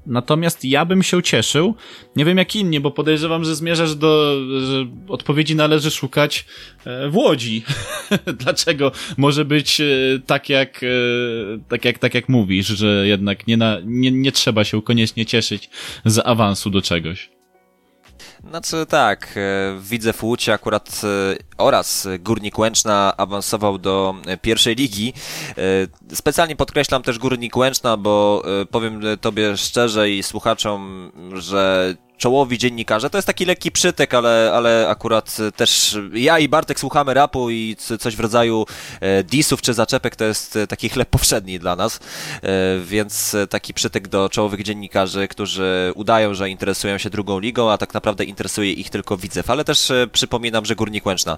Natomiast 0.06 0.66
ja 0.66 0.86
bym 0.86 1.04
się 1.04 1.24
cieszył, 1.24 1.76
nie 2.16 2.26
wiem 2.26 2.38
jak 2.38 2.56
inni, 2.56 2.80
bo 2.80 2.92
podejrzewam, 2.92 3.44
że 3.46 3.56
zmierzasz 3.56 3.96
do, 3.96 4.42
że 4.60 4.86
odpowiedzi 5.08 5.56
należy 5.56 5.92
szukać 5.92 6.46
e, 6.86 7.10
w 7.10 7.16
Łodzi. 7.16 7.64
Dlaczego 8.40 8.92
może 9.18 9.46
być 9.46 9.82
e, 9.82 9.86
tak 10.26 10.50
jak, 10.50 10.84
e, 10.84 10.88
tak 11.70 11.86
jak, 11.86 12.00
tak 12.00 12.14
jak 12.14 12.30
mówisz, 12.30 12.68
że 12.68 13.08
jednak 13.08 13.48
nie, 13.48 13.58
na, 13.58 13.78
nie, 13.86 14.12
nie 14.12 14.32
trzeba 14.32 14.64
się 14.64 14.82
koniecznie 14.82 15.26
cieszyć 15.26 15.70
z 16.06 16.28
awansu 16.28 16.70
do 16.70 16.82
czegoś. 16.82 17.35
Znaczy 18.50 18.86
tak, 18.86 19.36
widzę 19.80 20.14
w 20.14 20.24
Łódź 20.24 20.50
akurat 20.50 21.02
oraz 21.58 22.08
Górnik 22.20 22.58
Łęczna 22.58 23.14
awansował 23.18 23.78
do 23.78 24.16
pierwszej 24.42 24.76
ligi. 24.76 25.14
Specjalnie 26.14 26.56
podkreślam 26.56 27.04
też 27.04 27.20
Górnik 27.20 27.58
Łęczna, 27.58 27.98
bo 27.98 28.44
powiem 28.72 29.02
tobie 29.22 29.58
szczerze 29.58 30.10
i 30.10 30.24
słuchaczom, 30.24 31.12
że 31.34 31.96
czołowi 32.18 32.58
dziennikarze. 32.58 33.10
To 33.10 33.18
jest 33.18 33.28
taki 33.28 33.46
lekki 33.46 33.72
przytek, 33.72 34.14
ale, 34.14 34.52
ale 34.54 34.88
akurat 34.90 35.38
też 35.56 35.98
ja 36.14 36.40
i 36.40 36.50
Bartek 36.50 36.80
słuchamy 36.80 37.14
rapu 37.14 37.50
i 37.50 37.76
coś 38.00 38.16
w 38.16 38.20
rodzaju 38.20 38.66
e, 39.02 39.24
disów 39.24 39.62
czy 39.62 39.74
zaczepek 39.74 40.16
to 40.16 40.26
jest 40.26 40.56
e, 40.56 40.68
taki 40.68 40.90
chleb 40.90 41.10
powszedni 41.10 41.60
dla 41.60 41.76
nas, 41.76 42.00
e, 42.44 42.80
więc 42.80 43.36
taki 43.50 43.74
przytek 43.74 44.08
do 44.08 44.30
czołowych 44.30 44.64
dziennikarzy, 44.64 45.28
którzy 45.28 45.92
udają, 45.96 46.34
że 46.34 46.50
interesują 46.50 46.98
się 46.98 47.10
drugą 47.10 47.40
ligą, 47.40 47.72
a 47.72 47.78
tak 47.78 47.94
naprawdę 47.94 48.24
interesuje 48.24 48.74
ich 48.74 48.90
tylko 48.90 49.18
widzew. 49.18 49.50
Ale 49.50 49.64
też 49.64 49.92
przypominam, 50.12 50.66
że 50.66 50.76
Górnik 50.76 51.06
Łęczna 51.06 51.38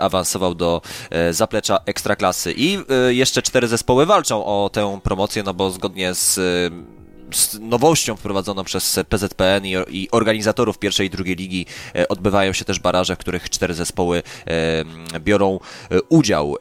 awansował 0.00 0.54
do 0.54 0.82
zaplecza 1.30 1.78
Ekstraklasy 1.86 2.54
i 2.56 2.78
jeszcze 3.08 3.42
cztery 3.42 3.68
zespoły 3.68 4.06
walczą 4.06 4.44
o 4.44 4.70
tę 4.72 5.00
promocję, 5.02 5.42
no 5.42 5.54
bo 5.54 5.70
zgodnie 5.70 6.14
z 6.14 6.34
z 6.34 6.72
nowością 7.60 8.16
wprowadzoną 8.16 8.64
przez 8.64 9.00
PZPN 9.08 9.66
i, 9.66 9.74
i, 9.88 10.10
organizatorów 10.10 10.78
pierwszej 10.78 11.06
i 11.06 11.10
drugiej 11.10 11.36
ligi 11.36 11.66
e, 11.94 12.08
odbywają 12.08 12.52
się 12.52 12.64
też 12.64 12.78
baraże, 12.78 13.16
w 13.16 13.18
których 13.18 13.50
cztery 13.50 13.74
zespoły 13.74 14.22
e, 14.46 15.20
biorą 15.20 15.60
e, 15.90 16.02
udział. 16.02 16.56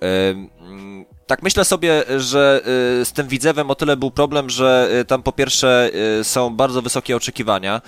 Tak 1.34 1.44
myślę 1.44 1.66
sobie, 1.66 2.04
że 2.18 2.62
y, 3.02 3.06
z 3.06 3.12
tym 3.12 3.28
Widzewem 3.28 3.72
o 3.72 3.76
tyle 3.76 3.98
był 3.98 4.12
problem, 4.12 4.50
że 4.50 4.90
y, 5.02 5.06
tam 5.06 5.24
po 5.24 5.32
pierwsze 5.32 5.92
y, 6.20 6.24
są 6.24 6.56
bardzo 6.56 6.82
wysokie 6.82 7.16
oczekiwania. 7.16 7.82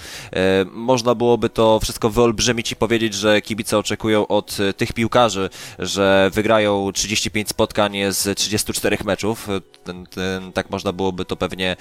Można 0.71 1.15
byłoby 1.15 1.49
to 1.49 1.79
wszystko 1.79 2.09
wyolbrzymić 2.09 2.71
i 2.71 2.75
powiedzieć, 2.75 3.13
że 3.13 3.41
kibice 3.41 3.77
oczekują 3.77 4.27
od 4.27 4.57
tych 4.77 4.93
piłkarzy, 4.93 5.49
że 5.79 6.29
wygrają 6.33 6.91
35 6.93 7.49
spotkań 7.49 7.93
z 8.09 8.37
34 8.37 8.97
meczów. 9.05 9.47
Ten, 9.83 10.05
ten, 10.05 10.51
tak 10.51 10.69
można 10.69 10.91
byłoby 10.91 11.25
to 11.25 11.35
pewnie 11.35 11.75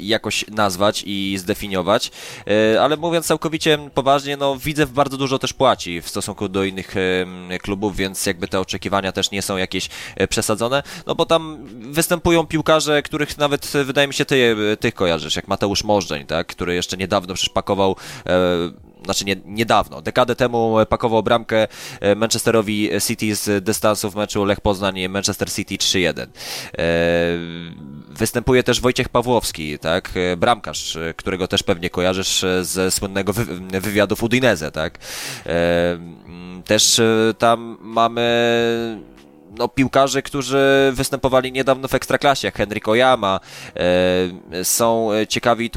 jakoś 0.00 0.44
nazwać 0.48 1.02
i 1.06 1.38
zdefiniować. 1.38 2.10
Ale 2.80 2.96
mówiąc 2.96 3.26
całkowicie 3.26 3.78
poważnie, 3.94 4.36
no 4.36 4.56
Widzew 4.56 4.92
bardzo 4.92 5.16
dużo 5.16 5.38
też 5.38 5.52
płaci 5.52 6.02
w 6.02 6.08
stosunku 6.08 6.48
do 6.48 6.64
innych 6.64 6.94
klubów, 7.62 7.96
więc 7.96 8.26
jakby 8.26 8.48
te 8.48 8.60
oczekiwania 8.60 9.12
też 9.12 9.30
nie 9.30 9.42
są 9.42 9.61
jakieś 9.62 9.88
e, 10.16 10.28
przesadzone, 10.28 10.82
no 11.06 11.14
bo 11.14 11.26
tam 11.26 11.58
występują 11.92 12.46
piłkarze, 12.46 13.02
których 13.02 13.38
nawet 13.38 13.76
e, 13.76 13.84
wydaje 13.84 14.08
mi 14.08 14.14
się 14.14 14.24
ty, 14.24 14.56
e, 14.72 14.76
tych 14.76 14.94
kojarzysz, 14.94 15.36
jak 15.36 15.48
Mateusz 15.48 15.84
Możdżeń, 15.84 16.26
tak, 16.26 16.46
który 16.46 16.74
jeszcze 16.74 16.96
niedawno 16.96 17.34
przecież 17.34 17.52
pakował 17.52 17.96
znaczy 19.04 19.24
nie, 19.24 19.36
niedawno, 19.44 20.02
dekadę 20.02 20.36
temu 20.36 20.76
pakował 20.88 21.22
bramkę 21.22 21.68
Manchesterowi 22.16 22.90
City 23.08 23.34
z 23.34 23.64
dystansu 23.64 24.10
w 24.10 24.16
meczu 24.16 24.44
Lech 24.44 24.60
Poznań 24.60 25.08
Manchester 25.08 25.52
City 25.52 25.74
3-1. 25.74 26.26
Występuje 28.08 28.62
też 28.62 28.80
Wojciech 28.80 29.08
Pawłowski, 29.08 29.78
tak, 29.78 30.10
bramkarz, 30.36 30.98
którego 31.16 31.48
też 31.48 31.62
pewnie 31.62 31.90
kojarzysz 31.90 32.44
ze 32.62 32.90
słynnego 32.90 33.32
wy 33.32 33.44
wywiadu 33.80 34.16
w 34.16 34.22
Udinese, 34.22 34.70
tak. 34.70 34.98
Też 36.64 37.00
tam 37.38 37.78
mamy 37.80 39.11
no, 39.58 39.68
piłkarze, 39.68 40.22
którzy 40.22 40.92
występowali 40.94 41.52
niedawno 41.52 41.88
w 41.88 41.94
Ekstraklasie, 41.94 42.48
jak 42.48 42.56
Henryk 42.56 42.88
Oyama, 42.88 43.40
e, 43.76 44.64
są 44.64 45.08
ciekawi 45.28 45.70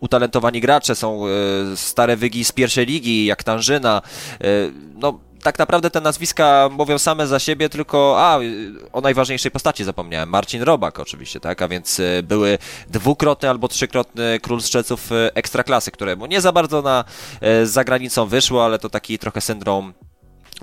utalentowani 0.00 0.60
gracze, 0.60 0.94
są 0.94 1.26
e, 1.26 1.30
stare 1.76 2.16
wygi 2.16 2.44
z 2.44 2.52
pierwszej 2.52 2.86
ligi, 2.86 3.26
jak 3.26 3.44
Tanżyna, 3.44 4.02
e, 4.40 4.46
no 4.94 5.18
tak 5.42 5.58
naprawdę 5.58 5.90
te 5.90 6.00
nazwiska 6.00 6.68
mówią 6.72 6.98
same 6.98 7.26
za 7.26 7.38
siebie, 7.38 7.68
tylko 7.68 8.16
a, 8.18 8.38
o 8.92 9.00
najważniejszej 9.00 9.50
postaci 9.50 9.84
zapomniałem, 9.84 10.28
Marcin 10.28 10.62
Robak 10.62 10.98
oczywiście, 10.98 11.40
tak, 11.40 11.62
a 11.62 11.68
więc 11.68 12.00
e, 12.00 12.22
były 12.22 12.58
dwukrotny 12.88 13.50
albo 13.50 13.68
trzykrotny 13.68 14.40
król 14.42 14.60
strzeców 14.60 15.12
e, 15.12 15.34
ekstraklasy, 15.34 15.90
któremu 15.90 16.26
nie 16.26 16.40
za 16.40 16.52
bardzo 16.52 16.82
na 16.82 17.04
e, 17.40 17.66
zagranicą 17.66 18.26
wyszło, 18.26 18.64
ale 18.64 18.78
to 18.78 18.90
taki 18.90 19.18
trochę 19.18 19.40
syndrom 19.40 19.94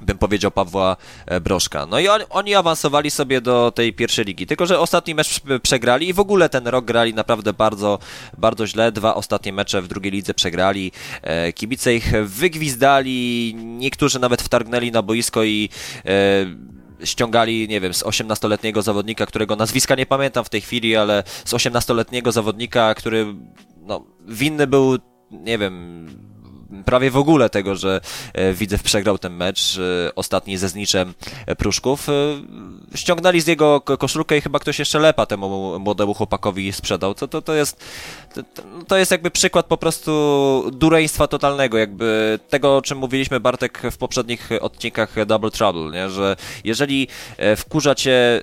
bym 0.02 0.18
powiedział 0.18 0.52
Pawła 0.52 0.98
e, 1.26 1.42
Broszka. 1.42 1.86
No 1.86 2.00
i 2.00 2.08
on, 2.08 2.22
oni 2.30 2.56
awansowali 2.56 3.12
sobie 3.12 3.42
do 3.42 3.72
tej 3.72 3.94
pierwszej 3.94 4.26
ligi, 4.26 4.48
tylko 4.48 4.66
że 4.66 4.80
ostatni 4.80 5.16
mecz 5.16 5.42
przegrali 5.64 6.10
i 6.10 6.14
w 6.14 6.20
ogóle 6.20 6.50
ten 6.50 6.68
rok 6.68 6.86
grali 6.86 7.14
naprawdę 7.14 7.54
bardzo, 7.54 8.00
bardzo 8.38 8.68
źle. 8.68 8.92
Dwa 8.92 9.16
ostatnie 9.16 9.54
mecze 9.54 9.82
w 9.82 9.88
drugiej 9.88 10.12
lidze 10.12 10.34
przegrali. 10.34 10.92
E, 11.22 11.54
kibice 11.54 11.96
ich 11.96 12.12
wygwizdali, 12.26 13.56
niektórzy 13.56 14.20
nawet 14.20 14.42
wtargnęli 14.42 14.92
na 14.92 15.02
boisko 15.02 15.44
i 15.44 15.70
e, 16.06 16.46
ściągali, 17.04 17.68
nie 17.68 17.82
wiem, 17.82 17.94
z 17.94 18.04
18-letniego 18.04 18.82
zawodnika, 18.82 19.26
którego 19.26 19.56
nazwiska 19.56 19.96
nie 19.96 20.06
pamiętam 20.06 20.46
w 20.46 20.50
tej 20.50 20.62
chwili, 20.62 20.96
ale 20.96 21.24
z 21.46 21.54
18-letniego 21.54 22.32
zawodnika, 22.32 22.96
który 22.96 23.36
no, 23.82 24.06
winny 24.28 24.68
był, 24.68 24.98
nie 25.32 25.58
wiem, 25.58 26.06
prawie 26.86 27.12
w 27.12 27.18
ogóle 27.18 27.50
tego, 27.50 27.76
że 27.76 28.02
e, 28.34 28.54
Widzew 28.54 28.84
przegrał 28.84 29.18
ten 29.18 29.34
mecz 29.34 29.78
e, 29.78 30.16
ostatni 30.16 30.58
ze 30.58 30.70
zniczem 30.70 31.14
Pruszków. 31.58 32.10
E, 32.10 32.14
ściągnęli 32.98 33.42
z 33.42 33.48
jego 33.48 33.82
koszulkę 33.82 34.38
i 34.38 34.42
chyba 34.42 34.60
ktoś 34.60 34.80
jeszcze 34.80 35.00
lepa 35.00 35.26
temu 35.26 35.80
młodemu 35.80 36.14
chłopakowi 36.14 36.74
sprzedał. 36.74 37.14
To, 37.14 37.28
to, 37.28 37.42
to, 37.42 37.54
jest, 37.54 37.84
to, 38.34 38.42
to 38.88 38.98
jest 38.98 39.12
jakby 39.12 39.32
przykład 39.32 39.66
po 39.66 39.78
prostu 39.78 40.72
dureństwa 40.74 41.28
totalnego, 41.28 41.78
jakby 41.78 42.40
tego, 42.50 42.78
o 42.78 42.82
czym 42.82 42.98
mówiliśmy 42.98 43.40
Bartek 43.40 43.82
w 43.92 43.98
poprzednich 43.98 44.50
odcinkach 44.62 45.26
Double 45.26 45.52
Trouble, 45.52 45.92
nie? 45.92 46.10
że 46.10 46.36
jeżeli 46.64 47.08
wkurza 47.58 47.96
cię 47.96 48.42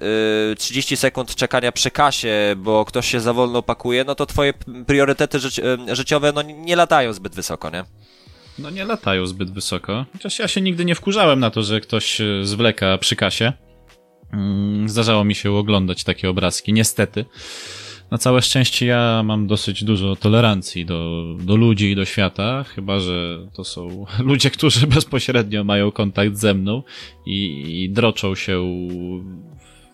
30 0.59 0.97
sekund 0.97 1.35
czekania 1.35 1.73
przy 1.73 1.91
kasie, 1.91 2.55
bo 2.57 2.85
ktoś 2.85 3.11
się 3.11 3.21
za 3.21 3.33
wolno 3.33 3.63
pakuje, 3.63 4.05
no 4.05 4.15
to 4.15 4.27
twoje 4.27 4.53
priorytety 4.87 5.39
życiowe 5.93 6.33
no, 6.33 6.43
nie 6.43 6.77
latają 6.77 7.13
zbyt 7.13 7.35
wysoko, 7.35 7.71
nie? 7.71 7.85
No 8.59 8.71
nie 8.71 8.85
latają 8.85 9.27
zbyt 9.27 9.51
wysoko. 9.51 10.07
Chociaż 10.13 10.39
ja 10.39 10.49
się 10.49 10.61
nigdy 10.61 10.85
nie 10.85 10.95
wkurzałem 10.95 11.41
na 11.41 11.51
to, 11.51 11.63
że 11.63 11.81
ktoś 11.81 12.21
e, 12.21 12.25
zwleka 12.43 12.99
przy 12.99 13.17
kasie. 13.17 13.53
Mm, 14.33 14.89
zdarzało 14.89 15.25
mi 15.25 15.35
się 15.35 15.53
oglądać 15.53 16.05
takie 16.05 16.31
obrazki, 16.31 16.73
niestety. 16.73 17.25
Na 18.11 18.19
całe 18.19 18.43
szczęście 18.43 18.87
ja 18.87 19.23
mam 19.25 19.47
dosyć 19.47 19.85
dużo 19.85 20.17
tolerancji 20.17 20.87
do, 20.87 21.25
do 21.41 21.57
ludzi 21.57 21.91
i 21.91 21.97
do 21.97 22.05
świata, 22.05 22.65
chyba 22.65 23.01
że 23.01 23.47
to 23.53 23.65
są 23.65 24.05
ludzie, 24.31 24.51
którzy 24.51 24.87
bezpośrednio 24.87 25.65
mają 25.65 25.91
kontakt 25.93 26.37
ze 26.37 26.55
mną 26.55 26.83
i, 27.27 27.65
i 27.83 27.91
droczą 27.91 28.35
się 28.35 28.63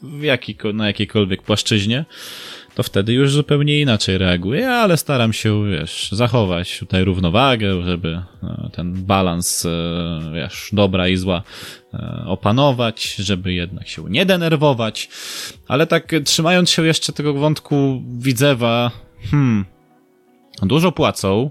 w 0.02 0.22
jaki, 0.22 0.56
na 0.74 0.86
jakiejkolwiek 0.86 1.42
płaszczyźnie 1.42 2.04
to 2.74 2.82
wtedy 2.82 3.12
już 3.12 3.32
zupełnie 3.32 3.80
inaczej 3.80 4.18
reaguję, 4.18 4.70
ale 4.70 4.96
staram 4.96 5.32
się, 5.32 5.70
wiesz, 5.70 6.08
zachować 6.12 6.78
tutaj 6.78 7.04
równowagę, 7.04 7.82
żeby 7.82 8.22
e, 8.42 8.70
ten 8.72 8.92
balans, 8.92 9.66
e, 9.66 10.20
wiesz, 10.34 10.70
dobra 10.72 11.08
i 11.08 11.16
zła 11.16 11.42
e, 11.94 12.24
opanować, 12.26 13.14
żeby 13.14 13.52
jednak 13.52 13.88
się 13.88 14.04
nie 14.10 14.26
denerwować, 14.26 15.08
ale 15.68 15.86
tak 15.86 16.12
trzymając 16.24 16.70
się 16.70 16.86
jeszcze 16.86 17.12
tego 17.12 17.34
wątku 17.34 18.02
Widzewa, 18.18 18.90
hmm, 19.30 19.64
dużo 20.62 20.92
płacą, 20.92 21.50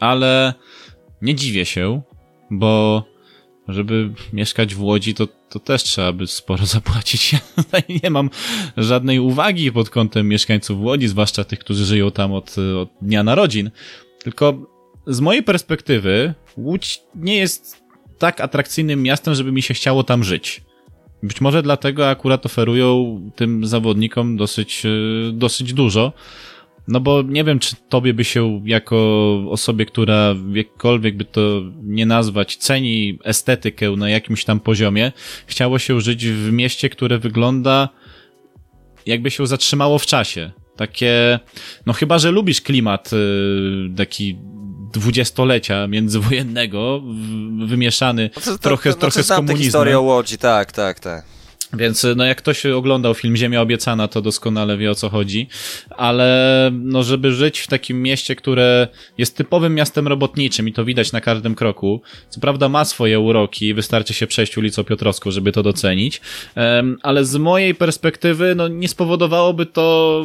ale 0.00 0.54
nie 1.22 1.34
dziwię 1.34 1.64
się, 1.64 2.02
bo 2.50 3.02
żeby 3.68 4.10
mieszkać 4.32 4.74
w 4.74 4.82
Łodzi, 4.82 5.14
to, 5.14 5.28
to 5.52 5.60
też 5.60 5.82
trzeba 5.82 6.12
by 6.12 6.26
sporo 6.26 6.66
zapłacić. 6.76 7.32
Ja 7.32 7.38
nie 8.02 8.10
mam 8.10 8.30
żadnej 8.76 9.18
uwagi 9.18 9.72
pod 9.72 9.90
kątem 9.90 10.28
mieszkańców 10.28 10.80
Łodzi, 10.80 11.08
zwłaszcza 11.08 11.44
tych, 11.44 11.58
którzy 11.58 11.84
żyją 11.84 12.10
tam 12.10 12.32
od, 12.32 12.56
od 12.80 12.88
dnia 13.02 13.22
narodzin. 13.22 13.70
Tylko 14.22 14.54
z 15.06 15.20
mojej 15.20 15.42
perspektywy 15.42 16.34
Łódź 16.56 17.00
nie 17.14 17.36
jest 17.36 17.82
tak 18.18 18.40
atrakcyjnym 18.40 19.02
miastem, 19.02 19.34
żeby 19.34 19.52
mi 19.52 19.62
się 19.62 19.74
chciało 19.74 20.04
tam 20.04 20.24
żyć. 20.24 20.62
Być 21.22 21.40
może 21.40 21.62
dlatego 21.62 22.08
akurat 22.10 22.46
oferują 22.46 23.20
tym 23.36 23.66
zawodnikom 23.66 24.36
dosyć, 24.36 24.82
dosyć 25.32 25.72
dużo. 25.72 26.12
No 26.88 27.00
bo 27.00 27.22
nie 27.22 27.44
wiem, 27.44 27.58
czy 27.58 27.76
tobie 27.88 28.14
by 28.14 28.24
się 28.24 28.62
jako 28.64 28.96
osobie, 29.50 29.86
która 29.86 30.34
jakkolwiek 30.52 31.16
by 31.16 31.24
to 31.24 31.62
nie 31.82 32.06
nazwać, 32.06 32.56
ceni 32.56 33.18
estetykę 33.24 33.90
na 33.90 34.10
jakimś 34.10 34.44
tam 34.44 34.60
poziomie, 34.60 35.12
chciało 35.46 35.78
się 35.78 36.00
żyć 36.00 36.26
w 36.26 36.52
mieście, 36.52 36.88
które 36.88 37.18
wygląda 37.18 37.88
jakby 39.06 39.30
się 39.30 39.46
zatrzymało 39.46 39.98
w 39.98 40.06
czasie. 40.06 40.52
Takie, 40.76 41.40
no 41.86 41.92
chyba, 41.92 42.18
że 42.18 42.30
lubisz 42.30 42.60
klimat 42.60 43.10
y, 43.12 43.16
taki 43.96 44.38
dwudziestolecia 44.92 45.86
międzywojennego, 45.86 47.02
wymieszany 47.66 48.30
no 48.36 48.42
to, 48.42 48.50
to, 48.50 48.58
trochę, 48.58 48.90
to, 48.90 48.96
no 48.96 49.00
trochę 49.00 49.22
z 49.22 49.28
komunizmem. 49.28 49.62
historię 49.62 49.98
o 49.98 50.02
Łodzi, 50.02 50.38
tak, 50.38 50.72
tak, 50.72 51.00
tak. 51.00 51.31
Więc 51.72 52.06
no 52.16 52.24
jak 52.24 52.38
ktoś 52.38 52.66
oglądał 52.66 53.14
film 53.14 53.36
Ziemia 53.36 53.60
Obiecana, 53.60 54.08
to 54.08 54.22
doskonale 54.22 54.76
wie 54.76 54.90
o 54.90 54.94
co 54.94 55.08
chodzi, 55.08 55.48
ale 55.90 56.70
no 56.74 57.02
żeby 57.02 57.32
żyć 57.32 57.58
w 57.60 57.66
takim 57.66 58.02
mieście, 58.02 58.36
które 58.36 58.88
jest 59.18 59.36
typowym 59.36 59.74
miastem 59.74 60.08
robotniczym 60.08 60.68
i 60.68 60.72
to 60.72 60.84
widać 60.84 61.12
na 61.12 61.20
każdym 61.20 61.54
kroku, 61.54 62.00
co 62.28 62.40
prawda 62.40 62.68
ma 62.68 62.84
swoje 62.84 63.20
uroki, 63.20 63.74
wystarczy 63.74 64.14
się 64.14 64.26
przejść 64.26 64.58
ulicą 64.58 64.84
Piotrowską, 64.84 65.30
żeby 65.30 65.52
to 65.52 65.62
docenić, 65.62 66.20
ale 67.02 67.24
z 67.24 67.36
mojej 67.36 67.74
perspektywy 67.74 68.54
no 68.54 68.68
nie 68.68 68.88
spowodowałoby 68.88 69.66
to, 69.66 70.24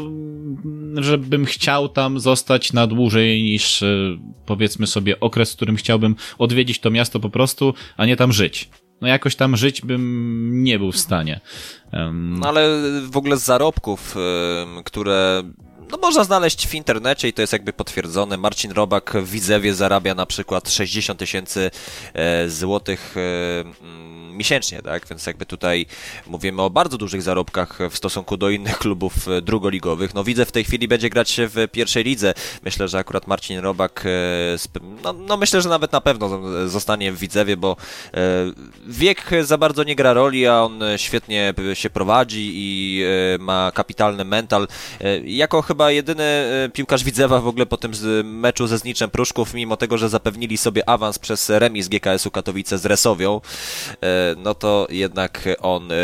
żebym 0.96 1.46
chciał 1.46 1.90
tam 1.90 2.20
zostać 2.20 2.74
na 2.74 2.88
dłużej 2.88 3.44
niż 3.44 3.84
e, 3.84 4.18
powiedzmy 4.46 4.88
sobie 4.88 5.20
okres, 5.20 5.54
w 5.54 5.56
którym 5.56 5.76
chciałbym 5.76 6.16
odwiedzić 6.38 6.80
to 6.80 6.92
miasto 6.92 7.20
po 7.20 7.30
prostu, 7.30 7.74
a 7.98 8.06
nie 8.06 8.16
tam 8.16 8.34
żyć 8.34 8.70
no 9.02 9.08
jakoś 9.08 9.36
tam 9.36 9.58
żyć 9.58 9.82
bym 9.82 10.64
nie 10.64 10.80
był 10.80 10.92
w 10.92 10.98
stanie. 10.98 11.40
Um... 11.94 12.40
No 12.40 12.48
ale 12.48 12.82
w 13.02 13.18
ogóle 13.18 13.38
z 13.38 13.44
zarobków, 13.44 14.16
które 14.86 15.44
no 15.92 15.98
można 15.98 16.24
znaleźć 16.24 16.68
w 16.68 16.76
internecie 16.76 17.28
i 17.28 17.34
to 17.34 17.42
jest 17.42 17.54
jakby 17.54 17.74
potwierdzone. 17.74 18.38
Marcin 18.38 18.72
Robak 18.72 19.14
w 19.14 19.30
Widzewie 19.30 19.74
zarabia 19.74 20.16
na 20.16 20.26
przykład 20.26 20.70
60 20.70 21.20
tysięcy 21.20 21.72
e, 22.14 22.50
złotych 22.50 23.16
e, 23.18 23.64
miesięcznie, 24.38 24.82
tak? 24.82 25.08
Więc 25.08 25.26
jakby 25.26 25.46
tutaj 25.46 25.86
mówimy 26.28 26.62
o 26.62 26.70
bardzo 26.70 26.98
dużych 26.98 27.22
zarobkach 27.22 27.80
w 27.92 27.98
stosunku 27.98 28.38
do 28.38 28.50
innych 28.50 28.78
klubów 28.78 29.28
e, 29.28 29.42
drugoligowych. 29.42 30.14
No 30.14 30.24
widzę 30.24 30.46
w 30.46 30.52
tej 30.52 30.64
chwili 30.64 30.88
będzie 30.88 31.10
grać 31.10 31.40
w 31.40 31.68
pierwszej 31.72 32.04
lidze. 32.04 32.34
Myślę, 32.64 32.88
że 32.88 32.98
akurat 32.98 33.28
Marcin 33.28 33.60
Robak, 33.60 34.04
e, 34.06 34.82
no, 35.04 35.14
no 35.14 35.38
myślę, 35.38 35.62
że 35.62 35.70
nawet 35.70 35.92
na 35.92 36.02
pewno 36.02 36.42
zostanie 36.70 37.12
w 37.12 37.20
Widzewie, 37.20 37.58
bo 37.58 37.76
e, 38.14 38.18
wiek 38.88 39.32
za 39.42 39.58
bardzo 39.58 39.84
nie 39.84 39.96
gra 39.96 40.14
roli, 40.14 40.48
a 40.48 40.62
on 40.62 40.80
świetnie 40.98 41.54
się 41.74 41.90
prowadzi 41.90 42.52
i 42.54 43.04
ma 43.40 43.72
kapitalny 43.76 44.26
mental. 44.26 44.68
Jako 45.24 45.62
chyba 45.62 45.92
jedyny 45.92 46.24
piłkarz 46.74 47.04
Widzewa 47.04 47.42
w 47.42 47.48
ogóle 47.48 47.66
po 47.66 47.78
tym 47.78 47.92
meczu 48.24 48.68
ze 48.68 48.78
Zniczem 48.78 49.10
Pruszków, 49.10 49.54
mimo 49.54 49.78
tego, 49.78 49.98
że 49.98 50.10
zapewnili 50.10 50.58
sobie 50.58 50.90
awans 50.90 51.20
przez 51.20 51.50
remis 51.50 51.88
GKS-u 51.88 52.32
Katowice 52.32 52.78
z 52.78 52.86
Resowią, 52.86 53.42
no 54.38 54.54
to 54.54 54.88
jednak 54.90 55.48
on, 55.62 55.92
e, 55.92 55.96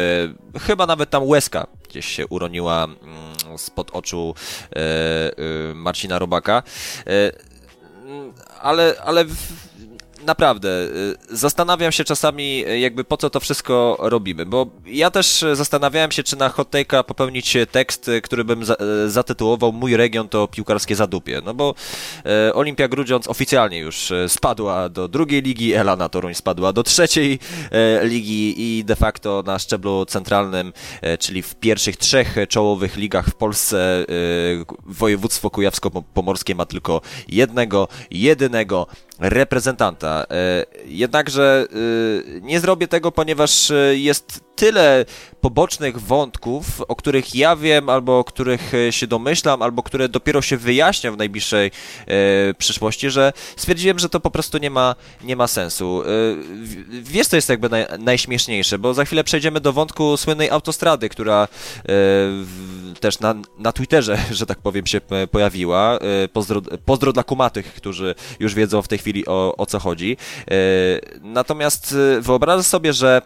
chyba 0.59 0.85
nawet 0.85 1.09
tam 1.09 1.23
łezka 1.23 1.67
gdzieś 1.89 2.05
się 2.05 2.27
uroniła 2.27 2.83
mm, 2.83 3.57
spod 3.57 3.91
oczu 3.91 4.35
e, 4.71 4.77
e, 4.79 5.33
Marcina 5.73 6.19
Robaka. 6.19 6.63
Ale, 8.61 8.95
ale 9.05 9.25
naprawdę, 10.23 10.69
y, 11.31 11.37
zastanawiam 11.37 11.91
się 11.91 12.03
czasami, 12.03 12.65
y, 12.67 12.79
jakby 12.79 13.03
po 13.03 13.17
co 13.17 13.29
to 13.29 13.39
wszystko 13.39 13.97
robimy, 13.99 14.45
bo 14.45 14.67
ja 14.85 15.11
też 15.11 15.45
zastanawiałem 15.53 16.11
się, 16.11 16.23
czy 16.23 16.35
na 16.35 16.49
hot 16.49 16.73
popełnić 17.07 17.57
tekst, 17.71 18.07
y, 18.07 18.21
który 18.21 18.43
bym 18.43 18.65
za, 18.65 18.75
zatytułował 19.07 19.71
Mój 19.71 19.97
region 19.97 20.29
to 20.29 20.47
piłkarskie 20.47 20.95
zadupie, 20.95 21.41
no 21.45 21.53
bo 21.53 21.75
e, 22.25 22.53
Olimpia 22.53 22.87
Grudziądz 22.87 23.27
oficjalnie 23.27 23.79
już 23.79 24.13
spadła 24.27 24.89
do 24.89 25.07
drugiej 25.07 25.41
ligi, 25.41 25.73
Elana 25.73 26.09
Toruń 26.09 26.33
spadła 26.33 26.73
do 26.73 26.83
trzeciej 26.83 27.39
e, 27.71 28.07
ligi 28.07 28.55
i 28.57 28.83
de 28.85 28.95
facto 28.95 29.43
na 29.45 29.59
szczeblu 29.59 30.05
centralnym, 30.05 30.73
e, 31.01 31.17
czyli 31.17 31.41
w 31.41 31.55
pierwszych 31.55 31.97
trzech 31.97 32.35
czołowych 32.49 32.97
ligach 32.97 33.25
w 33.25 33.35
Polsce 33.35 34.05
województwo 34.85 35.49
kujawsko-pomorskie 35.49 36.55
ma 36.55 36.65
tylko 36.65 37.01
jednego, 37.27 37.87
jedynego 38.11 38.87
reprezentanta. 39.19 40.25
E, 40.31 40.65
jednakże 40.85 41.67
e, 41.69 42.41
nie 42.41 42.59
zrobię 42.59 42.87
tego, 42.87 43.11
ponieważ 43.11 43.71
e, 43.71 43.97
jest 43.97 44.41
tyle 44.55 45.05
pobocznych 45.41 46.01
wątków, 46.01 46.81
o 46.87 46.95
których 46.95 47.35
ja 47.35 47.55
wiem, 47.55 47.89
albo 47.89 48.19
o 48.19 48.23
których 48.23 48.71
się 48.91 49.07
domyślam, 49.07 49.61
albo 49.61 49.83
które 49.83 50.09
dopiero 50.09 50.41
się 50.41 50.57
wyjaśnią 50.57 51.13
w 51.13 51.17
najbliższej 51.17 51.71
e, 52.07 52.53
przyszłości, 52.53 53.09
że 53.09 53.33
stwierdziłem, 53.57 53.99
że 53.99 54.09
to 54.09 54.19
po 54.19 54.31
prostu 54.31 54.57
nie 54.57 54.69
ma, 54.69 54.95
nie 55.23 55.35
ma 55.35 55.47
sensu. 55.47 56.03
E, 56.03 56.07
wiesz, 57.01 57.27
co 57.27 57.35
jest 57.35 57.49
jakby 57.49 57.69
naj, 57.69 57.85
najśmieszniejsze, 57.99 58.79
bo 58.79 58.93
za 58.93 59.05
chwilę 59.05 59.23
przejdziemy 59.23 59.59
do 59.59 59.73
wątku 59.73 60.17
słynnej 60.17 60.49
autostrady, 60.49 61.09
która 61.09 61.47
e, 61.77 61.89
też 62.99 63.19
na, 63.19 63.35
na 63.57 63.71
Twitterze, 63.71 64.17
że 64.31 64.45
tak 64.45 64.57
powiem, 64.57 64.87
się 64.87 65.01
pojawiła. 65.31 65.97
E, 65.97 66.27
pozdro, 66.27 66.61
pozdro 66.85 67.13
dla 67.13 67.23
kumatych, 67.23 67.73
którzy 67.73 68.15
już 68.39 68.53
wiedzą 68.53 68.81
w 68.81 68.87
tej 68.87 68.97
chwili 68.97 69.27
o, 69.27 69.55
o 69.57 69.65
co 69.65 69.79
chodzi. 69.79 70.17
E, 70.51 70.55
natomiast 71.21 71.95
e, 72.17 72.21
wyobrażę 72.21 72.63
sobie, 72.63 72.93
że 72.93 73.21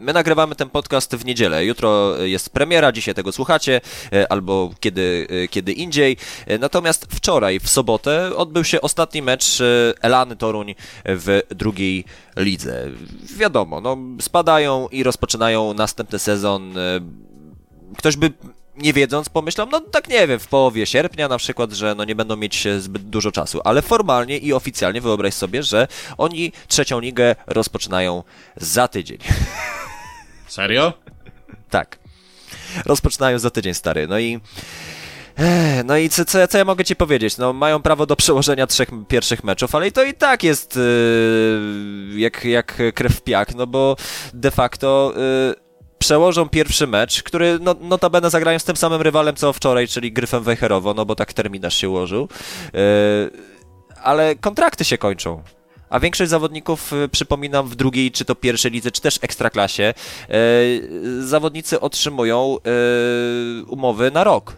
my 0.00 0.12
nagrywamy 0.12 0.54
ten 0.54 0.70
podcast 0.70 1.16
w 1.16 1.24
niedzielę. 1.24 1.64
Jutro 1.64 2.16
jest 2.16 2.50
premiera, 2.50 2.92
dzisiaj 2.92 3.14
tego 3.14 3.32
słuchacie, 3.32 3.80
albo 4.28 4.70
kiedy, 4.80 5.26
kiedy 5.50 5.72
indziej. 5.72 6.16
Natomiast 6.60 7.06
wczoraj, 7.10 7.60
w 7.60 7.68
sobotę, 7.68 8.36
odbył 8.36 8.64
się 8.64 8.80
ostatni 8.80 9.22
mecz 9.22 9.62
Elany 10.00 10.36
Toruń 10.36 10.74
w 11.04 11.42
drugiej 11.50 12.04
lidze. 12.36 12.90
Wiadomo, 13.36 13.80
no, 13.80 13.96
spadają 14.20 14.88
i 14.88 15.02
rozpoczynają 15.02 15.74
następny 15.74 16.18
sezon 16.18 16.74
ktoś 17.98 18.16
by 18.16 18.32
nie 18.80 18.92
wiedząc 18.92 19.28
pomyślał, 19.28 19.68
no 19.72 19.80
tak 19.80 20.08
nie 20.08 20.26
wiem, 20.26 20.40
w 20.40 20.46
połowie 20.46 20.86
sierpnia 20.86 21.28
na 21.28 21.38
przykład, 21.38 21.72
że 21.72 21.94
no 21.94 22.04
nie 22.04 22.14
będą 22.14 22.36
mieć 22.36 22.68
zbyt 22.78 23.02
dużo 23.02 23.32
czasu, 23.32 23.60
ale 23.64 23.82
formalnie 23.82 24.38
i 24.38 24.52
oficjalnie 24.52 25.00
wyobraź 25.00 25.34
sobie, 25.34 25.62
że 25.62 25.88
oni 26.18 26.52
trzecią 26.68 27.00
ligę 27.00 27.36
rozpoczynają 27.46 28.22
za 28.56 28.88
tydzień. 28.88 29.18
Serio? 30.48 30.92
tak. 31.70 31.98
Rozpoczynają 32.86 33.38
za 33.38 33.50
tydzień, 33.50 33.74
stary. 33.74 34.08
No 34.08 34.18
i 34.18 34.40
no 35.84 35.96
i 35.96 36.08
co, 36.08 36.24
co, 36.24 36.48
co, 36.48 36.58
ja 36.58 36.64
mogę 36.64 36.84
ci 36.84 36.96
powiedzieć? 36.96 37.38
No, 37.38 37.52
mają 37.52 37.82
prawo 37.82 38.06
do 38.06 38.16
przełożenia 38.16 38.66
trzech 38.66 38.88
pierwszych 39.08 39.44
meczów, 39.44 39.74
ale 39.74 39.90
to 39.90 40.04
i 40.04 40.14
tak 40.14 40.44
jest 40.44 40.76
yy, 40.76 42.20
jak, 42.20 42.44
jak 42.44 42.82
krew 42.94 43.12
w 43.12 43.22
piach, 43.22 43.54
no 43.54 43.66
bo 43.66 43.96
de 44.34 44.50
facto 44.50 45.12
yy, 45.16 45.69
przełożą 46.00 46.48
pierwszy 46.48 46.86
mecz, 46.86 47.22
który 47.22 47.58
no, 47.60 47.74
notabene 47.80 48.30
zagrają 48.30 48.58
z 48.58 48.64
tym 48.64 48.76
samym 48.76 49.02
rywalem 49.02 49.36
co 49.36 49.52
wczoraj, 49.52 49.88
czyli 49.88 50.12
Gryfem 50.12 50.42
Wejherowo, 50.42 50.94
no 50.94 51.06
bo 51.06 51.14
tak 51.14 51.32
terminarz 51.32 51.74
się 51.74 51.88
ułożył. 51.88 52.28
Yy, 52.72 52.80
ale 54.02 54.36
kontrakty 54.36 54.84
się 54.84 54.98
kończą. 54.98 55.42
A 55.90 56.00
większość 56.00 56.30
zawodników, 56.30 56.92
yy, 56.92 57.08
przypominam, 57.08 57.68
w 57.68 57.76
drugiej, 57.76 58.10
czy 58.10 58.24
to 58.24 58.34
pierwszej 58.34 58.70
lidze, 58.70 58.90
czy 58.90 59.00
też 59.00 59.18
ekstraklasie, 59.22 59.94
yy, 60.28 61.26
zawodnicy 61.26 61.80
otrzymują 61.80 62.56
umowy 63.68 64.10
na 64.10 64.24
rok. 64.24 64.56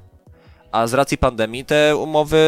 A 0.73 0.87
z 0.87 0.95
racji 0.95 1.19
pandemii 1.19 1.65
te 1.65 1.97
umowy 1.97 2.39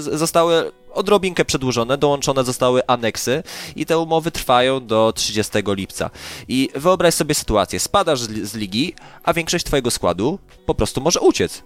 zostały 0.00 0.72
odrobinkę 0.94 1.44
przedłużone, 1.44 1.98
dołączone 1.98 2.44
zostały 2.44 2.86
aneksy 2.86 3.42
i 3.76 3.86
te 3.86 3.98
umowy 3.98 4.30
trwają 4.30 4.86
do 4.86 5.12
30 5.12 5.52
lipca. 5.66 6.10
I 6.48 6.68
wyobraź 6.74 7.14
sobie 7.14 7.34
sytuację, 7.34 7.80
spadasz 7.80 8.20
z, 8.20 8.54
ligi, 8.54 8.94
a 9.24 9.32
większość 9.32 9.64
twojego 9.64 9.90
składu 9.90 10.38
po 10.66 10.74
prostu 10.74 11.00
może 11.00 11.20
uciec. 11.20 11.62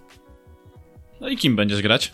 No 1.21 1.29
i 1.29 1.37
kim 1.37 1.55
będziesz 1.55 1.81
grać? 1.81 2.13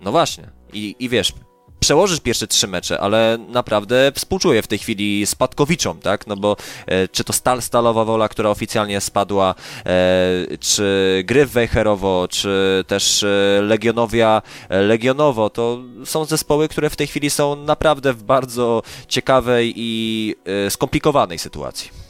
No 0.00 0.12
właśnie. 0.12 0.50
I, 0.72 0.96
i 0.98 1.08
wiesz, 1.08 1.32
przełożysz 1.80 2.20
pierwsze 2.20 2.46
trzy 2.46 2.66
mecze, 2.66 3.00
ale 3.00 3.38
naprawdę 3.48 4.12
współczuję 4.14 4.62
w 4.62 4.66
tej 4.66 4.78
chwili 4.78 5.26
spadkowiczom, 5.26 5.98
tak? 5.98 6.26
No 6.26 6.36
bo 6.36 6.56
e, 6.86 7.08
czy 7.08 7.24
to 7.24 7.32
Stal 7.32 7.62
Stalowa 7.62 8.04
Wola, 8.04 8.28
która 8.28 8.50
oficjalnie 8.50 9.00
spadła, 9.00 9.54
e, 9.86 10.58
czy 10.60 11.22
Gry 11.26 11.46
Wejherowo, 11.46 12.28
czy 12.30 12.84
też 12.86 13.22
e, 13.22 13.60
Legionowia 13.62 14.42
e, 14.68 14.80
Legionowo, 14.82 15.50
to 15.50 15.82
są 16.04 16.24
zespoły, 16.24 16.68
które 16.68 16.90
w 16.90 16.96
tej 16.96 17.06
chwili 17.06 17.30
są 17.30 17.56
naprawdę 17.56 18.12
w 18.12 18.22
bardzo 18.22 18.82
ciekawej 19.08 19.72
i 19.76 20.34
e, 20.66 20.70
skomplikowanej 20.70 21.38
sytuacji 21.38 22.05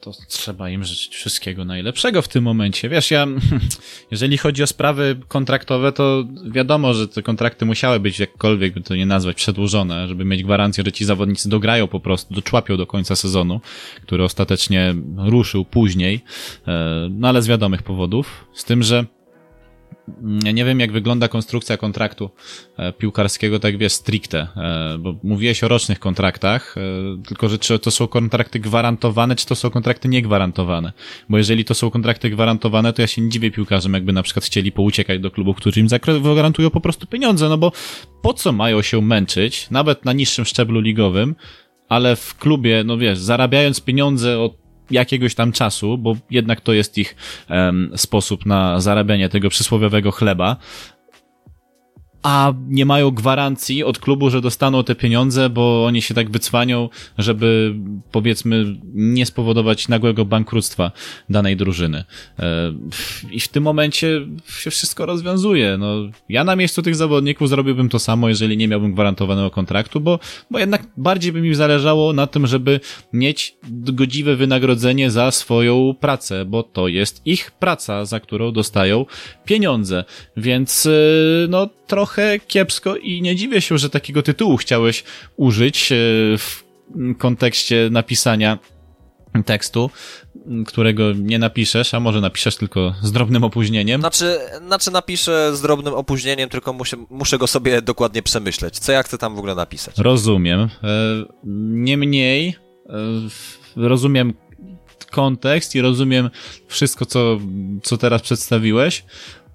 to 0.00 0.12
trzeba 0.28 0.70
im 0.70 0.84
życzyć 0.84 1.14
wszystkiego 1.14 1.64
najlepszego 1.64 2.22
w 2.22 2.28
tym 2.28 2.44
momencie. 2.44 2.88
Wiesz, 2.88 3.10
ja, 3.10 3.26
jeżeli 4.10 4.38
chodzi 4.38 4.62
o 4.62 4.66
sprawy 4.66 5.16
kontraktowe, 5.28 5.92
to 5.92 6.24
wiadomo, 6.50 6.94
że 6.94 7.08
te 7.08 7.22
kontrakty 7.22 7.64
musiały 7.64 8.00
być 8.00 8.18
jakkolwiek 8.18 8.74
by 8.74 8.80
to 8.80 8.96
nie 8.96 9.06
nazwać 9.06 9.36
przedłużone, 9.36 10.08
żeby 10.08 10.24
mieć 10.24 10.42
gwarancję, 10.42 10.84
że 10.86 10.92
ci 10.92 11.04
zawodnicy 11.04 11.48
dograją 11.48 11.88
po 11.88 12.00
prostu, 12.00 12.34
doczłapią 12.34 12.76
do 12.76 12.86
końca 12.86 13.16
sezonu, 13.16 13.60
który 14.02 14.24
ostatecznie 14.24 14.94
ruszył 15.16 15.64
później, 15.64 16.20
e, 16.66 17.08
no 17.10 17.28
ale 17.28 17.42
z 17.42 17.46
wiadomych 17.46 17.82
powodów. 17.82 18.44
Z 18.54 18.64
tym, 18.64 18.82
że 18.82 19.04
ja 20.44 20.52
nie 20.52 20.64
wiem, 20.64 20.80
jak 20.80 20.92
wygląda 20.92 21.28
konstrukcja 21.28 21.76
kontraktu 21.76 22.30
e, 22.76 22.92
piłkarskiego, 22.92 23.58
tak 23.58 23.78
wiesz, 23.78 23.92
stricte, 23.92 24.48
e, 24.56 24.98
bo 24.98 25.14
mówiłeś 25.22 25.64
o 25.64 25.68
rocznych 25.68 25.98
kontraktach, 25.98 26.74
e, 26.78 27.22
tylko 27.28 27.48
że 27.48 27.58
czy 27.58 27.78
to 27.78 27.90
są 27.90 28.06
kontrakty 28.06 28.60
gwarantowane, 28.60 29.36
czy 29.36 29.46
to 29.46 29.54
są 29.54 29.70
kontrakty 29.70 30.08
niegwarantowane. 30.08 30.92
Bo 31.28 31.38
jeżeli 31.38 31.64
to 31.64 31.74
są 31.74 31.90
kontrakty 31.90 32.30
gwarantowane, 32.30 32.92
to 32.92 33.02
ja 33.02 33.08
się 33.08 33.22
nie 33.22 33.28
dziwię 33.28 33.50
piłkarzom, 33.50 33.94
jakby 33.94 34.12
na 34.12 34.22
przykład 34.22 34.44
chcieli 34.44 34.72
pouciekać 34.72 35.20
do 35.20 35.30
klubów, 35.30 35.56
którzy 35.56 35.80
im 35.80 35.88
zagwarantują 35.88 36.70
po 36.70 36.80
prostu 36.80 37.06
pieniądze, 37.06 37.48
no 37.48 37.58
bo 37.58 37.72
po 38.22 38.34
co 38.34 38.52
mają 38.52 38.82
się 38.82 39.02
męczyć, 39.02 39.70
nawet 39.70 40.04
na 40.04 40.12
niższym 40.12 40.44
szczeblu 40.44 40.80
ligowym, 40.80 41.34
ale 41.88 42.16
w 42.16 42.34
klubie, 42.38 42.84
no 42.84 42.98
wiesz, 42.98 43.18
zarabiając 43.18 43.80
pieniądze 43.80 44.40
od 44.40 44.61
jakiegoś 44.90 45.34
tam 45.34 45.52
czasu, 45.52 45.98
bo 45.98 46.16
jednak 46.30 46.60
to 46.60 46.72
jest 46.72 46.98
ich 46.98 47.16
um, 47.50 47.92
sposób 47.96 48.46
na 48.46 48.80
zarabianie 48.80 49.28
tego 49.28 49.48
przysłowiowego 49.48 50.10
chleba, 50.10 50.56
a 52.22 52.52
nie 52.68 52.86
mają 52.86 53.10
gwarancji 53.10 53.84
od 53.84 53.98
klubu, 53.98 54.30
że 54.30 54.40
dostaną 54.40 54.84
te 54.84 54.94
pieniądze, 54.94 55.50
bo 55.50 55.84
oni 55.86 56.02
się 56.02 56.14
tak 56.14 56.30
wycwanią, 56.30 56.88
żeby 57.18 57.74
powiedzmy 58.12 58.76
nie 58.94 59.26
spowodować 59.26 59.88
nagłego 59.88 60.24
bankructwa 60.24 60.92
danej 61.30 61.56
drużyny. 61.56 62.04
E, 62.38 62.72
I 63.30 63.40
w 63.40 63.48
tym 63.48 63.62
momencie 63.62 64.20
się 64.58 64.70
wszystko 64.70 65.06
rozwiązuje. 65.06 65.76
No, 65.78 65.94
ja 66.28 66.44
na 66.44 66.56
miejscu 66.56 66.82
tych 66.82 66.96
zawodników 66.96 67.48
zrobiłbym 67.48 67.88
to 67.88 67.98
samo, 67.98 68.28
jeżeli 68.28 68.56
nie 68.56 68.68
miałbym 68.68 68.92
gwarantowanego 68.92 69.50
kontraktu, 69.50 70.00
bo, 70.00 70.18
bo 70.50 70.58
jednak 70.58 70.86
bardziej 70.96 71.32
by 71.32 71.40
mi 71.40 71.54
zależało 71.54 72.12
na 72.12 72.26
tym, 72.26 72.46
żeby 72.46 72.80
mieć 73.12 73.56
godziwe 73.70 74.36
wynagrodzenie 74.36 75.10
za 75.10 75.30
swoją 75.30 75.94
pracę, 76.00 76.44
bo 76.44 76.62
to 76.62 76.88
jest 76.88 77.22
ich 77.24 77.50
praca, 77.50 78.04
za 78.04 78.20
którą 78.20 78.52
dostają 78.52 79.06
pieniądze. 79.44 80.04
Więc 80.36 80.86
e, 80.86 80.90
no 81.48 81.68
trochę 81.86 82.11
kiepsko 82.46 82.96
i 82.96 83.22
nie 83.22 83.36
dziwię 83.36 83.60
się, 83.60 83.78
że 83.78 83.90
takiego 83.90 84.22
tytułu 84.22 84.56
chciałeś 84.56 85.04
użyć 85.36 85.92
e, 85.92 85.96
w 86.38 86.64
kontekście 87.18 87.88
napisania 87.90 88.58
tekstu, 89.46 89.90
którego 90.66 91.12
nie 91.12 91.38
napiszesz, 91.38 91.94
a 91.94 92.00
może 92.00 92.20
napiszesz 92.20 92.56
tylko 92.56 92.94
z 93.02 93.12
drobnym 93.12 93.44
opóźnieniem. 93.44 94.00
Znaczy, 94.00 94.38
znaczy 94.66 94.90
napiszę 94.90 95.56
z 95.56 95.60
drobnym 95.60 95.94
opóźnieniem, 95.94 96.48
tylko 96.48 96.72
muszę, 96.72 96.96
muszę 97.10 97.38
go 97.38 97.46
sobie 97.46 97.82
dokładnie 97.82 98.22
przemyśleć. 98.22 98.78
Co 98.78 98.92
ja 98.92 99.02
chcę 99.02 99.18
tam 99.18 99.34
w 99.34 99.38
ogóle 99.38 99.54
napisać? 99.54 99.98
Rozumiem. 99.98 100.60
E, 100.60 100.68
niemniej 101.44 102.56
e, 102.88 102.92
rozumiem 103.76 104.34
kontekst 105.10 105.74
i 105.74 105.80
rozumiem 105.80 106.30
wszystko, 106.66 107.06
co, 107.06 107.38
co 107.82 107.98
teraz 107.98 108.22
przedstawiłeś. 108.22 109.04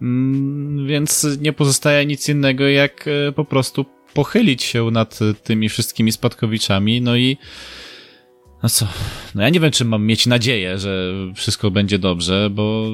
Mm, 0.02 0.88
więc 0.88 1.28
nie 1.42 1.54
pozostaje 1.54 2.06
nic 2.06 2.30
innego, 2.30 2.68
jak 2.68 3.06
e, 3.08 3.32
po 3.32 3.46
prostu 3.46 3.86
pochylić 4.14 4.64
się 4.64 4.92
nad 4.92 5.20
tymi 5.44 5.70
wszystkimi 5.70 6.12
spadkowiczami, 6.12 7.02
no 7.02 7.16
i 7.16 7.38
no 8.64 8.70
co, 8.70 8.88
no 9.36 9.42
ja 9.42 9.50
nie 9.50 9.60
wiem, 9.60 9.72
czy 9.72 9.86
mam 9.86 10.06
mieć 10.06 10.28
nadzieję, 10.28 10.78
że 10.78 11.14
wszystko 11.36 11.72
będzie 11.72 12.00
dobrze, 12.00 12.50
bo 12.52 12.86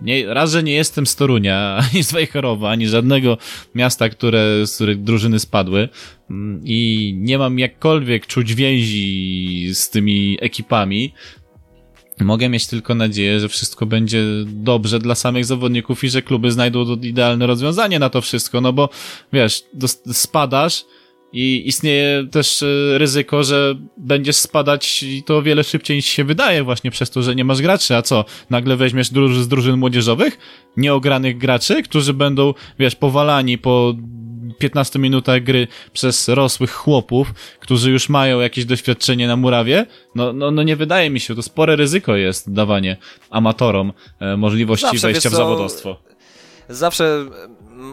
nie, 0.00 0.34
raz, 0.34 0.52
że 0.52 0.62
nie 0.62 0.72
jestem 0.72 1.06
z 1.06 1.16
Torunia, 1.16 1.76
ani 1.92 2.04
z 2.04 2.12
Wejherowa, 2.12 2.70
ani 2.70 2.88
żadnego 2.88 3.38
miasta, 3.74 4.08
które, 4.08 4.66
z 4.66 4.74
których 4.74 5.02
drużyny 5.02 5.38
spadły 5.38 5.88
mm, 6.30 6.62
i 6.64 7.12
nie 7.16 7.38
mam 7.38 7.58
jakkolwiek 7.58 8.26
czuć 8.26 8.54
więzi 8.54 9.68
z 9.74 9.90
tymi 9.90 10.38
ekipami, 10.40 11.12
Mogę 12.20 12.48
mieć 12.48 12.66
tylko 12.66 12.94
nadzieję, 12.94 13.40
że 13.40 13.48
wszystko 13.48 13.86
będzie 13.86 14.24
dobrze 14.46 14.98
dla 14.98 15.14
samych 15.14 15.44
zawodników 15.44 16.04
i 16.04 16.08
że 16.08 16.22
kluby 16.22 16.52
znajdą 16.52 16.96
idealne 17.02 17.46
rozwiązanie 17.46 17.98
na 17.98 18.10
to 18.10 18.20
wszystko, 18.20 18.60
no 18.60 18.72
bo 18.72 18.88
wiesz, 19.32 19.64
spadasz 20.12 20.84
i 21.32 21.62
istnieje 21.66 22.26
też 22.30 22.62
e, 22.62 22.98
ryzyko, 22.98 23.44
że 23.44 23.74
będziesz 23.96 24.36
spadać 24.36 25.02
i 25.02 25.22
to 25.22 25.36
o 25.36 25.42
wiele 25.42 25.64
szybciej 25.64 25.96
niż 25.96 26.06
się 26.06 26.24
wydaje 26.24 26.64
właśnie 26.64 26.90
przez 26.90 27.10
to, 27.10 27.22
że 27.22 27.34
nie 27.34 27.44
masz 27.44 27.62
graczy, 27.62 27.96
a 27.96 28.02
co? 28.02 28.24
Nagle 28.50 28.76
weźmiesz 28.76 29.10
druż 29.10 29.38
z 29.38 29.48
drużyn 29.48 29.76
młodzieżowych, 29.76 30.38
nieogranych 30.76 31.38
graczy, 31.38 31.82
którzy 31.82 32.14
będą, 32.14 32.54
wiesz, 32.78 32.96
powalani 32.96 33.58
po 33.58 33.94
15 34.58 34.98
minutach 34.98 35.42
gry 35.42 35.66
przez 35.92 36.28
rosłych 36.28 36.72
chłopów, 36.72 37.34
którzy 37.60 37.90
już 37.90 38.08
mają 38.08 38.40
jakieś 38.40 38.64
doświadczenie 38.64 39.28
na 39.28 39.36
murawie, 39.36 39.86
no, 40.14 40.32
no, 40.32 40.50
no 40.50 40.62
nie 40.62 40.76
wydaje 40.76 41.10
mi 41.10 41.20
się, 41.20 41.34
to 41.34 41.42
spore 41.42 41.76
ryzyko 41.76 42.16
jest 42.16 42.52
dawanie 42.52 42.96
amatorom 43.30 43.92
e, 44.20 44.36
możliwości 44.36 44.86
Zawsze, 44.86 45.06
wejścia 45.06 45.30
w 45.30 45.34
zawodowstwo. 45.34 45.96
Zawsze 46.68 47.26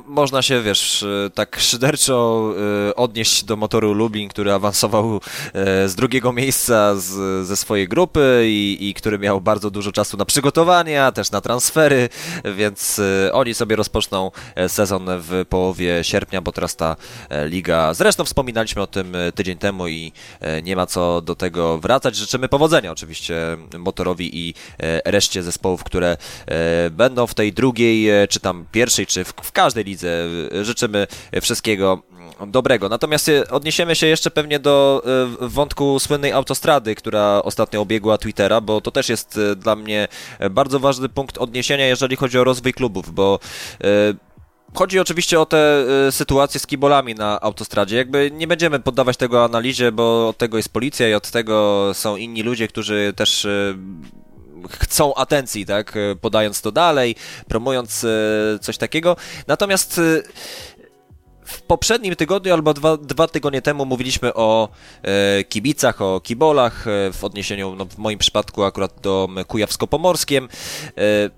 można 0.06 0.42
się, 0.42 0.62
wiesz, 0.62 1.06
tak 1.34 1.60
szyderczo 1.60 2.50
e, 2.90 2.96
odnieść 2.96 3.44
do 3.44 3.56
motoru 3.56 3.94
Lublin, 3.94 4.30
który 4.30 4.54
awansował 4.54 5.16
e, 5.54 5.90
z 5.90 5.96
drugiego 5.96 6.34
miejsca 6.34 6.96
z, 6.96 7.48
ze 7.48 7.58
swojej 7.58 7.88
grupy 7.88 8.44
i, 8.46 8.78
i 8.82 8.94
który 8.94 9.20
miał 9.20 9.42
bardzo 9.42 9.72
dużo 9.72 9.92
czasu 9.92 10.18
na 10.18 10.26
przygotowania, 10.26 11.12
też 11.12 11.32
na 11.32 11.42
transfery, 11.42 12.10
więc 12.56 13.00
e, 13.00 13.34
oni 13.34 13.54
sobie 13.54 13.76
rozpoczną 13.76 14.32
sezon 14.68 15.06
w 15.08 15.46
połowie 15.50 16.04
sierpnia, 16.04 16.42
bo 16.42 16.52
teraz 16.52 16.76
ta 16.76 16.96
liga, 17.46 17.94
zresztą 17.94 18.26
wspominaliśmy 18.26 18.82
o 18.82 18.88
tym 18.88 19.14
tydzień 19.36 19.58
temu 19.58 19.88
i 19.88 20.12
nie 20.64 20.76
ma 20.76 20.86
co 20.86 21.22
do 21.22 21.36
tego 21.36 21.78
wracać. 21.78 22.16
Życzymy 22.16 22.48
powodzenia 22.50 22.92
oczywiście 22.92 23.36
motorowi 23.78 24.48
i 24.48 24.54
reszcie 25.06 25.44
zespołów, 25.44 25.84
które 25.84 26.18
będą 26.92 27.28
w 27.28 27.34
tej 27.34 27.54
drugiej, 27.54 28.28
czy 28.30 28.40
tam 28.40 28.66
pierwszej, 28.72 29.06
czy 29.06 29.24
w, 29.24 29.34
w 29.42 29.52
każdej 29.52 29.77
każdej 29.78 29.84
lidze. 29.84 30.28
Życzymy 30.62 31.08
wszystkiego 31.42 32.02
dobrego. 32.48 32.90
Natomiast 32.90 33.30
e, 33.30 33.50
odniesiemy 33.50 33.96
się 33.96 34.08
jeszcze 34.08 34.32
pewnie 34.32 34.60
do 34.60 35.04
e, 35.42 35.48
wątku 35.48 36.00
słynnej 36.00 36.32
autostrady, 36.32 36.96
która 36.96 37.42
ostatnio 37.44 37.82
obiegła 37.82 38.18
Twittera, 38.18 38.62
bo 38.62 38.82
to 38.82 38.92
też 38.92 39.10
jest 39.10 39.38
e, 39.38 39.56
dla 39.56 39.76
mnie 39.76 40.08
bardzo 40.50 40.80
ważny 40.80 41.10
punkt 41.10 41.38
odniesienia, 41.38 41.88
jeżeli 41.88 42.16
chodzi 42.16 42.40
o 42.40 42.44
rozwój 42.44 42.74
klubów, 42.74 43.14
bo 43.14 43.40
Chodzi 44.74 45.00
oczywiście 45.00 45.40
o 45.40 45.46
te 45.46 45.86
sytuacje 46.12 46.60
z 46.60 46.68
kibolami 46.68 47.16
na 47.16 47.42
autostradzie. 47.42 47.98
Jakby 47.98 48.32
nie 48.34 48.48
będziemy 48.48 48.80
poddawać 48.80 49.18
tego 49.18 49.44
analizie, 49.44 49.92
bo 49.92 50.30
od 50.30 50.38
tego 50.38 50.58
jest 50.58 50.74
policja 50.74 51.10
i 51.10 51.14
od 51.14 51.32
tego 51.32 51.90
są 51.94 52.16
inni 52.16 52.44
ludzie, 52.44 52.68
którzy 52.68 53.14
też 53.16 53.48
chcą 54.70 55.16
atencji, 55.16 55.66
tak, 55.66 55.94
podając 56.22 56.62
to 56.62 56.72
dalej, 56.72 57.16
promując 57.48 58.04
e, 58.04 58.60
coś 58.60 58.78
takiego. 58.78 59.16
Natomiast 59.48 60.00
e, 60.00 60.22
w 61.48 61.62
poprzednim 61.62 62.16
tygodniu 62.16 62.54
albo 62.54 62.74
dwa, 62.74 62.98
dwa 62.98 63.28
tygodnie 63.28 63.62
temu 63.62 63.86
mówiliśmy 63.86 64.34
o 64.34 64.70
e, 65.04 65.44
kibicach, 65.44 66.02
o 66.02 66.20
kibolach, 66.20 66.88
e, 66.88 67.14
w 67.14 67.24
odniesieniu, 67.24 67.76
no, 67.76 67.86
w 67.86 67.98
moim 67.98 68.20
przypadku 68.20 68.64
akurat 68.64 69.02
do 69.02 69.28
Kujawsko-Pomorskiem. 69.48 70.48
E, 70.98 71.30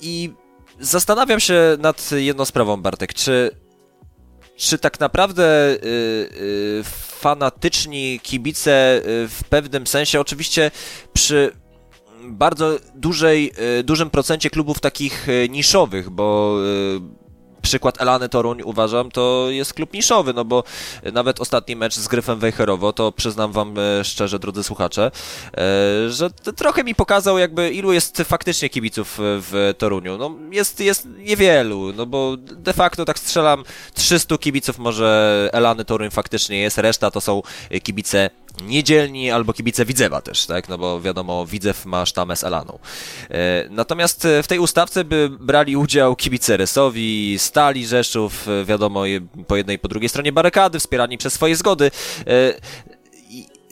I 0.00 0.32
zastanawiam 0.80 1.40
się 1.40 1.76
nad 1.78 2.10
jedną 2.12 2.44
sprawą, 2.44 2.76
Bartek, 2.76 3.14
czy, 3.14 3.50
czy 4.56 4.78
tak 4.78 5.00
naprawdę 5.00 5.76
fanatyczni 7.20 8.20
kibice 8.22 9.02
w 9.04 9.40
pewnym 9.48 9.86
sensie, 9.86 10.20
oczywiście 10.20 10.70
przy 11.12 11.52
bardzo 12.34 12.78
dużej, 12.94 13.52
e, 13.78 13.82
dużym 13.82 14.10
procencie 14.10 14.50
klubów 14.50 14.80
takich 14.80 15.28
e, 15.28 15.48
niszowych, 15.48 16.10
bo 16.10 16.56
e, 16.96 17.26
przykład 17.62 18.00
Elany 18.00 18.28
Toruń 18.28 18.62
uważam, 18.62 19.10
to 19.10 19.46
jest 19.50 19.74
klub 19.74 19.92
niszowy, 19.92 20.32
no 20.32 20.44
bo 20.44 20.64
nawet 21.12 21.40
ostatni 21.40 21.76
mecz 21.76 21.94
z 21.94 22.08
Gryfem 22.08 22.38
Wejherowo, 22.38 22.92
to 22.92 23.12
przyznam 23.12 23.52
wam 23.52 23.74
szczerze, 24.02 24.38
drodzy 24.38 24.62
słuchacze, 24.62 25.10
że 26.08 26.30
trochę 26.56 26.84
mi 26.84 26.94
pokazał 26.94 27.38
jakby 27.38 27.70
ilu 27.70 27.92
jest 27.92 28.22
faktycznie 28.24 28.68
kibiców 28.68 29.18
w 29.18 29.74
Toruniu. 29.78 30.18
No 30.18 30.36
jest, 30.50 30.80
jest 30.80 31.08
niewielu, 31.18 31.92
no 31.92 32.06
bo 32.06 32.36
de 32.36 32.72
facto 32.72 33.04
tak 33.04 33.18
strzelam 33.18 33.64
300 33.94 34.38
kibiców 34.38 34.78
może 34.78 35.50
Elany 35.52 35.84
Toruń 35.84 36.10
faktycznie 36.10 36.60
jest, 36.60 36.78
reszta 36.78 37.10
to 37.10 37.20
są 37.20 37.42
kibice 37.82 38.30
niedzielni 38.62 39.30
albo 39.30 39.52
kibice 39.52 39.84
Widzewa 39.84 40.20
też, 40.20 40.46
tak? 40.46 40.68
No 40.68 40.78
bo 40.78 41.00
wiadomo, 41.00 41.46
Widzew 41.46 41.86
ma 41.86 42.06
sztamę 42.06 42.36
z 42.36 42.44
Elaną. 42.44 42.78
E, 43.30 43.66
natomiast 43.70 44.24
e, 44.24 44.42
w 44.42 44.46
tej 44.46 44.58
ustawce 44.58 45.04
by 45.04 45.30
brali 45.40 45.76
udział 45.76 46.16
kibice 46.16 46.56
Resowi, 46.56 47.38
Stali 47.38 47.86
Rzeszów, 47.86 48.48
e, 48.48 48.64
wiadomo, 48.64 49.02
po 49.46 49.56
jednej 49.56 49.76
i 49.76 49.78
po 49.78 49.88
drugiej 49.88 50.08
stronie 50.08 50.32
barykady, 50.32 50.78
wspierani 50.78 51.18
przez 51.18 51.32
swoje 51.32 51.56
zgody. 51.56 51.90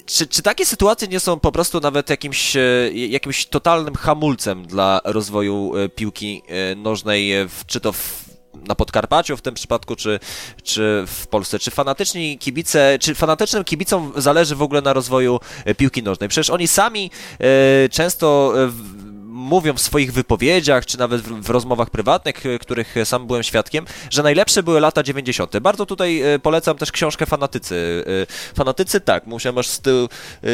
Czy, 0.07 0.27
czy 0.27 0.43
takie 0.43 0.67
sytuacje 0.67 1.09
nie 1.09 1.21
są 1.21 1.41
po 1.41 1.53
prostu 1.53 1.81
nawet 1.81 2.11
jakimś, 2.11 2.57
jakimś 2.95 3.47
totalnym 3.47 3.95
hamulcem 3.95 4.67
dla 4.67 5.01
rozwoju 5.05 5.73
piłki 5.95 6.43
nożnej, 6.77 7.33
czy 7.67 7.81
to 7.81 7.93
w 7.93 8.34
na 8.69 8.75
Podkarpaciu 8.75 9.37
w 9.37 9.43
tym 9.43 9.55
przypadku, 9.55 9.97
czy, 9.97 10.21
czy 10.63 11.05
w 11.07 11.27
Polsce, 11.27 11.59
czy 11.59 11.71
fanatyczni 11.71 12.39
kibice, 12.39 12.99
czy 13.01 13.15
fanatycznym 13.15 13.65
kibicom 13.65 14.13
zależy 14.17 14.57
w 14.57 14.63
ogóle 14.63 14.83
na 14.83 14.93
rozwoju 14.93 15.41
e, 15.65 15.75
piłki 15.75 16.03
nożnej. 16.03 16.29
Przecież 16.29 16.51
oni 16.51 16.69
sami 16.69 17.11
e, 17.41 17.89
często 17.89 18.55
e, 18.57 18.71
mówią 19.35 19.75
w 19.75 19.81
swoich 19.81 20.13
wypowiedziach, 20.13 20.87
czy 20.87 20.99
nawet 20.99 21.21
w, 21.21 21.43
w, 21.43 21.51
rozmowach 21.51 21.91
prywatnych, 21.91 22.47
e, 22.47 22.59
których 22.59 22.95
sam 23.05 23.27
byłem 23.27 23.43
świadkiem, 23.43 23.85
że 24.11 24.23
najlepsze 24.23 24.63
były 24.63 24.81
lata 24.81 25.03
90. 25.03 25.59
Bardzo 25.59 25.87
tutaj 25.87 26.23
e, 26.23 26.39
polecam 26.39 26.77
też 26.77 26.93
książkę 26.93 27.27
Fanatycy. 27.27 28.05
E, 28.23 28.55
fanatycy, 28.57 29.01
tak, 29.01 29.27
musiałem 29.27 29.59
aż 29.59 29.69
z 29.69 29.81
tyłu 29.81 30.09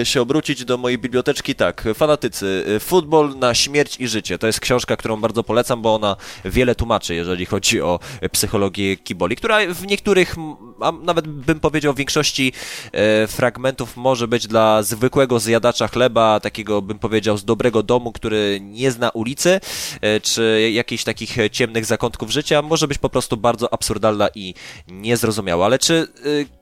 się 0.05 0.21
obrócić 0.21 0.65
do 0.65 0.77
mojej 0.77 0.99
biblioteczki, 0.99 1.55
tak, 1.55 1.85
Fanatycy. 1.95 2.65
Futbol 2.81 3.39
na 3.39 3.55
śmierć 3.55 3.97
i 4.01 4.09
życie. 4.09 4.39
To 4.39 4.47
jest 4.47 4.61
książka, 4.61 4.97
którą 4.97 5.21
bardzo 5.21 5.45
polecam, 5.45 5.83
bo 5.83 5.95
ona 5.95 6.17
wiele 6.45 6.75
tłumaczy, 6.75 7.15
jeżeli 7.15 7.47
chodzi 7.47 7.81
o 7.81 7.99
psychologię 8.33 8.97
kiboli, 8.97 9.37
która 9.37 9.59
w 9.75 9.87
niektórych 9.87 10.37
a 10.81 10.93
nawet 10.93 11.29
bym 11.29 11.61
powiedział 11.61 11.93
w 11.93 11.97
większości 11.97 12.53
e, 12.93 13.27
fragmentów 13.27 13.97
może 13.97 14.29
być 14.29 14.47
dla 14.47 14.83
zwykłego 14.83 15.41
zjadacza 15.41 15.89
chleba, 15.89 16.41
takiego 16.41 16.83
bym 16.83 16.99
powiedział 16.99 17.37
z 17.37 17.45
dobrego 17.45 17.83
domu, 17.83 18.13
który 18.13 18.59
nie 18.63 18.91
zna 18.91 19.11
ulicy, 19.11 19.61
e, 20.01 20.21
czy 20.21 20.71
jakichś 20.73 21.05
takich 21.05 21.37
ciemnych 21.53 21.85
zakątków 21.85 22.31
życia, 22.31 22.63
może 22.63 22.89
być 22.89 22.99
po 22.99 23.11
prostu 23.11 23.37
bardzo 23.37 23.73
absurdalna 23.73 24.29
i 24.35 24.55
niezrozumiała. 24.89 25.67
Ale 25.67 25.79
czy 25.79 26.09
e, 26.25 26.61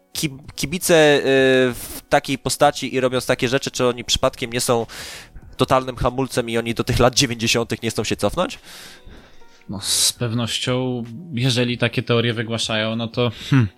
kibice 0.55 0.95
e, 0.95 1.21
w 1.75 2.01
takiej 2.09 2.39
postaci 2.39 2.95
i 2.95 3.01
robiąc 3.01 3.27
takie 3.27 3.49
rzeczy, 3.49 3.71
czy 3.71 3.87
oni 3.87 4.05
przypadkiem 4.05 4.53
nie 4.53 4.61
są 4.61 4.87
totalnym 5.57 5.97
hamulcem 5.97 6.51
i 6.51 6.59
oni 6.59 6.75
do 6.75 6.85
tych 6.85 6.99
lat 6.99 7.15
90. 7.15 7.83
nie 7.83 7.91
chcą 7.91 8.05
się 8.05 8.17
cofnąć? 8.17 8.59
No, 9.69 9.81
z 9.81 10.13
pewnością, 10.13 11.05
jeżeli 11.33 11.79
takie 11.79 12.03
teorie 12.03 12.35
wygłaszają, 12.35 12.97
no 12.97 13.09
to 13.09 13.33
hmm, 13.51 13.69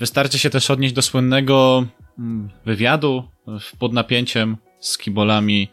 wystarczy 0.00 0.38
się 0.38 0.50
też 0.50 0.70
odnieść 0.70 0.94
do 0.94 1.02
słynnego 1.02 1.86
hmm, 2.16 2.50
wywiadu 2.64 3.24
pod 3.78 3.92
napięciem 3.92 4.56
z 4.80 4.98
kibolami 4.98 5.68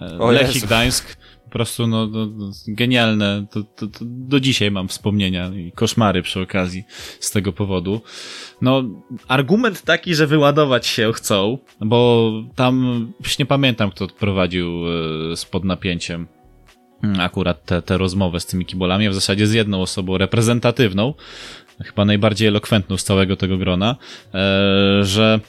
e, 0.00 0.32
Lechii 0.32 0.60
Gdańsk. 0.60 1.16
Po 1.44 1.50
prostu 1.50 1.86
no, 1.86 2.06
no, 2.06 2.26
no 2.26 2.50
genialne. 2.68 3.46
To, 3.50 3.62
to, 3.62 3.86
to, 3.86 3.98
do 4.02 4.40
dzisiaj 4.40 4.70
mam 4.70 4.88
wspomnienia 4.88 5.48
i 5.48 5.72
koszmary 5.72 6.22
przy 6.22 6.40
okazji 6.40 6.84
z 7.20 7.30
tego 7.30 7.52
powodu. 7.52 8.00
No, 8.62 8.82
argument 9.28 9.82
taki, 9.82 10.14
że 10.14 10.26
wyładować 10.26 10.86
się 10.86 11.12
chcą, 11.12 11.58
bo 11.80 12.32
tam 12.54 13.06
już 13.20 13.38
nie 13.38 13.46
pamiętam, 13.46 13.90
kto 13.90 14.06
prowadził 14.06 14.84
e, 15.32 15.36
z 15.36 15.44
pod 15.44 15.64
napięciem 15.64 16.26
akurat 17.18 17.64
te, 17.64 17.82
te 17.82 17.98
rozmowę 17.98 18.40
z 18.40 18.46
tymi 18.46 18.66
kibolami, 18.66 19.06
a 19.06 19.10
w 19.10 19.14
zasadzie 19.14 19.46
z 19.46 19.52
jedną 19.52 19.82
osobą 19.82 20.18
reprezentatywną, 20.18 21.14
chyba 21.84 22.04
najbardziej 22.04 22.48
elokwentną 22.48 22.96
z 22.96 23.04
całego 23.04 23.36
tego 23.36 23.58
grona, 23.58 23.96
e, 24.34 25.04
że 25.04 25.40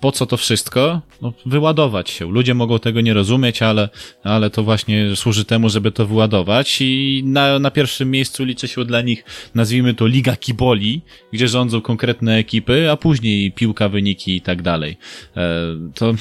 po 0.00 0.12
co 0.12 0.26
to 0.26 0.36
wszystko? 0.36 1.00
No, 1.22 1.32
wyładować 1.46 2.10
się. 2.10 2.30
Ludzie 2.32 2.54
mogą 2.54 2.78
tego 2.78 3.00
nie 3.00 3.14
rozumieć, 3.14 3.62
ale, 3.62 3.88
ale 4.22 4.50
to 4.50 4.62
właśnie 4.62 5.16
służy 5.16 5.44
temu, 5.44 5.68
żeby 5.68 5.92
to 5.92 6.06
wyładować 6.06 6.76
i 6.80 7.22
na, 7.26 7.58
na 7.58 7.70
pierwszym 7.70 8.10
miejscu 8.10 8.44
liczy 8.44 8.68
się 8.68 8.84
dla 8.84 9.00
nich, 9.00 9.24
nazwijmy 9.54 9.94
to 9.94 10.06
Liga 10.06 10.36
Kiboli, 10.36 11.02
gdzie 11.32 11.48
rządzą 11.48 11.80
konkretne 11.80 12.36
ekipy, 12.36 12.90
a 12.90 12.96
później 12.96 13.52
piłka, 13.52 13.88
wyniki 13.88 14.36
i 14.36 14.40
tak 14.40 14.62
dalej. 14.62 14.96
E, 15.36 15.60
to 15.94 16.14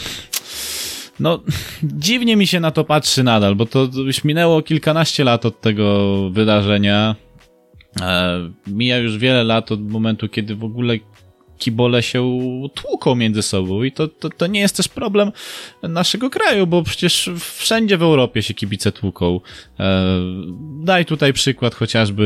no, 1.19 1.39
dziwnie 1.83 2.35
mi 2.35 2.47
się 2.47 2.59
na 2.59 2.71
to 2.71 2.83
patrzy 2.83 3.23
nadal, 3.23 3.55
bo 3.55 3.65
to 3.65 3.87
już 4.05 4.23
minęło 4.23 4.61
kilkanaście 4.61 5.23
lat 5.23 5.45
od 5.45 5.61
tego 5.61 6.29
wydarzenia. 6.29 7.15
E, 8.01 8.39
mija 8.67 8.97
już 8.97 9.17
wiele 9.17 9.43
lat 9.43 9.71
od 9.71 9.89
momentu, 9.89 10.29
kiedy 10.29 10.55
w 10.55 10.63
ogóle 10.63 10.97
kibole 11.63 12.03
się 12.03 12.21
tłuką 12.73 13.15
między 13.15 13.41
sobą 13.41 13.83
i 13.83 13.91
to, 13.91 14.07
to, 14.07 14.29
to 14.29 14.47
nie 14.47 14.59
jest 14.59 14.77
też 14.77 14.87
problem 14.87 15.31
naszego 15.83 16.29
kraju, 16.29 16.67
bo 16.67 16.83
przecież 16.83 17.29
wszędzie 17.39 17.97
w 17.97 18.03
Europie 18.03 18.43
się 18.43 18.53
kibice 18.53 18.91
tłuką. 18.91 19.39
E, 19.79 20.03
daj 20.83 21.05
tutaj 21.05 21.33
przykład 21.33 21.75
chociażby 21.75 22.25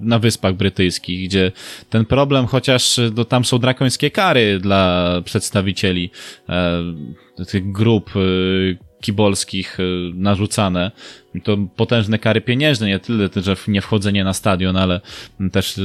na 0.00 0.18
Wyspach 0.18 0.54
Brytyjskich, 0.54 1.28
gdzie 1.28 1.52
ten 1.90 2.04
problem, 2.04 2.46
chociaż 2.46 3.00
no, 3.16 3.24
tam 3.24 3.44
są 3.44 3.58
drakońskie 3.58 4.10
kary 4.10 4.58
dla 4.58 5.12
przedstawicieli 5.24 6.10
e, 6.48 6.82
tych 7.48 7.72
grup 7.72 8.10
e, 8.16 8.20
kibolskich 9.00 9.78
narzucane. 10.14 10.90
To 11.44 11.56
potężne 11.76 12.18
kary 12.18 12.40
pieniężne, 12.40 12.86
nie 12.86 12.98
tyle, 12.98 13.28
że 13.36 13.56
nie 13.68 13.80
wchodzenie 13.80 14.24
na 14.24 14.32
stadion, 14.32 14.76
ale 14.76 15.00
też 15.52 15.80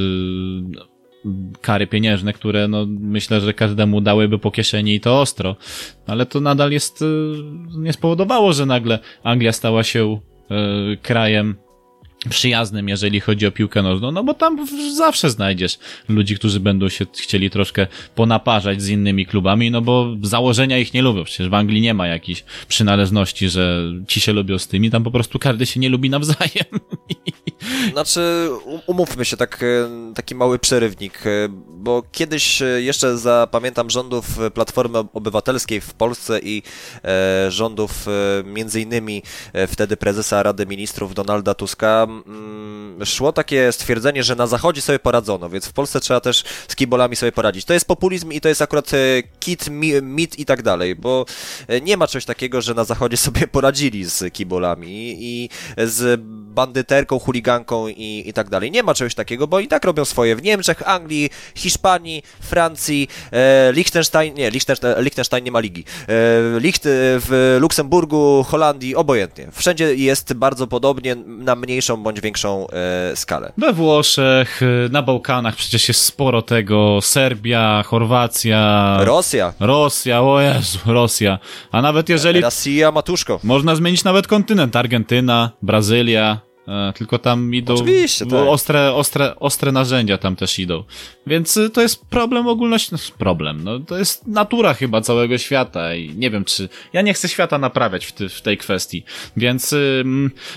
kary 1.62 1.88
pieniężne, 1.88 2.34
które 2.34 2.68
no, 2.68 2.86
myślę, 2.90 3.42
że 3.42 3.54
każdemu 3.54 4.02
dałyby 4.02 4.40
po 4.40 4.52
kieszeni 4.52 4.96
i 4.96 5.00
to 5.00 5.22
ostro. 5.22 5.56
Ale 6.08 6.26
to 6.26 6.40
nadal 6.40 6.72
jest, 6.72 7.02
y, 7.02 7.06
nie 7.78 7.94
spowodowało, 7.94 8.54
że 8.54 8.66
nagle 8.66 9.00
Anglia 9.24 9.52
stała 9.52 9.84
się 9.84 10.20
y, 10.94 10.98
krajem 10.98 11.56
przyjaznym, 12.30 12.90
jeżeli 12.90 13.20
chodzi 13.20 13.48
o 13.48 13.52
piłkę 13.52 13.82
nożną, 13.82 14.12
no 14.12 14.24
bo 14.24 14.34
tam 14.34 14.68
zawsze 14.96 15.30
znajdziesz 15.30 15.80
ludzi, 16.10 16.36
którzy 16.36 16.60
będą 16.60 16.90
się 16.90 17.06
chcieli 17.18 17.50
troszkę 17.50 17.88
ponaparzać 18.16 18.82
z 18.82 18.90
innymi 18.90 19.26
klubami, 19.26 19.72
no 19.72 19.82
bo 19.82 20.08
założenia 20.22 20.78
ich 20.78 20.94
nie 20.94 21.02
lubią. 21.02 21.24
Przecież 21.24 21.50
w 21.50 21.54
Anglii 21.54 21.82
nie 21.82 21.94
ma 21.94 22.08
jakiejś 22.08 22.44
przynależności, 22.68 23.50
że 23.50 23.92
ci 24.08 24.22
się 24.22 24.34
lubią 24.34 24.60
z 24.60 24.68
tymi, 24.68 24.92
tam 24.92 25.04
po 25.04 25.12
prostu 25.12 25.40
każdy 25.40 25.66
się 25.66 25.80
nie 25.80 25.90
lubi 25.90 26.10
nawzajem. 26.10 26.66
Znaczy, 27.94 28.50
umówmy 28.86 29.26
się, 29.26 29.38
tak, 29.38 29.64
e, 29.64 30.14
taki 30.16 30.36
mały 30.36 30.60
przerywnik, 30.60 31.28
e, 31.28 31.30
bo 31.70 32.04
kiedyś 32.12 32.62
e, 32.62 32.66
jeszcze 32.66 33.18
zapamiętam 33.18 33.90
rządów 33.90 34.26
Platformy 34.54 34.98
Obywatelskiej 35.14 35.82
w 35.82 35.94
Polsce 35.94 36.40
i 36.40 36.64
rządów 37.50 38.06
między 38.46 38.82
innymi 38.82 39.24
wtedy 39.68 39.98
prezesa 39.98 40.44
Rady 40.44 40.66
Ministrów 40.66 41.14
Donalda 41.14 41.54
Tuska 41.54 42.08
szło 43.06 43.34
takie 43.34 43.72
stwierdzenie, 43.72 44.24
że 44.24 44.36
na 44.36 44.48
Zachodzie 44.48 44.82
sobie 44.82 45.00
poradzono, 45.00 45.50
więc 45.50 45.68
w 45.68 45.74
Polsce 45.74 46.00
trzeba 46.00 46.20
też 46.20 46.44
z 46.68 46.76
kibolami 46.76 47.16
sobie 47.16 47.32
poradzić. 47.32 47.66
To 47.66 47.74
jest 47.74 47.88
populizm 47.88 48.32
i 48.32 48.42
to 48.42 48.50
jest 48.50 48.62
akurat 48.62 48.92
kit, 49.40 49.70
mit 50.02 50.40
i 50.40 50.46
tak 50.46 50.62
dalej, 50.62 50.96
bo 50.96 51.26
nie 51.82 51.98
ma 51.98 52.08
czegoś 52.08 52.26
takiego, 52.26 52.62
że 52.62 52.74
na 52.74 52.84
Zachodzie 52.84 53.18
sobie 53.28 53.48
poradzili 53.48 54.06
z 54.06 54.34
kibolami 54.34 55.16
i 55.20 55.50
z 55.78 56.22
bandyterką, 56.54 57.20
chuliganką 57.20 57.88
i, 57.88 58.24
i 58.26 58.34
tak 58.34 58.50
dalej. 58.50 58.72
Nie 58.72 58.84
ma 58.84 58.94
czegoś 58.94 59.16
takiego, 59.16 59.48
bo 59.48 59.60
i 59.60 59.68
tak 59.68 59.86
robią 59.86 60.06
swoje 60.06 60.36
w 60.36 60.44
Niemczech, 60.44 60.90
Anglii, 60.90 61.30
Hiszpanii, 61.56 62.24
Francji, 62.40 63.08
e, 63.32 63.74
Liechtenstein, 63.74 64.34
nie, 64.34 64.50
Liechtenstein, 64.52 64.96
Liechtenstein 64.98 65.46
nie 65.46 65.52
ma 65.52 65.60
ligi, 65.60 65.84
e, 66.08 66.60
Licht, 66.60 66.84
w 66.86 67.58
Luksemburgu, 67.62 68.44
Holandii, 68.44 68.96
obojętnie. 68.96 69.48
Wszędzie 69.52 69.96
jest 69.96 70.34
bardzo 70.34 70.68
podobnie, 70.68 71.16
na 71.16 71.56
mniejszą 71.56 71.98
bądź 72.02 72.22
większą 72.22 72.68
e, 72.68 73.16
skalę. 73.16 73.54
We 73.58 73.74
Włoszech, 73.74 74.62
na 74.92 75.02
Bałkanach 75.02 75.56
przecież 75.56 75.88
jest 75.88 76.02
sporo 76.02 76.42
tego, 76.42 77.00
Serbia, 77.02 77.84
Chorwacja... 77.84 78.98
Rosja. 79.00 79.54
Rosja, 79.60 80.22
o 80.22 80.42
Jezu, 80.42 80.80
Rosja. 80.86 81.40
A 81.72 81.82
nawet 81.82 82.10
jeżeli... 82.10 82.42
Rosja, 82.42 82.92
matuszko. 82.92 83.40
Można 83.44 83.76
zmienić 83.76 84.04
nawet 84.04 84.28
kontynent, 84.28 84.76
Argentyna, 84.76 85.52
Brazylia, 85.62 86.42
E, 86.48 86.51
tylko 86.96 87.20
tam 87.20 87.56
idą 87.56 87.74
Oczywiście, 87.74 88.26
tak. 88.26 88.48
ostre, 88.48 88.94
ostre, 88.94 89.36
ostre 89.36 89.72
narzędzia 89.72 90.18
tam 90.18 90.36
też 90.36 90.60
idą. 90.60 90.84
Więc 91.28 91.58
y, 91.58 91.70
to 91.70 91.82
jest 91.82 92.06
problem 92.06 92.48
ogólności, 92.48 92.90
no, 92.92 92.98
problem, 93.18 93.64
no 93.64 93.80
to 93.80 93.98
jest 93.98 94.28
natura 94.28 94.74
chyba 94.74 95.02
całego 95.02 95.38
świata 95.38 95.96
i 95.96 96.16
nie 96.16 96.30
wiem 96.30 96.46
czy, 96.46 96.70
ja 96.94 97.02
nie 97.02 97.14
chcę 97.14 97.30
świata 97.30 97.58
naprawiać 97.58 98.06
w, 98.06 98.12
ty, 98.12 98.30
w 98.30 98.42
tej 98.42 98.58
kwestii, 98.58 99.04
więc 99.38 99.74
y, 99.74 100.04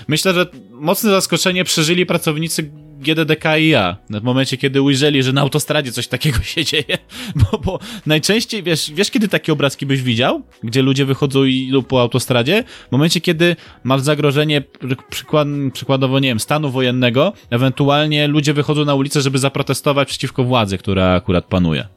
myślę, 0.07 0.33
że 0.33 0.45
mocne 0.71 1.09
zaskoczenie 1.09 1.63
przeżyli 1.63 2.05
pracownicy 2.05 2.71
GDDK 3.05 3.57
i 3.57 3.67
ja. 3.67 3.97
W 4.09 4.23
momencie, 4.23 4.57
kiedy 4.57 4.81
ujrzeli, 4.81 5.23
że 5.23 5.33
na 5.33 5.41
autostradzie 5.41 5.91
coś 5.91 6.07
takiego 6.07 6.39
się 6.43 6.65
dzieje. 6.65 6.97
Bo, 7.51 7.57
bo 7.57 7.79
najczęściej, 8.05 8.63
wiesz, 8.63 8.91
wiesz, 8.91 9.11
kiedy 9.11 9.27
takie 9.27 9.53
obrazki 9.53 9.85
byś 9.85 10.01
widział? 10.01 10.43
Gdzie 10.63 10.81
ludzie 10.81 11.05
wychodzą 11.05 11.43
i 11.43 11.55
idą 11.55 11.83
po 11.83 12.01
autostradzie? 12.01 12.63
W 12.89 12.91
momencie, 12.91 13.21
kiedy 13.21 13.55
masz 13.83 14.01
zagrożenie, 14.01 14.63
przykład, 15.09 15.47
przykładowo, 15.73 16.19
nie 16.19 16.27
wiem, 16.27 16.39
stanu 16.39 16.71
wojennego, 16.71 17.33
ewentualnie 17.49 18.27
ludzie 18.27 18.53
wychodzą 18.53 18.85
na 18.85 18.95
ulicę, 18.95 19.21
żeby 19.21 19.37
zaprotestować 19.37 20.07
przeciwko 20.07 20.43
władzy, 20.43 20.77
która 20.77 21.13
akurat 21.13 21.45
panuje. 21.45 21.87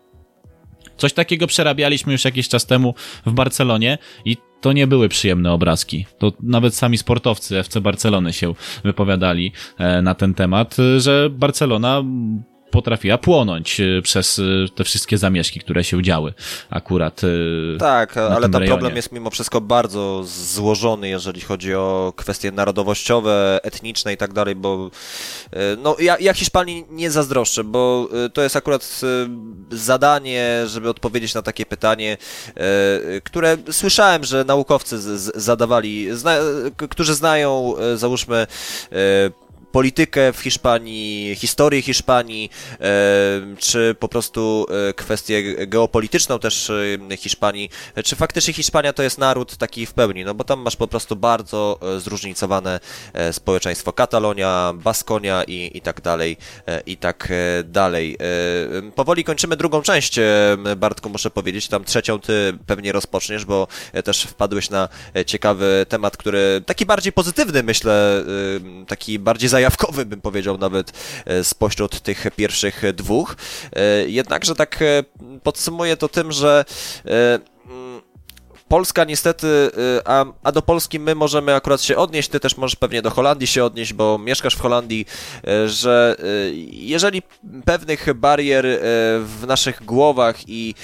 Coś 0.97 1.13
takiego 1.13 1.47
przerabialiśmy 1.47 2.13
już 2.13 2.25
jakiś 2.25 2.49
czas 2.49 2.67
temu 2.67 2.95
w 3.27 3.33
Barcelonie 3.33 3.99
i 4.25 4.37
to 4.61 4.73
nie 4.73 4.87
były 4.87 5.09
przyjemne 5.09 5.53
obrazki. 5.53 6.07
To 6.19 6.33
nawet 6.43 6.75
sami 6.75 6.99
sportowcy 6.99 7.59
FC 7.59 7.81
Barcelony 7.81 8.33
się 8.33 8.55
wypowiadali 8.85 9.53
e, 9.79 10.03
na 10.03 10.15
ten 10.15 10.35
temat, 10.35 10.77
że 10.99 11.31
Barcelona 11.31 12.03
potrafiła 12.71 13.19
płonąć 13.19 13.81
e, 13.81 14.03
przez 14.03 14.39
e, 14.39 14.43
te 14.75 14.85
wszystkie 14.85 15.19
zamieszki, 15.19 15.61
które 15.61 15.85
się 15.85 16.03
działy 16.03 16.35
akurat. 16.71 17.21
E, 17.25 17.79
tak, 17.79 18.17
ale 18.17 18.49
ten 18.49 18.67
problem 18.67 18.97
jest 18.97 19.13
mimo 19.13 19.31
wszystko 19.31 19.61
bardzo 19.61 20.23
złożony, 20.25 21.09
jeżeli 21.09 21.41
chodzi 21.41 21.75
o 21.75 22.13
kwestie 22.17 22.53
narodowościowe, 22.53 23.61
etniczne 23.63 24.13
i 24.13 24.17
tak 24.17 24.33
dalej, 24.33 24.55
bo 24.55 24.91
no, 25.79 25.97
ja, 25.99 26.17
ja 26.21 26.35
Hiszpanii 26.35 26.85
nie 26.91 27.11
zazdroszczę, 27.11 27.65
bo 27.65 28.09
to 28.33 28.43
jest 28.43 28.57
akurat 28.57 29.01
zadanie, 29.71 30.63
żeby 30.67 30.91
odpowiedzieć 30.91 31.35
na 31.35 31.43
takie 31.43 31.67
pytanie, 31.67 32.17
które 33.25 33.57
słyszałem, 33.71 34.25
że 34.25 34.45
naukowcy 34.45 35.19
zadawali, 35.35 36.09
zna, 36.13 36.37
którzy 36.89 37.15
znają, 37.15 37.75
załóżmy, 37.97 38.47
politykę 39.73 40.33
w 40.33 40.41
Hiszpanii, 40.41 41.35
historię 41.35 41.83
Hiszpanii, 41.83 42.51
czy 43.59 43.97
po 43.99 44.09
prostu 44.09 44.67
kwestię 44.97 45.67
geopolityczną 45.67 46.39
też 46.39 46.73
Hiszpanii, 47.19 47.71
czy 48.05 48.17
faktycznie 48.17 48.55
Hiszpania 48.55 48.93
to 48.93 49.03
jest 49.03 49.19
naród 49.19 49.57
taki 49.57 49.87
w 49.87 49.93
pełni, 49.95 50.25
no 50.25 50.35
bo 50.35 50.45
tam 50.45 50.61
masz 50.61 50.77
po 50.77 50.89
prostu 50.89 51.17
bardzo 51.17 51.81
zróżnicowane 51.99 52.81
społeczeństwo. 53.33 53.93
Katalonia, 53.93 54.73
Baskonia 54.75 55.45
i, 55.45 55.71
i 55.75 55.81
tak 55.81 56.01
dalej, 56.01 56.37
i 56.87 56.97
tak 56.97 57.33
dalej. 57.65 58.17
Powoli 58.95 59.25
kończymy 59.25 59.57
drugą 59.57 59.83
część, 59.83 60.19
Bartku, 60.77 61.09
muszę 61.09 61.31
powiedzieć, 61.31 61.69
tam 61.69 61.85
trzecią 61.85 62.21
ty 62.21 62.59
pewnie 62.67 62.93
rozpoczniesz, 62.93 63.45
bo 63.45 63.69
też 64.05 64.23
wpadłeś 64.23 64.71
na 64.71 64.89
ciekawy 65.27 65.87
temat, 65.89 66.17
który 66.17 66.63
taki 66.67 66.87
bardziej 66.87 67.13
pozytywny, 67.13 67.63
myślę, 67.63 68.25
taki 68.89 69.19
bardziej 69.19 69.49
zajawkowy, 69.59 70.07
bym 70.07 70.21
powiedział 70.21 70.59
nawet, 70.59 70.93
spośród 71.43 72.01
tych 72.01 72.27
pierwszych 72.37 72.83
dwóch. 72.95 73.37
Jednakże 74.07 74.55
tak 74.55 74.85
podsumuję 75.43 75.97
to 75.97 76.09
tym, 76.09 76.33
że 76.33 76.65
Polska 78.69 79.05
niestety, 79.05 79.47
y, 79.47 79.71
a, 80.05 80.25
a, 80.43 80.53
do 80.53 80.63
Polski 80.63 80.99
my 80.99 81.15
możemy 81.15 81.55
akurat 81.55 81.83
się 81.83 81.97
odnieść, 81.97 82.29
ty 82.29 82.41
też 82.41 82.57
możesz 82.57 82.77
pewnie 82.77 83.03
do 83.03 83.11
Holandii 83.11 83.47
się 83.47 83.65
odnieść, 83.65 83.93
bo 83.93 84.19
mieszkasz 84.19 84.55
w 84.55 84.61
Holandii, 84.61 85.07
y, 85.65 85.69
że 85.69 86.17
y, 86.21 86.55
jeżeli 86.73 87.23
pewnych 87.65 88.15
barier 88.15 88.67
w 89.25 89.45
naszych 89.47 89.85
głowach 89.85 90.49
i, 90.49 90.75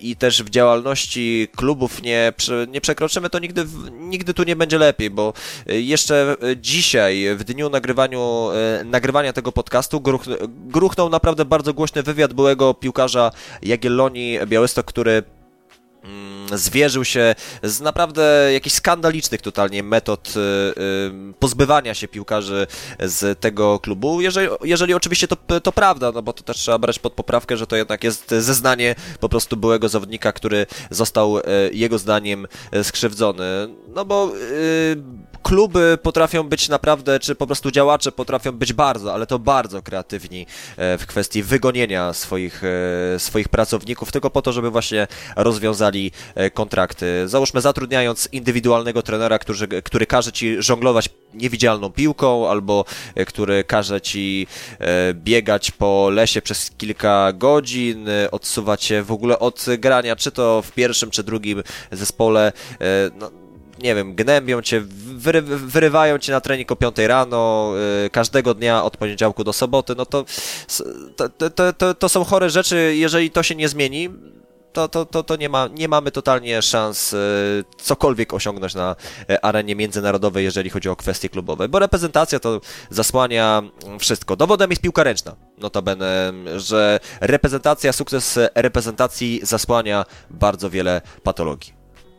i 0.00 0.16
też 0.16 0.42
w 0.42 0.50
działalności 0.50 1.48
klubów 1.56 2.02
nie, 2.02 2.32
nie 2.68 2.80
przekroczymy, 2.80 3.30
to 3.30 3.38
nigdy, 3.38 3.66
nigdy 3.90 4.34
tu 4.34 4.42
nie 4.42 4.56
będzie 4.56 4.78
lepiej, 4.78 5.10
bo 5.10 5.32
jeszcze 5.66 6.36
dzisiaj, 6.56 7.36
w 7.36 7.44
dniu 7.44 7.70
nagrywaniu, 7.70 8.48
nagrywania 8.84 9.32
tego 9.32 9.52
podcastu, 9.52 10.00
gruch, 10.00 10.24
gruchnął 10.48 11.08
naprawdę 11.08 11.44
bardzo 11.44 11.74
głośny 11.74 12.02
wywiad 12.02 12.32
byłego 12.32 12.74
piłkarza 12.74 13.30
Jagiellonii 13.62 14.38
Białystok, 14.46 14.86
który 14.86 15.22
zwierzył 16.52 17.04
się 17.04 17.34
z 17.62 17.80
naprawdę 17.80 18.50
jakichś 18.52 18.76
skandalicznych 18.76 19.42
totalnie 19.42 19.82
metod 19.82 20.34
y, 20.36 20.40
y, 20.40 21.34
pozbywania 21.38 21.94
się 21.94 22.08
piłkarzy 22.08 22.66
z 23.00 23.40
tego 23.40 23.80
klubu, 23.80 24.20
jeżeli, 24.20 24.48
jeżeli 24.64 24.94
oczywiście 24.94 25.28
to, 25.28 25.60
to 25.60 25.72
prawda, 25.72 26.12
no 26.12 26.22
bo 26.22 26.32
to 26.32 26.42
też 26.42 26.56
trzeba 26.56 26.78
brać 26.78 26.98
pod 26.98 27.12
poprawkę, 27.12 27.56
że 27.56 27.66
to 27.66 27.76
jednak 27.76 28.04
jest 28.04 28.30
zeznanie 28.30 28.94
po 29.20 29.28
prostu 29.28 29.56
byłego 29.56 29.88
zawodnika, 29.88 30.32
który 30.32 30.66
został 30.90 31.38
y, 31.38 31.42
jego 31.72 31.98
zdaniem 31.98 32.46
skrzywdzony, 32.82 33.44
no 33.88 34.04
bo 34.04 34.32
kluby 35.42 35.98
potrafią 36.02 36.42
być 36.42 36.68
naprawdę, 36.68 37.20
czy 37.20 37.34
po 37.34 37.46
prostu 37.46 37.70
działacze 37.70 38.12
potrafią 38.12 38.52
być 38.52 38.72
bardzo, 38.72 39.14
ale 39.14 39.26
to 39.26 39.38
bardzo 39.38 39.82
kreatywni 39.82 40.46
w 40.76 41.04
kwestii 41.06 41.42
wygonienia 41.42 42.12
swoich, 42.12 42.62
swoich 43.18 43.48
pracowników, 43.48 44.12
tylko 44.12 44.30
po 44.30 44.42
to, 44.42 44.52
żeby 44.52 44.70
właśnie 44.70 45.06
rozwiązali 45.36 46.12
E, 46.34 46.50
kontrakty. 46.50 47.28
Załóżmy, 47.28 47.60
zatrudniając 47.60 48.28
indywidualnego 48.32 49.02
trenera, 49.02 49.38
który, 49.38 49.82
który 49.82 50.06
każe 50.06 50.32
ci 50.32 50.62
żonglować 50.62 51.08
niewidzialną 51.34 51.92
piłką, 51.92 52.50
albo 52.50 52.84
e, 53.14 53.24
który 53.24 53.64
każe 53.64 54.00
ci 54.00 54.46
e, 54.78 55.14
biegać 55.14 55.70
po 55.70 56.10
lesie 56.10 56.42
przez 56.42 56.70
kilka 56.70 57.32
godzin, 57.32 58.08
odsuwać 58.30 58.84
się 58.84 59.02
w 59.02 59.12
ogóle 59.12 59.38
od 59.38 59.66
grania, 59.78 60.16
czy 60.16 60.30
to 60.30 60.62
w 60.62 60.72
pierwszym, 60.72 61.10
czy 61.10 61.22
drugim 61.22 61.62
zespole. 61.92 62.52
No, 63.18 63.30
nie 63.82 63.94
wiem, 63.94 64.14
gnębią 64.14 64.62
cię, 64.62 64.80
wyry, 65.16 65.42
wyrywają 65.42 66.18
cię 66.18 66.32
na 66.32 66.40
trening 66.40 66.72
o 66.72 66.76
5 66.76 66.96
rano, 66.98 67.72
każdego 68.12 68.54
dnia 68.54 68.84
od 68.84 68.96
poniedziałku 68.96 69.44
do 69.44 69.52
soboty, 69.52 69.94
no 69.96 70.06
to 70.06 70.24
to, 71.16 71.50
to, 71.50 71.72
to, 71.72 71.94
to 71.94 72.08
są 72.08 72.24
chore 72.24 72.50
rzeczy, 72.50 72.94
jeżeli 72.96 73.30
to 73.30 73.42
się 73.42 73.54
nie 73.54 73.68
zmieni, 73.68 74.08
to, 74.72 74.88
to, 74.88 75.06
to, 75.06 75.22
to 75.22 75.36
nie, 75.36 75.48
ma, 75.48 75.68
nie 75.68 75.88
mamy 75.88 76.10
totalnie 76.10 76.62
szans 76.62 77.14
e, 77.14 77.18
cokolwiek 77.78 78.34
osiągnąć 78.34 78.74
na 78.74 78.96
e, 79.30 79.44
arenie 79.44 79.76
międzynarodowej, 79.76 80.44
jeżeli 80.44 80.70
chodzi 80.70 80.88
o 80.88 80.96
kwestie 80.96 81.28
klubowe, 81.28 81.68
bo 81.68 81.78
reprezentacja 81.78 82.40
to 82.40 82.60
zasłania 82.90 83.62
wszystko. 83.98 84.36
Dowodem 84.36 84.70
jest 84.70 84.82
piłka 84.82 85.04
ręczna, 85.04 85.36
notabene, 85.58 86.32
że 86.56 87.00
reprezentacja, 87.20 87.92
sukces 87.92 88.38
reprezentacji 88.54 89.40
zasłania 89.42 90.04
bardzo 90.30 90.70
wiele 90.70 91.00
patologii. 91.22 91.77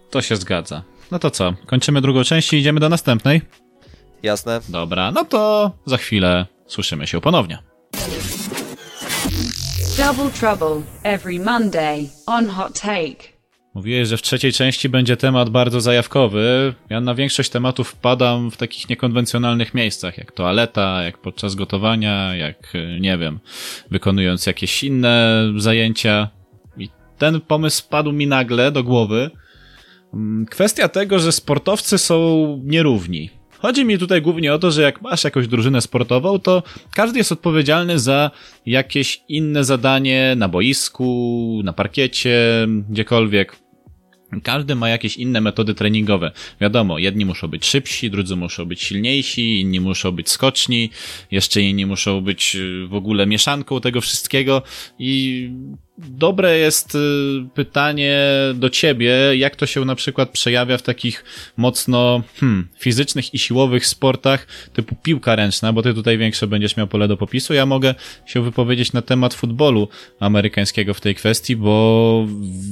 To 0.10 0.22
się 0.22 0.36
zgadza. 0.36 0.84
No 1.12 1.20
to 1.20 1.32
co, 1.32 1.54
kończymy 1.66 2.02
drugą 2.02 2.24
część 2.24 2.54
i 2.54 2.58
idziemy 2.58 2.80
do 2.80 2.90
następnej? 2.90 3.42
Jasne. 4.24 4.62
Dobra, 4.70 5.12
no 5.12 5.26
to 5.26 5.72
za 5.86 5.98
chwilę 5.98 6.46
słyszymy 6.68 7.08
się 7.08 7.22
ponownie. 7.22 7.58
Double 9.98 10.32
Trouble 10.40 10.82
every 11.04 11.40
Monday 11.40 12.10
on 12.26 12.48
Hot 12.50 12.82
Take. 12.82 13.40
Mówiłeś, 13.74 14.08
że 14.08 14.18
w 14.18 14.22
trzeciej 14.22 14.54
części 14.54 14.90
będzie 14.90 15.18
temat 15.18 15.50
bardzo 15.50 15.82
zajawkowy. 15.82 16.74
Ja 16.90 17.02
na 17.02 17.16
większość 17.16 17.50
tematów 17.50 17.88
wpadam 17.90 18.52
w 18.52 18.58
takich 18.58 18.90
niekonwencjonalnych 18.90 19.74
miejscach, 19.74 20.18
jak 20.18 20.32
toaleta, 20.32 21.04
jak 21.04 21.18
podczas 21.18 21.56
gotowania, 21.56 22.36
jak, 22.36 22.74
nie 23.00 23.18
wiem, 23.18 23.40
wykonując 23.92 24.46
jakieś 24.46 24.84
inne 24.84 25.46
zajęcia. 25.58 26.30
I 26.78 26.90
ten 27.18 27.42
pomysł 27.42 27.84
padł 27.90 28.12
mi 28.12 28.28
nagle 28.28 28.72
do 28.72 28.84
głowy. 28.84 29.32
Mm, 30.14 30.46
kwestia 30.46 30.90
tego, 30.90 31.20
że 31.20 31.32
sportowcy 31.32 31.98
są 31.98 32.62
nierówni. 32.66 33.30
Chodzi 33.60 33.86
mi 33.86 33.98
tutaj 33.98 34.22
głównie 34.22 34.54
o 34.54 34.60
to, 34.60 34.72
że 34.72 34.82
jak 34.82 35.02
masz 35.02 35.24
jakąś 35.24 35.48
drużynę 35.48 35.82
sportową, 35.82 36.40
to 36.40 36.64
każdy 36.96 37.18
jest 37.18 37.32
odpowiedzialny 37.32 38.00
za 38.00 38.32
jakieś 38.66 39.22
inne 39.30 39.64
zadanie 39.64 40.34
na 40.38 40.48
boisku, 40.48 41.62
na 41.64 41.74
parkiecie, 41.74 42.68
gdziekolwiek. 42.90 43.56
Każdy 44.44 44.76
ma 44.76 44.90
jakieś 44.90 45.18
inne 45.18 45.42
metody 45.42 45.74
treningowe. 45.74 46.32
Wiadomo, 46.62 47.00
jedni 47.00 47.26
muszą 47.26 47.48
być 47.48 47.66
szybsi, 47.66 48.12
drudzy 48.12 48.36
muszą 48.36 48.66
być 48.66 48.82
silniejsi, 48.82 49.60
inni 49.60 49.80
muszą 49.80 50.12
być 50.12 50.30
skoczni, 50.30 50.90
jeszcze 51.32 51.62
inni 51.62 51.86
muszą 51.86 52.22
być 52.22 52.56
y, 52.56 52.88
w 52.88 52.94
ogóle 52.94 53.28
mieszanką 53.28 53.82
tego 53.82 54.02
wszystkiego 54.02 54.62
i 55.00 55.50
dobre 56.08 56.58
jest 56.58 56.96
y, 56.96 57.00
pytanie 57.54 58.20
do 58.56 58.70
ciebie, 58.70 59.14
jak 59.36 59.56
to 59.56 59.66
się 59.66 59.86
na 59.86 59.96
przykład 59.96 60.30
przejawia 60.30 60.78
w 60.78 60.82
takich 60.82 61.26
mocno 61.58 62.24
hmm, 62.40 62.68
fizycznych 62.80 63.34
i 63.34 63.40
siłowych 63.40 63.86
sportach 63.86 64.48
typu 64.74 64.96
piłka 64.96 65.36
ręczna, 65.36 65.74
bo 65.74 65.82
ty 65.82 65.94
tutaj 65.94 66.18
większe 66.18 66.48
będziesz 66.48 66.78
miał 66.78 66.88
pole 66.88 67.08
do 67.08 67.18
popisu. 67.18 67.54
Ja 67.54 67.66
mogę 67.66 67.96
się 68.26 68.44
wypowiedzieć 68.44 68.94
na 68.94 69.02
temat 69.02 69.34
futbolu 69.34 69.88
amerykańskiego 70.20 70.94
w 70.94 71.02
tej 71.02 71.16
kwestii, 71.16 71.56
bo 71.56 72.26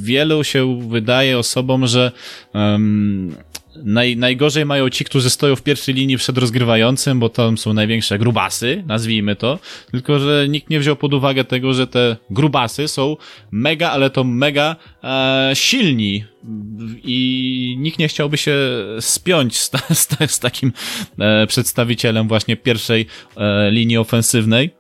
wielu 0.04 0.44
się 0.44 0.90
wydaje 0.90 1.38
osobom, 1.38 1.88
że 1.88 2.12
um, 2.54 3.36
Naj, 3.84 4.18
najgorzej 4.18 4.66
mają 4.66 4.90
ci, 4.90 5.06
którzy 5.06 5.30
stoją 5.30 5.56
w 5.56 5.64
pierwszej 5.64 5.96
linii 5.96 6.18
przed 6.18 6.38
rozgrywającym, 6.38 7.20
bo 7.20 7.30
tam 7.30 7.58
są 7.58 7.74
największe 7.74 8.20
grubasy, 8.20 8.84
nazwijmy 8.88 9.36
to. 9.36 9.60
Tylko, 9.92 10.20
że 10.20 10.46
nikt 10.50 10.70
nie 10.70 10.80
wziął 10.80 10.96
pod 10.96 11.14
uwagę 11.14 11.44
tego, 11.44 11.74
że 11.74 11.88
te 11.88 12.18
grubasy 12.30 12.88
są 12.88 13.18
mega, 13.52 13.90
ale 13.90 14.10
to 14.10 14.24
mega 14.24 14.76
e, 15.04 15.52
silni. 15.54 16.24
I 17.04 17.76
nikt 17.80 18.00
nie 18.00 18.08
chciałby 18.08 18.38
się 18.38 18.58
spiąć 19.00 19.58
z, 19.58 19.72
z, 20.00 20.32
z 20.32 20.40
takim 20.40 20.74
e, 21.20 21.48
przedstawicielem 21.48 22.28
właśnie 22.28 22.58
pierwszej 22.58 23.06
e, 23.38 23.72
linii 23.72 23.98
ofensywnej. 23.98 24.77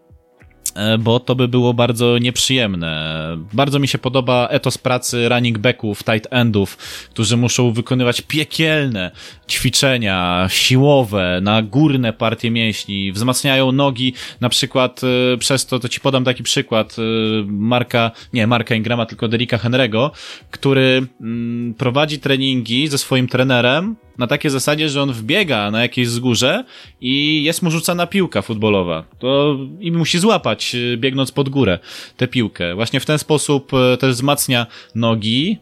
E, 0.77 0.97
bo 0.97 1.19
to 1.19 1.35
by 1.35 1.47
było 1.47 1.73
bardzo 1.73 2.17
nieprzyjemne. 2.17 3.37
Bardzo 3.53 3.79
mi 3.79 3.87
się 3.87 3.97
podoba 3.97 4.47
etos 4.51 4.77
pracy 4.77 5.29
running 5.29 5.57
backów, 5.57 6.03
tight 6.03 6.27
endów, 6.31 6.77
którzy 7.09 7.37
muszą 7.37 7.71
wykonywać 7.71 8.21
piekielne 8.21 9.11
ćwiczenia 9.49 10.47
siłowe 10.49 11.39
na 11.41 11.61
górne 11.61 12.13
partie 12.13 12.51
mięśni, 12.51 13.11
wzmacniają 13.11 13.71
nogi, 13.71 14.13
na 14.41 14.49
przykład 14.49 15.01
e, 15.03 15.37
przez 15.37 15.65
to, 15.65 15.79
to 15.79 15.89
ci 15.89 15.99
podam 15.99 16.23
taki 16.23 16.43
przykład 16.43 16.95
e, 16.99 17.01
Marka, 17.47 18.11
nie 18.33 18.47
Marka 18.47 18.75
Ingrama, 18.75 19.05
tylko 19.05 19.27
Derika 19.27 19.57
Henry'ego, 19.57 20.09
który 20.51 21.07
mm, 21.21 21.73
prowadzi 21.73 22.19
treningi 22.19 22.87
ze 22.87 22.97
swoim 22.97 23.27
trenerem 23.27 23.95
na 24.17 24.27
takiej 24.27 24.51
zasadzie, 24.51 24.89
że 24.89 25.01
on 25.01 25.13
wbiega 25.13 25.71
na 25.71 25.81
jakieś 25.81 26.07
wzgórze 26.07 26.63
i 27.01 27.43
jest 27.43 27.61
mu 27.61 27.71
rzucana 27.71 28.07
piłka 28.07 28.41
futbolowa. 28.41 29.03
To 29.19 29.57
i 29.79 29.91
musi 29.91 30.19
złapać, 30.19 30.75
y, 30.75 30.97
biegnąc 30.97 31.31
pod 31.31 31.49
górę, 31.49 31.79
tę 32.17 32.27
piłkę. 32.27 32.75
Właśnie 32.75 32.99
w 32.99 33.05
ten 33.05 33.19
sposób 33.19 33.71
y, 33.73 33.97
też 33.97 34.15
wzmacnia 34.15 34.67
nogi, 34.95 35.57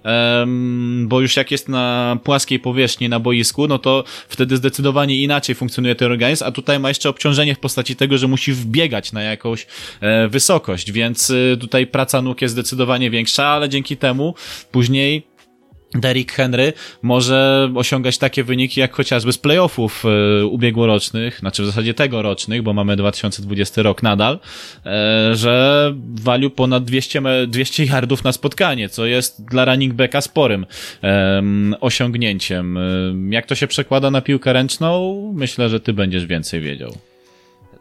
bo 1.03 1.22
już 1.22 1.38
jak 1.38 1.51
jest 1.51 1.70
na 1.70 2.18
płaskiej 2.24 2.60
powierzchni 2.60 3.10
na 3.10 3.20
boisku, 3.20 3.68
no 3.68 3.80
to 3.80 4.03
wtedy 4.30 4.58
zdecydowanie 4.58 5.22
inaczej 5.22 5.56
funkcjonuje 5.56 5.95
ten 5.95 6.12
organizm, 6.12 6.43
a 6.43 6.51
tutaj 6.51 6.80
ma 6.80 6.89
jeszcze 6.89 7.10
obciążenie 7.10 7.56
w 7.56 7.60
postaci 7.60 7.95
tego, 7.95 8.18
że 8.18 8.28
musi 8.28 8.53
wbiegać 8.53 9.12
na 9.12 9.22
jakąś 9.22 9.68
e, 10.01 10.28
wysokość, 10.28 10.91
więc 10.91 11.30
y, 11.30 11.58
tutaj 11.60 11.88
praca 11.88 12.22
nóg 12.22 12.41
jest 12.41 12.53
zdecydowanie 12.53 13.10
większa, 13.10 13.45
ale 13.47 13.70
dzięki 13.70 13.97
temu 13.97 14.36
później 14.72 15.35
Derrick 15.96 16.32
Henry 16.32 16.74
może 17.02 17.70
osiągać 17.76 18.18
takie 18.18 18.43
wyniki 18.43 18.80
jak 18.80 18.93
chociażby 18.93 19.34
z 19.34 19.38
playoffów 19.38 20.04
e, 20.06 20.46
ubiegłorocznych, 20.46 21.39
znaczy 21.39 21.64
w 21.64 21.66
zasadzie 21.66 21.93
tegorocznych, 21.93 22.62
bo 22.62 22.74
mamy 22.74 22.96
2020 22.96 23.82
rok 23.82 24.04
nadal, 24.04 24.39
e, 24.86 25.36
że 25.36 25.93
walił 26.16 26.50
ponad 26.50 26.84
200, 26.84 27.22
200 27.48 27.86
yardów 27.86 28.24
na 28.24 28.32
spotkanie, 28.32 28.89
co 28.89 29.06
jest 29.06 29.46
dla 29.46 29.66
running 29.66 29.93
backa 29.93 30.22
sporym 30.22 30.66
e, 31.04 31.41
osiągnięciem. 31.82 32.80
Jak 33.30 33.46
to 33.46 33.56
się 33.56 33.68
przekłada 33.68 34.12
na 34.12 34.22
piłkę 34.22 34.54
ręczną? 34.54 35.16
Myślę, 35.36 35.70
że 35.70 35.80
ty 35.80 35.93
będziesz 35.93 36.26
więcej 36.26 36.62
wiedział. 36.62 36.98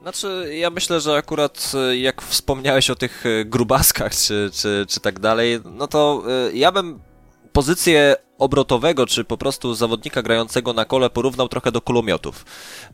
Znaczy, 0.03 0.55
ja 0.55 0.71
myślę, 0.71 1.01
że 1.01 1.15
akurat 1.15 1.73
jak 2.01 2.23
wspomniałeś 2.23 2.91
o 2.91 2.95
tych 2.95 3.25
grubaskach 3.45 4.15
czy, 4.15 4.51
czy, 4.53 4.87
czy 4.89 5.01
tak 5.01 5.19
dalej, 5.19 5.61
no 5.65 5.87
to 5.87 6.23
ja 6.55 6.73
bym 6.73 6.99
pozycję 7.55 8.17
obrotowego, 8.39 9.07
czy 9.07 9.25
po 9.25 9.37
prostu 9.37 9.75
zawodnika 9.75 10.23
grającego 10.23 10.73
na 10.73 10.85
kole 10.85 11.11
porównał 11.11 11.49
trochę 11.49 11.73
do 11.73 11.81
kulomiotów, 11.81 12.45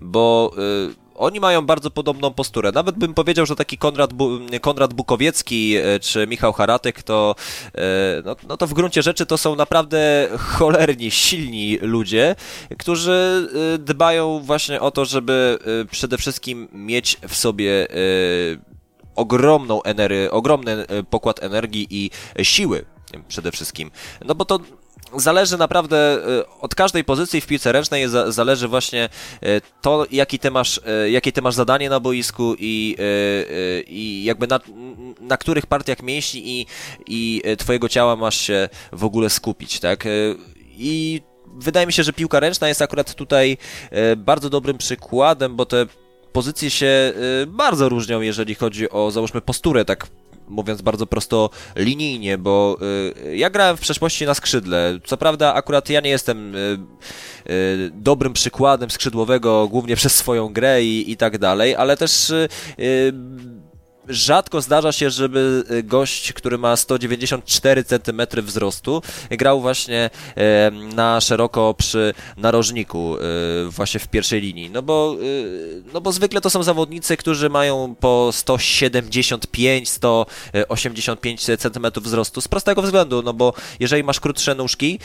bo 0.00 0.52
y, 0.90 0.94
oni 1.14 1.40
mają 1.40 1.66
bardzo 1.66 1.90
podobną 1.90 2.34
posturę. 2.34 2.72
Nawet 2.72 2.96
bym 2.96 3.14
powiedział, 3.14 3.46
że 3.46 3.56
taki 3.56 3.78
Konrad, 3.78 4.12
Bu 4.12 4.38
Konrad 4.60 4.94
Bukowiecki 4.94 5.76
y, 5.76 6.00
czy 6.00 6.26
Michał 6.26 6.52
Haratek 6.52 7.02
to, 7.02 7.34
y, 7.68 7.80
no, 8.24 8.36
no, 8.48 8.56
to 8.56 8.66
w 8.66 8.74
gruncie 8.74 9.02
rzeczy 9.02 9.26
to 9.26 9.38
są 9.38 9.56
naprawdę 9.56 10.28
cholerni, 10.38 11.10
silni 11.10 11.78
ludzie, 11.82 12.36
którzy 12.78 13.48
y, 13.74 13.78
dbają 13.78 14.40
właśnie 14.40 14.80
o 14.80 14.90
to, 14.90 15.04
żeby 15.04 15.58
y, 15.82 15.84
przede 15.84 16.18
wszystkim 16.18 16.68
mieć 16.72 17.16
w 17.28 17.36
sobie 17.36 17.86
ogromną 19.16 19.82
energię, 19.82 20.30
ogromny 20.30 20.86
pokład 21.10 21.42
energii 21.42 21.86
i 21.90 22.10
siły 22.44 22.84
przede 23.28 23.52
wszystkim. 23.52 23.90
No 24.24 24.34
bo 24.34 24.44
to 24.44 24.60
zależy 25.16 25.58
naprawdę 25.58 25.96
e, 25.96 26.46
od 26.60 26.74
każdej 26.74 27.04
pozycji 27.04 27.40
w 27.40 27.46
piłce 27.46 27.72
ręcznej 27.72 28.06
zależy 28.28 28.68
właśnie 28.68 29.08
e, 29.42 29.60
to, 29.80 30.06
jaki 30.10 30.38
ty 30.38 30.50
masz, 30.50 30.80
e, 30.86 31.10
jakie 31.10 31.32
ty 31.32 31.42
masz 31.42 31.54
zadanie 31.54 31.90
na 31.90 32.00
boisku 32.00 32.54
i, 32.58 32.96
i 33.86 34.24
jakby 34.24 34.46
na, 34.46 34.60
na 35.20 35.36
których 35.36 35.66
partiach 35.66 36.02
mięśni 36.02 36.42
i, 36.44 36.66
i 37.06 37.42
twojego 37.58 37.88
ciała 37.88 38.16
masz 38.16 38.36
się 38.40 38.68
w 38.92 39.04
ogóle 39.04 39.30
skupić, 39.30 39.80
tak? 39.80 40.04
I 40.66 41.22
wydaje 41.56 41.86
mi 41.86 41.92
się, 41.92 42.02
że 42.02 42.12
piłka 42.12 42.40
ręczna 42.40 42.68
jest 42.68 42.82
akurat 42.82 43.14
tutaj 43.14 43.56
bardzo 44.16 44.50
dobrym 44.50 44.78
przykładem, 44.78 45.56
bo 45.56 45.66
te 45.66 45.86
pozycje 46.32 46.70
się 46.70 47.12
bardzo 47.46 47.88
różnią, 47.88 48.20
jeżeli 48.20 48.54
chodzi 48.54 48.90
o, 48.90 49.10
załóżmy, 49.10 49.40
posturę 49.40 49.84
tak 49.84 50.06
mówiąc 50.50 50.82
bardzo 50.82 51.06
prosto, 51.06 51.50
linijnie, 51.76 52.38
bo 52.38 52.76
y, 53.26 53.36
ja 53.36 53.50
grałem 53.50 53.76
w 53.76 53.80
przeszłości 53.80 54.26
na 54.26 54.34
skrzydle. 54.34 54.98
Co 55.04 55.16
prawda, 55.16 55.54
akurat 55.54 55.90
ja 55.90 56.00
nie 56.00 56.10
jestem 56.10 56.54
y, 56.54 56.78
y, 57.50 57.90
dobrym 57.94 58.32
przykładem 58.32 58.90
skrzydłowego, 58.90 59.68
głównie 59.68 59.96
przez 59.96 60.14
swoją 60.14 60.52
grę 60.52 60.84
i, 60.84 61.10
i 61.10 61.16
tak 61.16 61.38
dalej, 61.38 61.76
ale 61.76 61.96
też 61.96 62.32
rzadko 64.10 64.60
zdarza 64.60 64.92
się, 64.92 65.10
żeby 65.10 65.64
e, 65.68 65.82
gość, 65.82 66.32
który 66.32 66.58
ma 66.58 66.76
194 66.76 67.84
cm 67.84 68.22
wzrostu, 68.42 69.02
grał 69.30 69.60
właśnie 69.60 70.10
e, 70.36 70.70
na 70.70 71.20
szeroko 71.20 71.74
przy 71.78 72.14
narożniku, 72.36 73.16
e, 73.16 73.20
właśnie 73.70 74.00
w 74.00 74.08
pierwszej 74.08 74.40
linii. 74.40 74.70
No 74.70 74.82
bo, 74.82 75.16
no 75.92 76.00
bo 76.00 76.12
zwykle 76.12 76.40
to 76.40 76.50
są 76.50 76.62
zawodnicy, 76.62 77.16
którzy 77.16 77.50
mają 77.50 77.94
po 78.00 78.30
175, 78.32 79.88
185 79.88 81.44
cm 81.44 81.86
wzrostu 81.96 82.40
z 82.40 82.48
prostego 82.48 82.82
względu, 82.82 83.22
no 83.22 83.32
bo 83.32 83.54
jeżeli 83.80 84.04
masz 84.04 84.20
krótsze 84.20 84.54
nóżki 84.54 84.98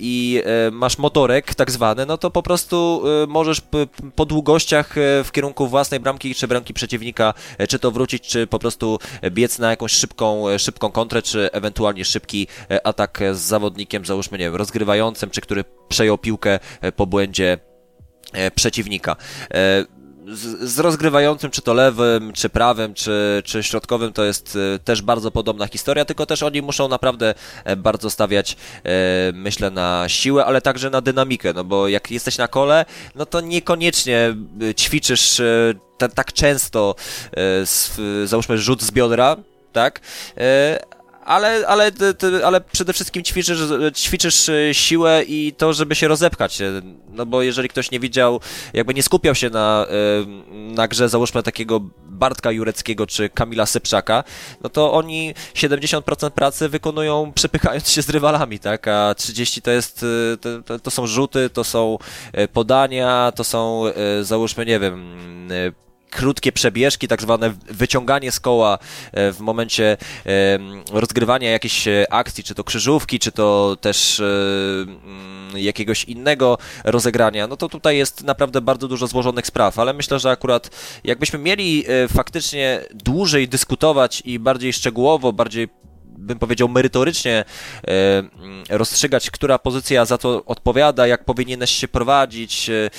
i 0.00 0.42
masz 0.72 0.98
motorek 0.98 1.54
tak 1.54 1.70
zwany, 1.70 2.06
no 2.06 2.18
to 2.18 2.30
po 2.30 2.42
prostu 2.42 3.02
możesz 3.28 3.60
po 4.14 4.24
długościach 4.26 4.94
w 5.24 5.28
kierunku 5.32 5.68
własnej 5.68 6.00
bramki 6.00 6.34
czy 6.34 6.48
bramki 6.48 6.74
przeciwnika, 6.74 7.34
czy 7.68 7.78
to 7.78 7.90
wrócić, 7.90 8.22
czy 8.30 8.46
po 8.46 8.58
prostu 8.58 8.98
biec 9.30 9.58
na 9.58 9.70
jakąś 9.70 9.92
szybką, 9.92 10.44
szybką 10.58 10.90
kontrę, 10.90 11.22
czy 11.22 11.52
ewentualnie 11.52 12.04
szybki 12.04 12.46
e, 12.70 12.86
atak 12.86 13.20
z 13.32 13.38
zawodnikiem, 13.38 14.04
załóżmy, 14.04 14.38
nie 14.38 14.44
wiem, 14.44 14.54
rozgrywającym, 14.54 15.30
czy 15.30 15.40
który 15.40 15.64
przejął 15.88 16.18
piłkę 16.18 16.58
e, 16.80 16.92
po 16.92 17.06
błędzie 17.06 17.58
e, 18.32 18.50
przeciwnika 18.50 19.16
z, 20.30 20.70
z, 20.70 20.78
rozgrywającym, 20.78 21.50
czy 21.50 21.62
to 21.62 21.74
lewym, 21.74 22.32
czy 22.32 22.48
prawym, 22.48 22.94
czy, 22.94 23.42
czy 23.44 23.62
środkowym, 23.62 24.12
to 24.12 24.24
jest 24.24 24.58
też 24.84 25.02
bardzo 25.02 25.30
podobna 25.30 25.66
historia, 25.66 26.04
tylko 26.04 26.26
też 26.26 26.42
oni 26.42 26.62
muszą 26.62 26.88
naprawdę 26.88 27.34
bardzo 27.76 28.10
stawiać, 28.10 28.56
myślę, 29.32 29.70
na 29.70 30.04
siłę, 30.08 30.44
ale 30.44 30.60
także 30.60 30.90
na 30.90 31.00
dynamikę, 31.00 31.52
no 31.52 31.64
bo 31.64 31.88
jak 31.88 32.10
jesteś 32.10 32.38
na 32.38 32.48
kole, 32.48 32.84
no 33.14 33.26
to 33.26 33.40
niekoniecznie 33.40 34.36
ćwiczysz 34.76 35.42
tak 36.08 36.32
często, 36.32 36.94
e, 37.36 38.26
załóżmy 38.26 38.58
rzut 38.58 38.82
z 38.82 38.90
biodra, 38.90 39.36
tak? 39.72 40.00
E, 41.20 41.26
ale, 41.26 41.66
ale, 41.66 41.92
ale 42.44 42.60
przede 42.60 42.92
wszystkim 42.92 43.22
ćwiczysz, 43.22 43.58
ćwiczysz 43.96 44.48
e, 44.48 44.74
siłę 44.74 45.22
i 45.26 45.52
to, 45.58 45.72
żeby 45.72 45.94
się 45.94 46.08
rozepchać. 46.08 46.58
No 47.08 47.26
bo 47.26 47.42
jeżeli 47.42 47.68
ktoś 47.68 47.90
nie 47.90 48.00
widział, 48.00 48.40
jakby 48.72 48.94
nie 48.94 49.02
skupiał 49.02 49.34
się 49.34 49.50
na, 49.50 49.86
na 50.50 50.88
grze, 50.88 51.08
załóżmy 51.08 51.42
takiego 51.42 51.80
Bartka 52.06 52.52
Jureckiego 52.52 53.06
czy 53.06 53.28
Kamila 53.28 53.66
Sypczaka, 53.66 54.24
no 54.62 54.70
to 54.70 54.92
oni 54.92 55.34
70% 55.54 56.30
pracy 56.30 56.68
wykonują 56.68 57.32
przepychając 57.34 57.90
się 57.90 58.02
z 58.02 58.08
rywalami, 58.08 58.58
tak? 58.58 58.88
A 58.88 59.14
30 59.14 59.62
to 59.62 59.70
jest, 59.70 60.04
to, 60.66 60.78
to 60.78 60.90
są 60.90 61.06
rzuty, 61.06 61.50
to 61.50 61.64
są 61.64 61.98
podania, 62.52 63.32
to 63.36 63.44
są, 63.44 63.84
załóżmy, 64.22 64.66
nie 64.66 64.80
wiem, 64.80 65.16
krótkie 66.10 66.52
przebieżki, 66.52 67.08
tak 67.08 67.22
zwane 67.22 67.54
wyciąganie 67.68 68.32
z 68.32 68.40
koła 68.40 68.78
e, 69.12 69.32
w 69.32 69.40
momencie 69.40 69.96
rozgrywania 70.92 71.50
jakiejś 71.50 71.88
e, 71.88 72.12
akcji, 72.12 72.44
czy 72.44 72.54
to 72.54 72.64
krzyżówki, 72.64 73.18
czy 73.18 73.32
to 73.32 73.76
też 73.80 74.20
e, 74.20 74.24
mm, 74.24 75.58
jakiegoś 75.58 76.04
innego 76.04 76.58
rozegrania, 76.84 77.46
no 77.46 77.56
to 77.56 77.68
tutaj 77.68 77.96
jest 77.96 78.24
naprawdę 78.24 78.60
bardzo 78.60 78.88
dużo 78.88 79.06
złożonych 79.06 79.46
spraw, 79.46 79.78
ale 79.78 79.92
myślę, 79.92 80.18
że 80.18 80.30
akurat 80.30 80.70
jakbyśmy 81.04 81.38
mieli 81.38 81.84
faktycznie 82.08 82.80
dłużej 82.94 83.48
dyskutować 83.48 84.22
i 84.24 84.38
bardziej 84.38 84.72
szczegółowo, 84.72 85.32
bardziej 85.32 85.68
bym 86.20 86.38
powiedział, 86.38 86.68
merytorycznie 86.68 87.44
e, 87.84 88.18
mm, 88.18 88.64
rozstrzygać, 88.68 89.30
która 89.30 89.58
pozycja 89.58 90.04
za 90.04 90.18
to 90.18 90.44
odpowiada, 90.44 91.06
jak 91.06 91.24
powinieneś 91.24 91.70
się 91.70 91.88
prowadzić, 91.88 92.70
e, 92.70 92.72
e, 92.74 92.90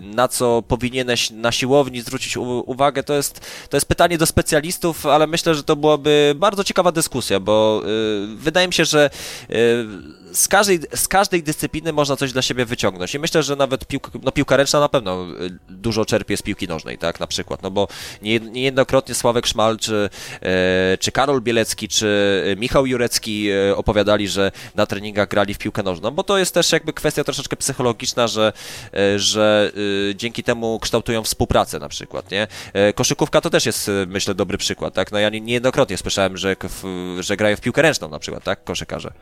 na 0.00 0.28
co 0.28 0.62
powinieneś 0.68 1.30
na 1.30 1.52
siłowni 1.52 2.00
zwrócić 2.00 2.36
uwagę, 2.66 3.02
to 3.02 3.14
jest, 3.14 3.40
to 3.70 3.76
jest 3.76 3.86
pytanie 3.86 4.18
do 4.18 4.26
specjalistów, 4.26 5.06
ale 5.06 5.26
myślę, 5.26 5.54
że 5.54 5.64
to 5.64 5.76
byłaby 5.76 6.34
bardzo 6.36 6.64
ciekawa 6.64 6.92
dyskusja, 6.92 7.40
bo 7.40 7.82
wydaje 8.36 8.66
mi 8.66 8.74
się, 8.74 8.84
że 8.84 9.10
z 10.32 10.48
każdej, 10.48 10.80
z 10.94 11.08
każdej 11.08 11.42
dyscypliny 11.42 11.92
można 11.92 12.16
coś 12.16 12.32
dla 12.32 12.42
siebie 12.42 12.64
wyciągnąć. 12.64 13.14
I 13.14 13.18
myślę, 13.18 13.42
że 13.42 13.56
nawet 13.56 13.86
piłka, 13.86 14.10
no 14.22 14.32
piłka 14.32 14.56
ręczna 14.56 14.80
na 14.80 14.88
pewno 14.88 15.26
dużo 15.68 16.04
czerpie 16.04 16.36
z 16.36 16.42
piłki 16.42 16.68
nożnej, 16.68 16.98
tak, 16.98 17.20
na 17.20 17.26
przykład. 17.26 17.62
No 17.62 17.70
bo 17.70 17.88
niejednokrotnie 18.52 19.14
Sławek 19.14 19.46
Szmal, 19.46 19.78
czy, 19.78 20.10
czy 21.00 21.12
Karol 21.12 21.40
Bielecki, 21.40 21.81
czy 21.88 22.56
Michał 22.58 22.86
Jurecki 22.86 23.50
e, 23.50 23.76
opowiadali, 23.76 24.28
że 24.28 24.52
na 24.74 24.86
treningach 24.86 25.28
grali 25.28 25.54
w 25.54 25.58
piłkę 25.58 25.82
nożną, 25.82 26.10
bo 26.10 26.22
to 26.22 26.38
jest 26.38 26.54
też 26.54 26.72
jakby 26.72 26.92
kwestia 26.92 27.24
troszeczkę 27.24 27.56
psychologiczna, 27.56 28.26
że, 28.26 28.52
e, 28.94 29.18
że 29.18 29.72
dzięki 30.14 30.42
temu 30.42 30.78
kształtują 30.78 31.22
współpracę 31.22 31.78
na 31.78 31.88
przykład, 31.88 32.30
nie? 32.30 32.46
Koszykówka 32.94 33.40
to 33.40 33.50
też 33.50 33.66
jest, 33.66 33.90
myślę, 34.06 34.34
dobry 34.34 34.58
przykład, 34.58 34.94
tak? 34.94 35.12
No 35.12 35.18
ja 35.18 35.28
niejednokrotnie 35.28 35.96
słyszałem, 35.96 36.36
że, 36.36 36.56
że 37.20 37.36
grają 37.36 37.56
w 37.56 37.60
piłkę 37.60 37.82
ręczną 37.82 38.08
na 38.08 38.18
przykład, 38.18 38.44
tak? 38.44 38.64
Koszykarze. 38.64 39.12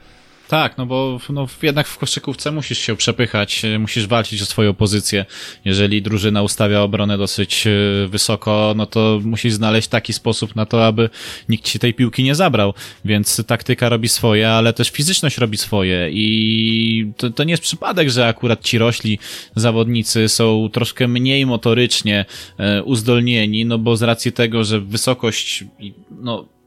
Tak, 0.50 0.78
no 0.78 0.86
bo 0.86 1.20
no, 1.28 1.46
jednak 1.62 1.86
w 1.86 1.98
koszykówce 1.98 2.50
musisz 2.50 2.78
się 2.78 2.96
przepychać, 2.96 3.64
e, 3.64 3.78
musisz 3.78 4.06
walczyć 4.06 4.42
o 4.42 4.44
swoją 4.44 4.74
pozycję. 4.74 5.24
Jeżeli 5.64 6.02
drużyna 6.02 6.42
ustawia 6.42 6.80
obronę 6.80 7.18
dosyć 7.18 7.66
e, 7.66 7.70
wysoko, 8.08 8.74
no 8.76 8.86
to 8.86 9.20
musisz 9.24 9.52
znaleźć 9.52 9.88
taki 9.88 10.12
sposób 10.12 10.56
na 10.56 10.66
to, 10.66 10.86
aby 10.86 11.10
nikt 11.48 11.64
ci 11.64 11.78
tej 11.78 11.94
piłki 11.94 12.22
nie 12.22 12.34
zabrał. 12.34 12.74
Więc 13.04 13.42
taktyka 13.46 13.88
robi 13.88 14.08
swoje, 14.08 14.50
ale 14.50 14.72
też 14.72 14.90
fizyczność 14.90 15.38
robi 15.38 15.56
swoje 15.56 16.10
i 16.12 17.12
to, 17.16 17.30
to 17.30 17.44
nie 17.44 17.50
jest 17.50 17.62
przypadek, 17.62 18.10
że 18.10 18.26
akurat 18.26 18.64
ci 18.64 18.78
rośli 18.78 19.18
zawodnicy 19.56 20.28
są 20.28 20.68
troszkę 20.72 21.08
mniej 21.08 21.46
motorycznie 21.46 22.24
e, 22.58 22.82
uzdolnieni, 22.82 23.66
no 23.66 23.78
bo 23.78 23.96
z 23.96 24.02
racji 24.02 24.32
tego, 24.32 24.64
że 24.64 24.80
wysokość, 24.80 25.64
no 26.10 26.59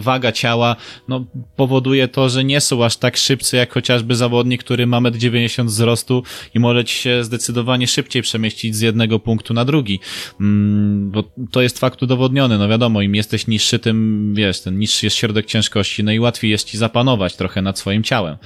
waga 0.00 0.32
ciała 0.32 0.76
no, 1.08 1.24
powoduje 1.56 2.08
to, 2.08 2.28
że 2.28 2.44
nie 2.44 2.60
są 2.60 2.84
aż 2.84 2.96
tak 2.96 3.16
szybcy 3.16 3.56
jak 3.56 3.72
chociażby 3.72 4.14
zawodnik, 4.14 4.64
który 4.64 4.86
ma 4.86 5.00
1,90 5.00 5.60
m 5.60 5.66
wzrostu 5.66 6.22
i 6.54 6.60
może 6.60 6.84
ci 6.84 6.96
się 6.96 7.24
zdecydowanie 7.24 7.86
szybciej 7.86 8.22
przemieścić 8.22 8.76
z 8.76 8.80
jednego 8.80 9.18
punktu 9.18 9.54
na 9.54 9.64
drugi. 9.64 10.00
Mm, 10.40 11.10
bo 11.10 11.24
to 11.50 11.62
jest 11.62 11.78
fakt 11.78 12.02
udowodniony, 12.02 12.58
no 12.58 12.68
wiadomo, 12.68 13.02
im 13.02 13.14
jesteś 13.14 13.46
niższy, 13.46 13.78
tym 13.78 14.32
wiesz, 14.36 14.60
ten 14.60 14.78
niższy 14.78 15.06
jest 15.06 15.16
środek 15.16 15.46
ciężkości, 15.46 16.04
no 16.04 16.12
i 16.12 16.20
łatwiej 16.20 16.50
jest 16.50 16.68
ci 16.68 16.78
zapanować 16.78 17.36
trochę 17.36 17.62
nad 17.62 17.78
swoim 17.78 18.02
ciałem. 18.02 18.36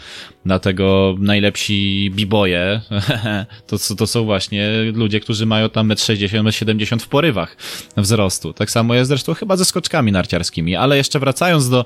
Dlatego 0.44 1.16
najlepsi 1.18 2.10
biboje 2.14 2.80
to, 3.66 3.76
to 3.98 4.06
są 4.06 4.24
właśnie 4.24 4.68
ludzie, 4.94 5.20
którzy 5.20 5.46
mają 5.46 5.68
tam 5.68 5.88
1,60 5.88 6.38
m, 6.38 6.52
70 6.52 7.02
w 7.02 7.08
porywach 7.08 7.56
wzrostu. 7.96 8.52
Tak 8.52 8.70
samo 8.70 8.94
jest 8.94 9.08
zresztą 9.08 9.34
chyba 9.34 9.56
ze 9.56 9.64
skoczkami 9.64 10.12
narciarskimi, 10.12 10.76
ale 10.78 10.96
jeszcze 10.96 11.18
wracając 11.18 11.68
do, 11.68 11.84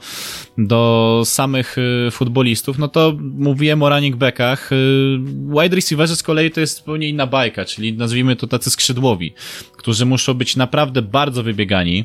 do 0.58 1.22
samych 1.24 1.76
y, 1.78 2.10
futbolistów, 2.10 2.78
no 2.78 2.88
to 2.88 3.16
mówiłem 3.20 3.82
o 3.82 3.88
running 3.88 4.16
backach. 4.16 4.72
Y, 4.72 5.18
wide 5.48 5.76
receiverzy 5.76 6.16
z 6.16 6.22
kolei 6.22 6.50
to 6.50 6.60
jest 6.60 6.78
zupełnie 6.78 7.08
inna 7.08 7.26
bajka, 7.26 7.64
czyli 7.64 7.92
nazwijmy 7.92 8.36
to 8.36 8.46
tacy 8.46 8.70
skrzydłowi, 8.70 9.34
którzy 9.76 10.06
muszą 10.06 10.34
być 10.34 10.56
naprawdę 10.56 11.02
bardzo 11.02 11.42
wybiegani 11.42 12.04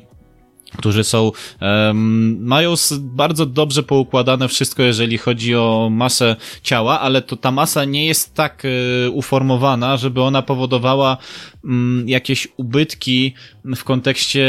którzy 0.77 1.03
są, 1.03 1.31
um, 1.61 2.45
mają 2.45 2.73
bardzo 2.99 3.45
dobrze 3.45 3.83
poukładane 3.83 4.47
wszystko, 4.47 4.83
jeżeli 4.83 5.17
chodzi 5.17 5.55
o 5.55 5.89
masę 5.91 6.35
ciała, 6.63 6.99
ale 6.99 7.21
to 7.21 7.35
ta 7.35 7.51
masa 7.51 7.85
nie 7.85 8.05
jest 8.05 8.33
tak 8.33 8.65
y, 8.65 9.09
uformowana, 9.11 9.97
żeby 9.97 10.21
ona 10.21 10.41
powodowała 10.41 11.17
Mm, 11.67 12.09
jakieś 12.09 12.47
ubytki 12.57 13.33
w 13.75 13.83
kontekście 13.83 14.47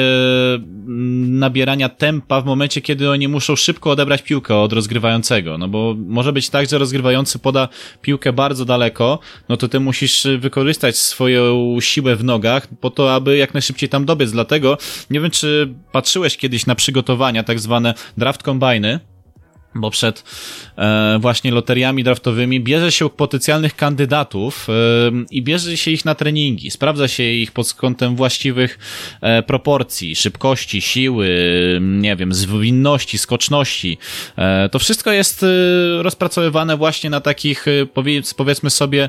mm, 0.54 1.38
nabierania 1.38 1.88
tempa 1.88 2.40
w 2.40 2.44
momencie, 2.44 2.80
kiedy 2.80 3.10
oni 3.10 3.28
muszą 3.28 3.56
szybko 3.56 3.90
odebrać 3.90 4.22
piłkę 4.22 4.56
od 4.56 4.72
rozgrywającego. 4.72 5.58
No 5.58 5.68
bo 5.68 5.94
może 5.98 6.32
być 6.32 6.50
tak, 6.50 6.68
że 6.68 6.78
rozgrywający 6.78 7.38
poda 7.38 7.68
piłkę 8.02 8.32
bardzo 8.32 8.64
daleko, 8.64 9.18
no 9.48 9.56
to 9.56 9.68
ty 9.68 9.80
musisz 9.80 10.26
wykorzystać 10.38 10.96
swoją 10.96 11.76
siłę 11.80 12.16
w 12.16 12.24
nogach 12.24 12.66
po 12.80 12.90
to, 12.90 13.14
aby 13.14 13.36
jak 13.36 13.54
najszybciej 13.54 13.88
tam 13.88 14.04
dobiec. 14.04 14.32
Dlatego 14.32 14.78
nie 15.10 15.20
wiem, 15.20 15.30
czy 15.30 15.74
patrzyłeś 16.08 16.36
kiedyś 16.36 16.66
na 16.66 16.74
przygotowania, 16.74 17.42
tak 17.42 17.60
zwane 17.60 17.94
draft 18.16 18.42
combiny, 18.42 19.00
bo 19.74 19.90
przed 19.90 20.24
e, 20.78 21.18
właśnie 21.20 21.50
loteriami 21.50 22.04
draftowymi 22.04 22.60
bierze 22.60 22.92
się 22.92 23.10
potencjalnych 23.10 23.76
kandydatów 23.76 24.68
e, 24.68 24.72
i 25.30 25.42
bierze 25.42 25.76
się 25.76 25.90
ich 25.90 26.04
na 26.04 26.14
treningi. 26.14 26.70
Sprawdza 26.70 27.08
się 27.08 27.22
ich 27.22 27.52
pod 27.52 27.74
kątem 27.74 28.16
właściwych 28.16 28.78
e, 29.20 29.42
proporcji, 29.42 30.16
szybkości, 30.16 30.80
siły, 30.80 31.28
nie 31.80 32.16
wiem, 32.16 32.34
zwinności, 32.34 33.18
skoczności. 33.18 33.98
E, 34.36 34.68
to 34.68 34.78
wszystko 34.78 35.12
jest 35.12 35.42
e, 35.42 35.46
rozpracowywane 36.02 36.76
właśnie 36.76 37.10
na 37.10 37.20
takich, 37.20 37.68
e, 37.68 37.86
powiedz, 37.86 38.34
powiedzmy 38.34 38.70
sobie, 38.70 39.08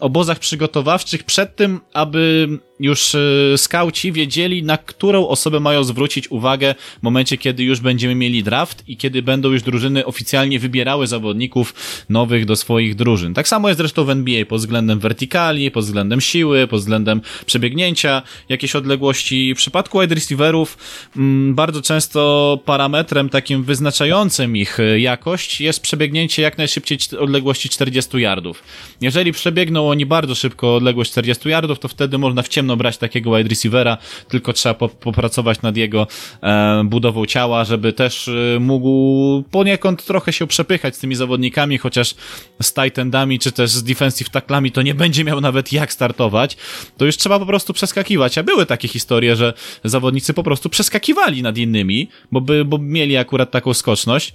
obozach 0.00 0.38
przygotowawczych 0.38 1.24
przed 1.24 1.56
tym, 1.56 1.80
aby 1.92 2.48
już 2.80 3.16
skauci 3.56 4.12
wiedzieli, 4.12 4.62
na 4.62 4.76
którą 4.76 5.28
osobę 5.28 5.60
mają 5.60 5.84
zwrócić 5.84 6.30
uwagę 6.30 6.74
w 7.00 7.02
momencie, 7.02 7.36
kiedy 7.36 7.64
już 7.64 7.80
będziemy 7.80 8.14
mieli 8.14 8.42
draft 8.42 8.84
i 8.88 8.96
kiedy 8.96 9.22
będą 9.22 9.50
już 9.50 9.62
drużyny 9.62 10.06
oficjalnie 10.06 10.58
wybierały 10.58 11.06
zawodników 11.06 11.74
nowych 12.08 12.44
do 12.44 12.56
swoich 12.56 12.94
drużyn. 12.94 13.34
Tak 13.34 13.48
samo 13.48 13.68
jest 13.68 13.78
zresztą 13.78 14.04
w 14.04 14.10
NBA 14.10 14.44
pod 14.44 14.60
względem 14.60 14.98
wertykali, 14.98 15.70
pod 15.70 15.84
względem 15.84 16.20
siły, 16.20 16.66
pod 16.66 16.80
względem 16.80 17.20
przebiegnięcia, 17.46 18.22
jakieś 18.48 18.76
odległości. 18.76 19.54
W 19.54 19.56
przypadku 19.56 20.00
wide 20.00 20.14
receiverów 20.14 20.78
mm, 21.16 21.54
bardzo 21.54 21.82
często 21.82 22.60
parametrem 22.64 23.28
takim 23.28 23.64
wyznaczającym 23.64 24.56
ich 24.56 24.80
e, 24.80 25.00
jakość 25.00 25.60
jest 25.60 25.80
przebiegnięcie 25.80 26.42
jak 26.42 26.58
najszybciej 26.58 26.98
odległości 27.18 27.68
40 27.68 28.18
yardów. 28.18 28.62
Jeżeli 29.00 29.32
przebiegną 29.32 29.90
oni 29.90 30.06
bardzo 30.06 30.34
szybko 30.34 30.74
odległość 30.74 31.10
40 31.10 31.48
yardów, 31.48 31.78
to 31.78 31.88
wtedy 31.88 32.18
można 32.18 32.42
w 32.42 32.48
ciemno 32.48 32.67
brać 32.76 32.98
takiego 32.98 33.36
wide 33.36 33.48
receivera, 33.48 33.98
tylko 34.28 34.52
trzeba 34.52 34.74
popracować 34.88 35.62
nad 35.62 35.76
jego 35.76 36.06
e, 36.42 36.82
budową 36.84 37.26
ciała, 37.26 37.64
żeby 37.64 37.92
też 37.92 38.28
e, 38.28 38.60
mógł 38.60 39.42
poniekąd 39.42 40.04
trochę 40.04 40.32
się 40.32 40.46
przepychać 40.46 40.96
z 40.96 40.98
tymi 40.98 41.14
zawodnikami, 41.14 41.78
chociaż 41.78 42.14
z 42.62 42.72
tight 42.72 42.98
endami 42.98 43.38
czy 43.38 43.52
też 43.52 43.70
z 43.70 43.82
defensive 43.82 44.30
taklami 44.30 44.72
to 44.72 44.82
nie 44.82 44.94
będzie 44.94 45.24
miał 45.24 45.40
nawet 45.40 45.72
jak 45.72 45.92
startować, 45.92 46.56
to 46.96 47.04
już 47.04 47.16
trzeba 47.16 47.38
po 47.38 47.46
prostu 47.46 47.72
przeskakiwać. 47.72 48.38
A 48.38 48.42
były 48.42 48.66
takie 48.66 48.88
historie, 48.88 49.36
że 49.36 49.52
zawodnicy 49.84 50.34
po 50.34 50.42
prostu 50.42 50.68
przeskakiwali 50.68 51.42
nad 51.42 51.58
innymi, 51.58 52.08
bo, 52.32 52.40
by, 52.40 52.64
bo 52.64 52.78
mieli 52.78 53.16
akurat 53.16 53.50
taką 53.50 53.74
skoczność 53.74 54.34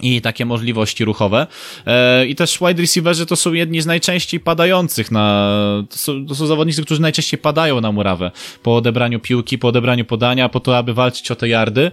i 0.00 0.20
takie 0.20 0.44
możliwości 0.44 1.04
ruchowe. 1.04 1.46
E, 1.86 2.26
I 2.26 2.34
też 2.34 2.58
wide 2.58 2.82
receiverzy 2.82 3.26
to 3.26 3.36
są 3.36 3.52
jedni 3.52 3.80
z 3.80 3.86
najczęściej 3.86 4.40
padających 4.40 5.10
na, 5.10 5.52
to 5.90 5.96
są, 5.96 6.26
to 6.26 6.34
są 6.34 6.46
zawodnicy, 6.46 6.84
którzy 6.84 7.00
najczęściej 7.02 7.40
padają 7.40 7.80
na 7.80 7.92
murawę 7.92 8.30
po 8.62 8.76
odebraniu 8.76 9.20
piłki, 9.20 9.58
po 9.58 9.68
odebraniu 9.68 10.04
podania, 10.04 10.48
po 10.48 10.60
to, 10.60 10.78
aby 10.78 10.94
walczyć 10.94 11.30
o 11.30 11.36
te 11.36 11.48
yardy. 11.48 11.90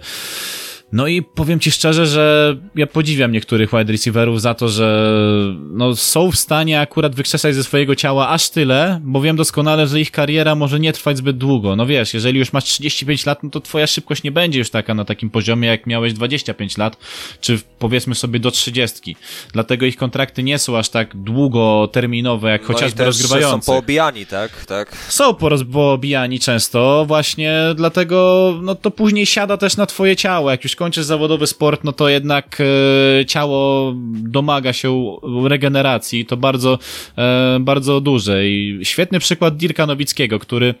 No 0.92 1.06
i 1.06 1.22
powiem 1.22 1.60
ci 1.60 1.70
szczerze, 1.70 2.06
że 2.06 2.56
ja 2.74 2.86
podziwiam 2.86 3.32
niektórych 3.32 3.70
wide 3.70 3.92
receiverów 3.92 4.40
za 4.40 4.54
to, 4.54 4.68
że 4.68 5.14
no, 5.70 5.96
są 5.96 6.30
w 6.30 6.36
stanie 6.36 6.80
akurat 6.80 7.14
wykrzesać 7.14 7.54
ze 7.54 7.64
swojego 7.64 7.94
ciała 7.94 8.28
aż 8.28 8.50
tyle, 8.50 9.00
bo 9.04 9.20
wiem 9.20 9.36
doskonale, 9.36 9.86
że 9.86 10.00
ich 10.00 10.10
kariera 10.10 10.54
może 10.54 10.80
nie 10.80 10.92
trwać 10.92 11.16
zbyt 11.16 11.38
długo. 11.38 11.76
No 11.76 11.86
wiesz, 11.86 12.14
jeżeli 12.14 12.38
już 12.38 12.52
masz 12.52 12.64
35 12.64 13.26
lat, 13.26 13.42
no 13.42 13.50
to 13.50 13.60
twoja 13.60 13.86
szybkość 13.86 14.22
nie 14.22 14.32
będzie 14.32 14.58
już 14.58 14.70
taka 14.70 14.94
na 14.94 15.04
takim 15.04 15.30
poziomie, 15.30 15.68
jak 15.68 15.86
miałeś 15.86 16.12
25 16.12 16.78
lat, 16.78 16.96
czy 17.40 17.58
powiedzmy 17.78 18.14
sobie 18.14 18.40
do 18.40 18.50
30. 18.50 19.16
Dlatego 19.52 19.86
ich 19.86 19.96
kontrakty 19.96 20.42
nie 20.42 20.58
są 20.58 20.78
aż 20.78 20.88
tak 20.88 21.16
długoterminowe, 21.16 22.50
jak 22.50 22.62
no 22.62 22.66
chociażby 22.66 23.04
rozgrywające. 23.04 23.66
są 23.66 23.72
poobijani, 23.72 24.26
tak? 24.26 24.64
tak? 24.64 24.96
Są 25.08 25.34
poobijani 25.72 26.40
często, 26.40 27.04
właśnie 27.08 27.54
dlatego 27.74 28.54
no 28.62 28.74
to 28.74 28.90
później 28.90 29.26
siada 29.26 29.56
też 29.56 29.76
na 29.76 29.86
twoje 29.86 30.16
ciało, 30.16 30.50
jak 30.50 30.64
już 30.64 30.76
kończysz 30.80 31.04
zawodowy 31.04 31.46
sport, 31.46 31.84
no 31.84 31.92
to 31.92 32.08
jednak 32.08 32.58
e, 32.60 33.26
ciało 33.26 33.92
domaga 34.12 34.72
się 34.72 35.16
regeneracji, 35.44 36.26
to 36.26 36.36
bardzo, 36.36 36.78
e, 37.18 37.58
bardzo 37.60 38.00
duże. 38.00 38.48
I 38.48 38.80
świetny 38.82 39.18
przykład 39.18 39.56
Dirka 39.56 39.86
Nowickiego, 39.86 40.38
który 40.38 40.74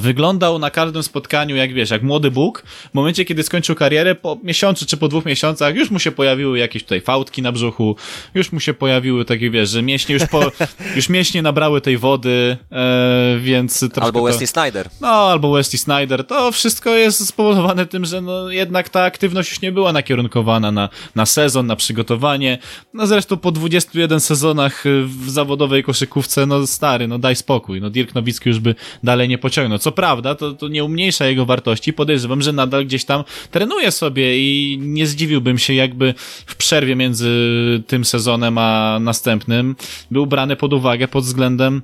wyglądał 0.00 0.58
na 0.58 0.70
każdym 0.70 1.02
spotkaniu, 1.02 1.56
jak 1.56 1.74
wiesz, 1.74 1.90
jak 1.90 2.02
młody 2.02 2.30
Bóg. 2.30 2.62
W 2.90 2.94
momencie, 2.94 3.24
kiedy 3.24 3.42
skończył 3.42 3.74
karierę, 3.74 4.14
po 4.14 4.38
miesiącu 4.42 4.86
czy 4.86 4.96
po 4.96 5.08
dwóch 5.08 5.24
miesiącach, 5.24 5.76
już 5.76 5.90
mu 5.90 5.98
się 5.98 6.12
pojawiły 6.12 6.58
jakieś 6.58 6.82
tutaj 6.82 7.00
fałdki 7.00 7.42
na 7.42 7.52
brzuchu, 7.52 7.96
już 8.34 8.52
mu 8.52 8.60
się 8.60 8.74
pojawiły 8.74 9.24
takie, 9.24 9.50
wiesz, 9.50 9.70
że 9.70 9.82
mięśnie 9.82 10.12
już 10.12 10.26
po, 10.26 10.52
już 10.96 11.08
mięśnie 11.08 11.42
nabrały 11.42 11.80
tej 11.80 11.98
wody, 11.98 12.56
e, 12.72 13.38
więc 13.40 13.84
Albo 14.00 14.22
Wesley 14.22 14.46
to, 14.46 14.52
Snyder. 14.52 14.88
No, 15.00 15.08
albo 15.08 15.52
Wesley 15.52 15.78
Snyder. 15.78 16.26
To 16.26 16.52
wszystko 16.52 16.90
jest 16.90 17.26
spowodowane 17.26 17.86
tym, 17.86 18.04
że 18.04 18.20
no 18.20 18.50
jednak 18.50 18.88
ta 18.88 19.02
aktywność 19.02 19.50
już 19.50 19.60
nie 19.60 19.72
była 19.72 19.92
nakierunkowana 19.92 20.72
na, 20.72 20.88
na 21.14 21.26
sezon, 21.26 21.66
na 21.66 21.76
przygotowanie. 21.76 22.58
No 22.94 23.06
zresztą 23.06 23.36
po 23.36 23.52
21 23.52 24.20
sezonach 24.20 24.84
w 25.04 25.30
zawodowej 25.30 25.82
koszykówce, 25.82 26.46
no 26.46 26.66
stary, 26.66 27.08
no 27.08 27.18
daj 27.18 27.36
spokój. 27.36 27.80
No 27.80 27.90
Dirk 27.90 28.14
Nowicki 28.14 28.48
już 28.48 28.58
by 28.58 28.74
dalej 29.02 29.28
nie 29.28 29.38
pociągnął 29.46 29.56
pociągnął. 29.56 29.78
Co 29.78 29.92
prawda, 29.92 30.34
to, 30.34 30.52
to 30.52 30.68
nie 30.68 30.84
umniejsza 30.84 31.26
jego 31.26 31.46
wartości. 31.46 31.92
Podejrzewam, 31.92 32.42
że 32.42 32.52
nadal 32.52 32.84
gdzieś 32.84 33.04
tam 33.04 33.24
trenuje 33.50 33.90
sobie 33.90 34.38
i 34.38 34.78
nie 34.78 35.06
zdziwiłbym 35.06 35.58
się, 35.58 35.74
jakby 35.74 36.14
w 36.46 36.56
przerwie 36.56 36.96
między 36.96 37.30
tym 37.86 38.04
sezonem 38.04 38.58
a 38.58 38.98
następnym 39.00 39.76
był 40.10 40.26
brany 40.26 40.56
pod 40.56 40.72
uwagę 40.72 41.08
pod 41.08 41.24
względem 41.24 41.82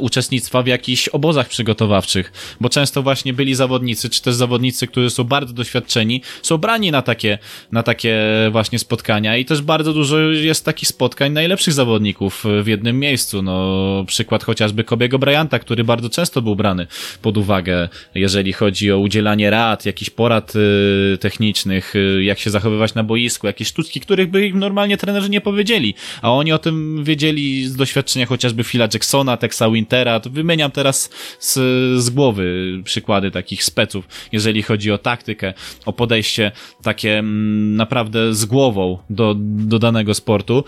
uczestnictwa 0.00 0.62
w 0.62 0.66
jakichś 0.66 1.08
obozach 1.08 1.48
przygotowawczych, 1.48 2.32
bo 2.60 2.68
często 2.68 3.02
właśnie 3.02 3.32
byli 3.32 3.54
zawodnicy, 3.54 4.10
czy 4.10 4.22
też 4.22 4.34
zawodnicy, 4.34 4.86
którzy 4.86 5.10
są 5.10 5.24
bardzo 5.24 5.52
doświadczeni, 5.52 6.22
są 6.42 6.58
brani 6.58 6.90
na 6.90 7.02
takie, 7.02 7.38
na 7.72 7.82
takie 7.82 8.18
właśnie 8.52 8.78
spotkania 8.78 9.36
i 9.36 9.44
też 9.44 9.62
bardzo 9.62 9.92
dużo 9.92 10.18
jest 10.18 10.64
takich 10.64 10.88
spotkań 10.88 11.32
najlepszych 11.32 11.74
zawodników 11.74 12.44
w 12.62 12.66
jednym 12.66 13.00
miejscu. 13.00 13.42
No, 13.42 14.04
przykład 14.06 14.44
chociażby 14.44 14.84
Kobiego 14.84 15.18
Bryanta, 15.18 15.58
który 15.58 15.84
bardzo 15.84 16.10
często 16.10 16.42
był 16.42 16.56
brany 16.56 16.86
pod 17.22 17.36
uwagę, 17.36 17.88
jeżeli 18.14 18.52
chodzi 18.52 18.92
o 18.92 18.98
udzielanie 18.98 19.50
rad, 19.50 19.86
jakichś 19.86 20.10
porad 20.10 20.52
y, 20.56 21.18
technicznych, 21.20 21.96
y, 21.96 22.24
jak 22.24 22.38
się 22.38 22.50
zachowywać 22.50 22.94
na 22.94 23.04
boisku, 23.04 23.46
jakieś 23.46 23.68
sztuczki, 23.68 24.00
których 24.00 24.30
by 24.30 24.46
im 24.46 24.58
normalnie 24.58 24.96
trenerzy 24.96 25.30
nie 25.30 25.40
powiedzieli, 25.40 25.94
a 26.22 26.32
oni 26.32 26.52
o 26.52 26.58
tym 26.58 27.04
wiedzieli 27.04 27.66
z 27.66 27.76
doświadczenia 27.76 28.26
chociażby 28.26 28.64
Phila 28.64 28.88
Jacksona, 28.94 29.36
Texa 29.64 29.70
Wintera, 29.70 30.20
to 30.20 30.30
wymieniam 30.30 30.70
teraz 30.70 31.10
z, 31.38 31.54
z 32.02 32.10
głowy 32.10 32.80
przykłady 32.84 33.30
takich 33.30 33.64
speców, 33.64 34.08
jeżeli 34.32 34.62
chodzi 34.62 34.92
o 34.92 34.98
taktykę, 34.98 35.54
o 35.86 35.92
podejście 35.92 36.52
takie 36.82 37.18
mm, 37.18 37.76
naprawdę 37.76 38.34
z 38.34 38.44
głową 38.44 38.98
do, 39.10 39.34
do 39.38 39.78
danego 39.78 40.14
sportu. 40.14 40.64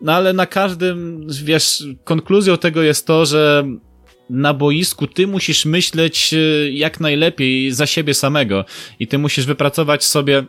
No 0.00 0.12
ale 0.12 0.32
na 0.32 0.46
każdym, 0.46 1.26
wiesz, 1.44 1.84
konkluzją 2.04 2.58
tego 2.58 2.82
jest 2.82 3.06
to, 3.06 3.26
że 3.26 3.64
na 4.30 4.54
boisku 4.54 5.06
ty 5.06 5.26
musisz 5.26 5.64
myśleć 5.64 6.34
e, 6.34 6.70
jak 6.70 7.00
najlepiej 7.00 7.72
za 7.72 7.86
siebie 7.86 8.14
samego 8.14 8.64
i 9.00 9.06
ty 9.06 9.18
musisz 9.18 9.46
wypracować 9.46 10.04
sobie 10.04 10.44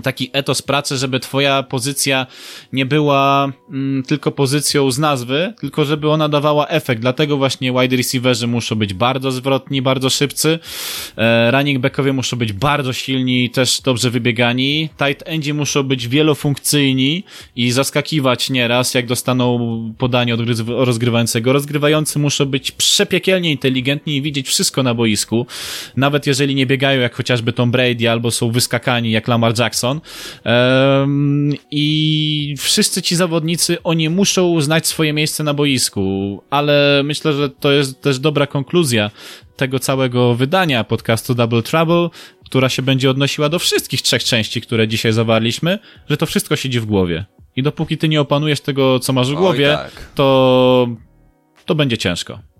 taki 0.00 0.30
etos 0.32 0.62
pracy, 0.62 0.96
żeby 0.96 1.20
twoja 1.20 1.62
pozycja 1.62 2.26
nie 2.72 2.86
była 2.86 3.52
mm, 3.70 4.02
tylko 4.02 4.32
pozycją 4.32 4.90
z 4.90 4.98
nazwy, 4.98 5.54
tylko 5.60 5.84
żeby 5.84 6.10
ona 6.10 6.28
dawała 6.28 6.68
efekt. 6.68 7.02
Dlatego 7.02 7.36
właśnie 7.36 7.72
wide 7.72 7.96
receiverzy 7.96 8.46
muszą 8.46 8.76
być 8.76 8.94
bardzo 8.94 9.30
zwrotni, 9.30 9.82
bardzo 9.82 10.10
szybcy. 10.10 10.58
E, 11.16 11.50
running 11.50 11.78
backowie 11.78 12.12
muszą 12.12 12.36
być 12.36 12.52
bardzo 12.52 12.92
silni, 12.92 13.50
też 13.50 13.80
dobrze 13.80 14.10
wybiegani. 14.10 14.88
Tight 14.98 15.22
endzi 15.26 15.54
muszą 15.54 15.82
być 15.82 16.08
wielofunkcyjni 16.08 17.24
i 17.56 17.70
zaskakiwać 17.70 18.50
nieraz, 18.50 18.94
jak 18.94 19.06
dostaną 19.06 19.92
podanie 19.98 20.34
od 20.34 20.40
rozgrywającego. 20.68 21.52
Rozgrywający 21.52 22.18
muszą 22.18 22.44
być 22.44 22.70
przepiekielnie 22.70 23.50
inteligentni 23.50 24.16
i 24.16 24.22
widzieć 24.22 24.48
wszystko 24.48 24.82
na 24.82 24.94
boisku. 24.94 25.46
Nawet 25.96 26.26
jeżeli 26.26 26.54
nie 26.54 26.66
biegają 26.66 27.00
jak 27.00 27.14
chociażby 27.14 27.52
Tom 27.52 27.70
Brady 27.70 28.10
albo 28.10 28.30
są 28.30 28.50
wyskakani 28.50 29.10
jak 29.10 29.28
Lamar 29.28 29.58
Jackson, 29.58 29.81
Jackson. 29.82 30.00
Um, 30.44 31.52
I 31.70 32.54
wszyscy 32.58 33.02
ci 33.02 33.16
zawodnicy, 33.16 33.82
oni 33.82 34.08
muszą 34.08 34.60
znać 34.60 34.86
swoje 34.86 35.12
miejsce 35.12 35.44
na 35.44 35.54
boisku, 35.54 36.42
ale 36.50 37.02
myślę, 37.04 37.32
że 37.32 37.50
to 37.50 37.72
jest 37.72 38.00
też 38.00 38.18
dobra 38.18 38.46
konkluzja 38.46 39.10
tego 39.56 39.78
całego 39.78 40.34
wydania 40.34 40.84
podcastu 40.84 41.34
Double 41.34 41.62
Trouble, 41.62 42.08
która 42.44 42.68
się 42.68 42.82
będzie 42.82 43.10
odnosiła 43.10 43.48
do 43.48 43.58
wszystkich 43.58 44.02
trzech 44.02 44.24
części, 44.24 44.60
które 44.60 44.88
dzisiaj 44.88 45.12
zawarliśmy, 45.12 45.78
że 46.10 46.16
to 46.16 46.26
wszystko 46.26 46.56
siedzi 46.56 46.80
w 46.80 46.86
głowie. 46.86 47.24
I 47.56 47.62
dopóki 47.62 47.98
ty 47.98 48.08
nie 48.08 48.20
opanujesz 48.20 48.60
tego, 48.60 49.00
co 49.00 49.12
masz 49.12 49.30
w 49.30 49.34
głowie, 49.34 49.72
tak. 49.72 50.10
to, 50.14 50.88
to 51.66 51.74
będzie 51.74 51.98
ciężko. 51.98 52.51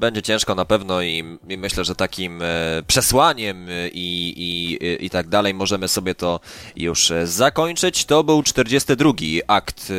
Będzie 0.00 0.22
ciężko 0.22 0.54
na 0.54 0.64
pewno 0.64 1.02
i, 1.02 1.38
i 1.48 1.58
myślę, 1.58 1.84
że 1.84 1.94
takim 1.94 2.42
e, 2.42 2.46
przesłaniem 2.86 3.66
i, 3.92 4.34
i, 4.36 5.04
i 5.06 5.10
tak 5.10 5.28
dalej 5.28 5.54
możemy 5.54 5.88
sobie 5.88 6.14
to 6.14 6.40
już 6.76 7.10
e, 7.10 7.26
zakończyć. 7.26 8.04
To 8.04 8.24
był 8.24 8.42
42 8.42 9.12
akt 9.46 9.90
e, 9.90 9.94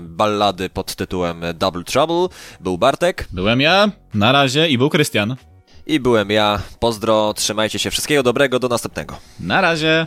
ballady 0.00 0.70
pod 0.70 0.94
tytułem 0.94 1.42
Double 1.54 1.84
Trouble. 1.84 2.28
Był 2.60 2.78
Bartek. 2.78 3.28
Byłem 3.32 3.60
ja, 3.60 3.90
na 4.14 4.32
razie 4.32 4.68
i 4.68 4.78
był 4.78 4.90
Krystian. 4.90 5.36
I 5.86 6.00
byłem 6.00 6.30
ja. 6.30 6.62
Pozdro, 6.80 7.34
trzymajcie 7.34 7.78
się, 7.78 7.90
wszystkiego 7.90 8.22
dobrego, 8.22 8.58
do 8.58 8.68
następnego. 8.68 9.18
Na 9.40 9.60
razie. 9.60 10.06